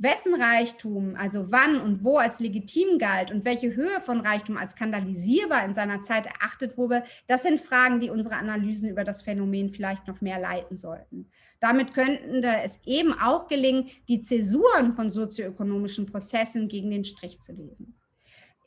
Wessen 0.00 0.40
Reichtum, 0.40 1.16
also 1.16 1.50
wann 1.50 1.80
und 1.80 2.04
wo 2.04 2.18
als 2.18 2.38
legitim 2.38 2.98
galt 2.98 3.32
und 3.32 3.44
welche 3.44 3.74
Höhe 3.74 4.00
von 4.00 4.20
Reichtum 4.20 4.56
als 4.56 4.72
skandalisierbar 4.72 5.64
in 5.64 5.74
seiner 5.74 6.02
Zeit 6.02 6.26
erachtet 6.26 6.78
wurde, 6.78 7.02
das 7.26 7.42
sind 7.42 7.60
Fragen, 7.60 7.98
die 7.98 8.08
unsere 8.08 8.36
Analysen 8.36 8.88
über 8.88 9.02
das 9.02 9.22
Phänomen 9.22 9.74
vielleicht 9.74 10.06
noch 10.06 10.20
mehr 10.20 10.38
leiten 10.38 10.76
sollten. 10.76 11.28
Damit 11.58 11.94
könnten 11.94 12.44
es 12.44 12.78
eben 12.86 13.12
auch 13.12 13.48
gelingen, 13.48 13.88
die 14.08 14.22
Zäsuren 14.22 14.94
von 14.94 15.10
sozioökonomischen 15.10 16.06
Prozessen 16.06 16.68
gegen 16.68 16.90
den 16.90 17.04
Strich 17.04 17.40
zu 17.40 17.52
lesen. 17.52 17.97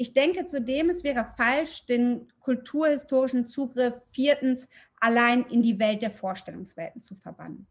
Ich 0.02 0.14
denke 0.14 0.45
zudem, 0.45 0.89
es 0.89 1.04
wäre 1.04 1.28
falsch, 1.38 1.86
den 1.86 2.28
kulturhistorischen 2.39 3.47
Zugriff 3.47 3.93
viertens 4.10 4.68
allein 4.99 5.43
in 5.43 5.62
die 5.62 5.78
Welt 5.78 6.02
der 6.02 6.10
Vorstellungswelten 6.10 7.02
zu 7.02 7.14
verbannen. 7.14 7.68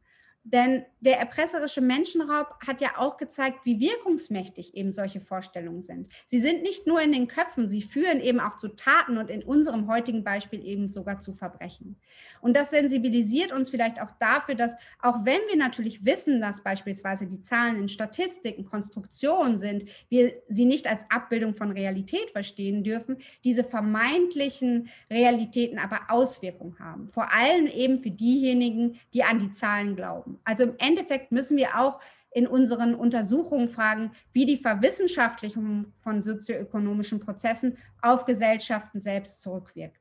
Denn 0.52 0.84
der 1.00 1.18
erpresserische 1.18 1.80
Menschenraub 1.80 2.54
hat 2.66 2.80
ja 2.80 2.98
auch 2.98 3.16
gezeigt, 3.16 3.60
wie 3.64 3.80
wirkungsmächtig 3.80 4.74
eben 4.74 4.90
solche 4.90 5.20
Vorstellungen 5.20 5.80
sind. 5.80 6.08
Sie 6.26 6.40
sind 6.40 6.62
nicht 6.62 6.86
nur 6.86 7.00
in 7.00 7.12
den 7.12 7.28
Köpfen, 7.28 7.68
sie 7.68 7.82
führen 7.82 8.20
eben 8.20 8.40
auch 8.40 8.56
zu 8.56 8.68
Taten 8.68 9.16
und 9.16 9.30
in 9.30 9.42
unserem 9.42 9.88
heutigen 9.88 10.24
Beispiel 10.24 10.64
eben 10.66 10.88
sogar 10.88 11.18
zu 11.20 11.32
Verbrechen. 11.32 11.96
Und 12.40 12.56
das 12.56 12.70
sensibilisiert 12.70 13.52
uns 13.52 13.70
vielleicht 13.70 14.02
auch 14.02 14.10
dafür, 14.18 14.56
dass 14.56 14.74
auch 15.00 15.24
wenn 15.24 15.40
wir 15.48 15.56
natürlich 15.56 16.04
wissen, 16.04 16.40
dass 16.40 16.62
beispielsweise 16.62 17.26
die 17.26 17.40
Zahlen 17.40 17.76
in 17.76 17.88
Statistiken 17.88 18.64
Konstruktionen 18.64 19.58
sind, 19.58 19.84
wir 20.08 20.32
sie 20.48 20.64
nicht 20.64 20.86
als 20.86 21.04
Abbildung 21.10 21.54
von 21.54 21.70
Realität 21.70 22.30
verstehen 22.32 22.82
dürfen, 22.82 23.18
diese 23.44 23.64
vermeintlichen 23.64 24.88
Realitäten 25.10 25.78
aber 25.78 26.00
Auswirkungen 26.08 26.78
haben. 26.78 27.08
Vor 27.08 27.32
allem 27.32 27.68
eben 27.68 27.98
für 27.98 28.10
diejenigen, 28.10 28.98
die 29.14 29.22
an 29.22 29.38
die 29.38 29.52
Zahlen 29.52 29.96
glauben 29.96 30.10
glauben. 30.10 30.39
Also 30.44 30.64
im 30.64 30.74
Endeffekt 30.78 31.32
müssen 31.32 31.56
wir 31.56 31.78
auch 31.78 32.00
in 32.32 32.46
unseren 32.46 32.94
Untersuchungen 32.94 33.68
fragen, 33.68 34.12
wie 34.32 34.44
die 34.44 34.56
Verwissenschaftlichung 34.56 35.92
von 35.96 36.22
sozioökonomischen 36.22 37.20
Prozessen 37.20 37.76
auf 38.02 38.24
Gesellschaften 38.24 39.00
selbst 39.00 39.40
zurückwirken. 39.40 40.00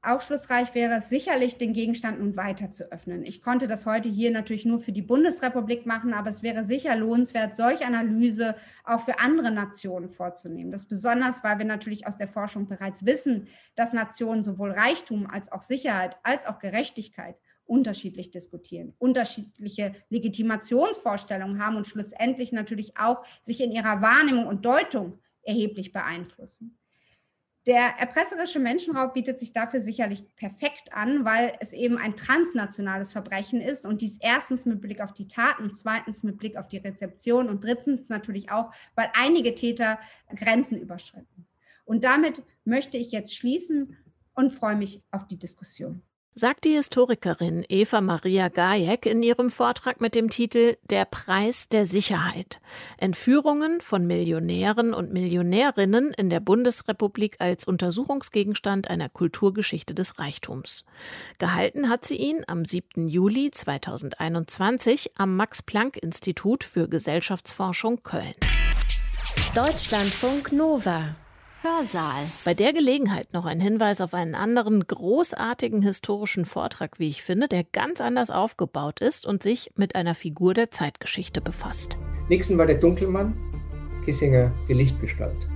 Aufschlussreich 0.00 0.76
wäre 0.76 0.94
es 0.94 1.08
sicherlich, 1.08 1.58
den 1.58 1.72
Gegenstand 1.72 2.20
nun 2.20 2.36
weiter 2.36 2.70
zu 2.70 2.90
öffnen. 2.92 3.24
Ich 3.24 3.42
konnte 3.42 3.66
das 3.66 3.84
heute 3.84 4.08
hier 4.08 4.30
natürlich 4.30 4.64
nur 4.64 4.78
für 4.78 4.92
die 4.92 5.02
Bundesrepublik 5.02 5.86
machen, 5.86 6.14
aber 6.14 6.30
es 6.30 6.44
wäre 6.44 6.62
sicher 6.62 6.94
lohnenswert, 6.94 7.56
solche 7.56 7.84
Analyse 7.84 8.54
auch 8.84 9.00
für 9.00 9.18
andere 9.18 9.50
Nationen 9.50 10.08
vorzunehmen. 10.08 10.70
Das 10.70 10.86
besonders, 10.86 11.42
weil 11.42 11.58
wir 11.58 11.64
natürlich 11.64 12.06
aus 12.06 12.16
der 12.16 12.28
Forschung 12.28 12.68
bereits 12.68 13.04
wissen, 13.06 13.48
dass 13.74 13.92
Nationen 13.92 14.44
sowohl 14.44 14.70
Reichtum 14.70 15.28
als 15.28 15.50
auch 15.50 15.62
Sicherheit 15.62 16.16
als 16.22 16.46
auch 16.46 16.60
Gerechtigkeit 16.60 17.34
unterschiedlich 17.68 18.30
diskutieren, 18.30 18.94
unterschiedliche 18.98 19.92
Legitimationsvorstellungen 20.08 21.62
haben 21.64 21.76
und 21.76 21.86
schlussendlich 21.86 22.52
natürlich 22.52 22.96
auch 22.98 23.24
sich 23.42 23.60
in 23.60 23.70
ihrer 23.70 24.00
Wahrnehmung 24.00 24.46
und 24.46 24.64
Deutung 24.64 25.18
erheblich 25.42 25.92
beeinflussen. 25.92 26.78
Der 27.66 27.98
erpresserische 27.98 28.60
Menschenraub 28.60 29.12
bietet 29.12 29.38
sich 29.38 29.52
dafür 29.52 29.80
sicherlich 29.80 30.24
perfekt 30.36 30.94
an, 30.94 31.26
weil 31.26 31.52
es 31.60 31.74
eben 31.74 31.98
ein 31.98 32.16
transnationales 32.16 33.12
Verbrechen 33.12 33.60
ist 33.60 33.84
und 33.84 34.00
dies 34.00 34.16
erstens 34.20 34.64
mit 34.64 34.80
Blick 34.80 35.02
auf 35.02 35.12
die 35.12 35.28
Taten, 35.28 35.74
zweitens 35.74 36.22
mit 36.22 36.38
Blick 36.38 36.56
auf 36.56 36.68
die 36.68 36.78
Rezeption 36.78 37.50
und 37.50 37.62
drittens 37.62 38.08
natürlich 38.08 38.50
auch, 38.50 38.72
weil 38.94 39.10
einige 39.12 39.54
Täter 39.54 39.98
Grenzen 40.34 40.78
überschritten. 40.78 41.46
Und 41.84 42.04
damit 42.04 42.42
möchte 42.64 42.96
ich 42.96 43.12
jetzt 43.12 43.34
schließen 43.34 43.98
und 44.34 44.50
freue 44.50 44.76
mich 44.76 45.02
auf 45.10 45.26
die 45.26 45.38
Diskussion 45.38 46.02
sagt 46.34 46.64
die 46.64 46.74
Historikerin 46.74 47.64
Eva 47.68 48.00
Maria 48.00 48.48
Gajek 48.48 49.06
in 49.06 49.22
ihrem 49.22 49.50
Vortrag 49.50 50.00
mit 50.00 50.14
dem 50.14 50.30
Titel 50.30 50.76
Der 50.88 51.04
Preis 51.04 51.68
der 51.68 51.84
Sicherheit. 51.84 52.60
Entführungen 52.96 53.80
von 53.80 54.06
Millionären 54.06 54.94
und 54.94 55.12
Millionärinnen 55.12 56.12
in 56.12 56.30
der 56.30 56.40
Bundesrepublik 56.40 57.36
als 57.40 57.64
Untersuchungsgegenstand 57.64 58.88
einer 58.88 59.08
Kulturgeschichte 59.08 59.94
des 59.94 60.18
Reichtums. 60.18 60.84
Gehalten 61.38 61.88
hat 61.88 62.04
sie 62.04 62.16
ihn 62.16 62.44
am 62.46 62.64
7. 62.64 63.08
Juli 63.08 63.50
2021 63.50 65.12
am 65.16 65.36
Max-Planck-Institut 65.36 66.64
für 66.64 66.88
Gesellschaftsforschung 66.88 68.02
Köln. 68.02 68.34
Deutschlandfunk 69.54 70.52
Nova 70.52 71.16
Hörsaal. 71.60 72.22
Bei 72.44 72.54
der 72.54 72.72
Gelegenheit 72.72 73.32
noch 73.32 73.44
ein 73.44 73.60
Hinweis 73.60 74.00
auf 74.00 74.14
einen 74.14 74.36
anderen 74.36 74.86
großartigen 74.86 75.82
historischen 75.82 76.44
Vortrag, 76.44 77.00
wie 77.00 77.08
ich 77.08 77.24
finde, 77.24 77.48
der 77.48 77.64
ganz 77.64 78.00
anders 78.00 78.30
aufgebaut 78.30 79.00
ist 79.00 79.26
und 79.26 79.42
sich 79.42 79.72
mit 79.74 79.96
einer 79.96 80.14
Figur 80.14 80.54
der 80.54 80.70
Zeitgeschichte 80.70 81.40
befasst. 81.40 81.98
Nixon 82.28 82.58
war 82.58 82.66
der 82.66 82.78
Dunkelmann, 82.78 83.36
Kissinger 84.04 84.52
die 84.68 84.74
Lichtgestalt. 84.74 85.48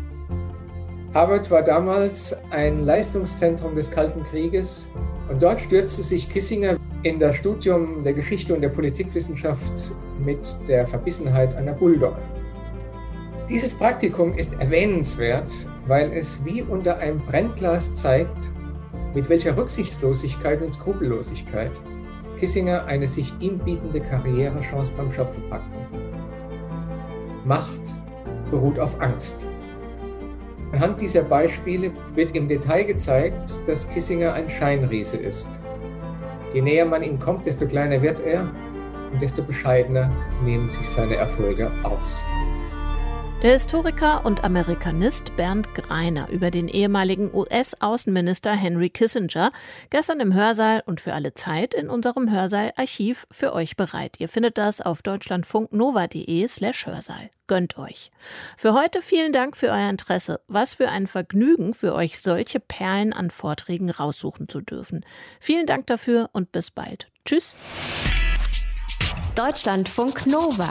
Harvard 1.14 1.48
war 1.52 1.62
damals 1.62 2.42
ein 2.50 2.80
Leistungszentrum 2.80 3.76
des 3.76 3.88
Kalten 3.88 4.24
Krieges 4.24 4.92
und 5.30 5.40
dort 5.40 5.60
stürzte 5.60 6.02
sich 6.02 6.28
Kissinger 6.28 6.78
in 7.04 7.20
das 7.20 7.36
Studium 7.36 8.02
der 8.02 8.14
Geschichte 8.14 8.52
und 8.54 8.60
der 8.60 8.70
Politikwissenschaft 8.70 9.92
mit 10.18 10.40
der 10.66 10.84
Verbissenheit 10.84 11.54
einer 11.54 11.74
Bulldogge. 11.74 12.22
Dieses 13.48 13.78
Praktikum 13.78 14.32
ist 14.32 14.54
erwähnenswert, 14.54 15.52
weil 15.86 16.12
es 16.12 16.44
wie 16.44 16.62
unter 16.62 16.98
einem 16.98 17.20
Brennglas 17.20 17.94
zeigt, 17.94 18.50
mit 19.14 19.28
welcher 19.28 19.56
Rücksichtslosigkeit 19.56 20.62
und 20.62 20.72
Skrupellosigkeit 20.72 21.72
Kissinger 22.38 22.86
eine 22.86 23.06
sich 23.06 23.32
ihm 23.38 23.58
bietende 23.58 24.00
Karrierechance 24.00 24.92
beim 24.96 25.12
Schöpfen 25.12 25.48
packte. 25.48 25.78
Macht 27.44 27.80
beruht 28.50 28.78
auf 28.78 29.00
Angst. 29.00 29.46
Anhand 30.72 31.00
dieser 31.00 31.22
Beispiele 31.22 31.92
wird 32.14 32.34
im 32.34 32.48
Detail 32.48 32.84
gezeigt, 32.84 33.68
dass 33.68 33.88
Kissinger 33.90 34.32
ein 34.32 34.48
Scheinriese 34.48 35.18
ist. 35.18 35.60
Je 36.52 36.62
näher 36.62 36.84
man 36.84 37.02
ihm 37.02 37.20
kommt, 37.20 37.46
desto 37.46 37.66
kleiner 37.66 38.02
wird 38.02 38.20
er 38.20 38.50
und 39.12 39.20
desto 39.20 39.42
bescheidener 39.42 40.10
nehmen 40.42 40.68
sich 40.68 40.88
seine 40.88 41.16
Erfolge 41.16 41.70
aus. 41.82 42.24
Der 43.42 43.54
Historiker 43.54 44.24
und 44.24 44.44
Amerikanist 44.44 45.34
Bernd 45.34 45.74
Greiner 45.74 46.28
über 46.28 46.52
den 46.52 46.68
ehemaligen 46.68 47.34
US-Außenminister 47.34 48.52
Henry 48.52 48.88
Kissinger 48.88 49.50
gestern 49.90 50.20
im 50.20 50.32
Hörsaal 50.32 50.84
und 50.86 51.00
für 51.00 51.12
alle 51.12 51.34
Zeit 51.34 51.74
in 51.74 51.90
unserem 51.90 52.30
Hörsaal-Archiv 52.30 53.26
für 53.32 53.52
euch 53.52 53.76
bereit. 53.76 54.20
Ihr 54.20 54.28
findet 54.28 54.58
das 54.58 54.80
auf 54.80 55.02
deutschlandfunknova.de 55.02 56.46
slash 56.46 56.86
Hörsaal. 56.86 57.30
Gönnt 57.48 57.78
euch. 57.78 58.12
Für 58.56 58.74
heute 58.74 59.02
vielen 59.02 59.32
Dank 59.32 59.56
für 59.56 59.70
euer 59.70 59.90
Interesse. 59.90 60.40
Was 60.46 60.74
für 60.74 60.88
ein 60.88 61.08
Vergnügen, 61.08 61.74
für 61.74 61.94
euch 61.94 62.20
solche 62.20 62.60
Perlen 62.60 63.12
an 63.12 63.32
Vorträgen 63.32 63.90
raussuchen 63.90 64.48
zu 64.48 64.60
dürfen. 64.60 65.04
Vielen 65.40 65.66
Dank 65.66 65.88
dafür 65.88 66.30
und 66.32 66.52
bis 66.52 66.70
bald. 66.70 67.10
Tschüss. 67.24 67.56
Deutschlandfunk 69.34 70.28
Nova. 70.28 70.70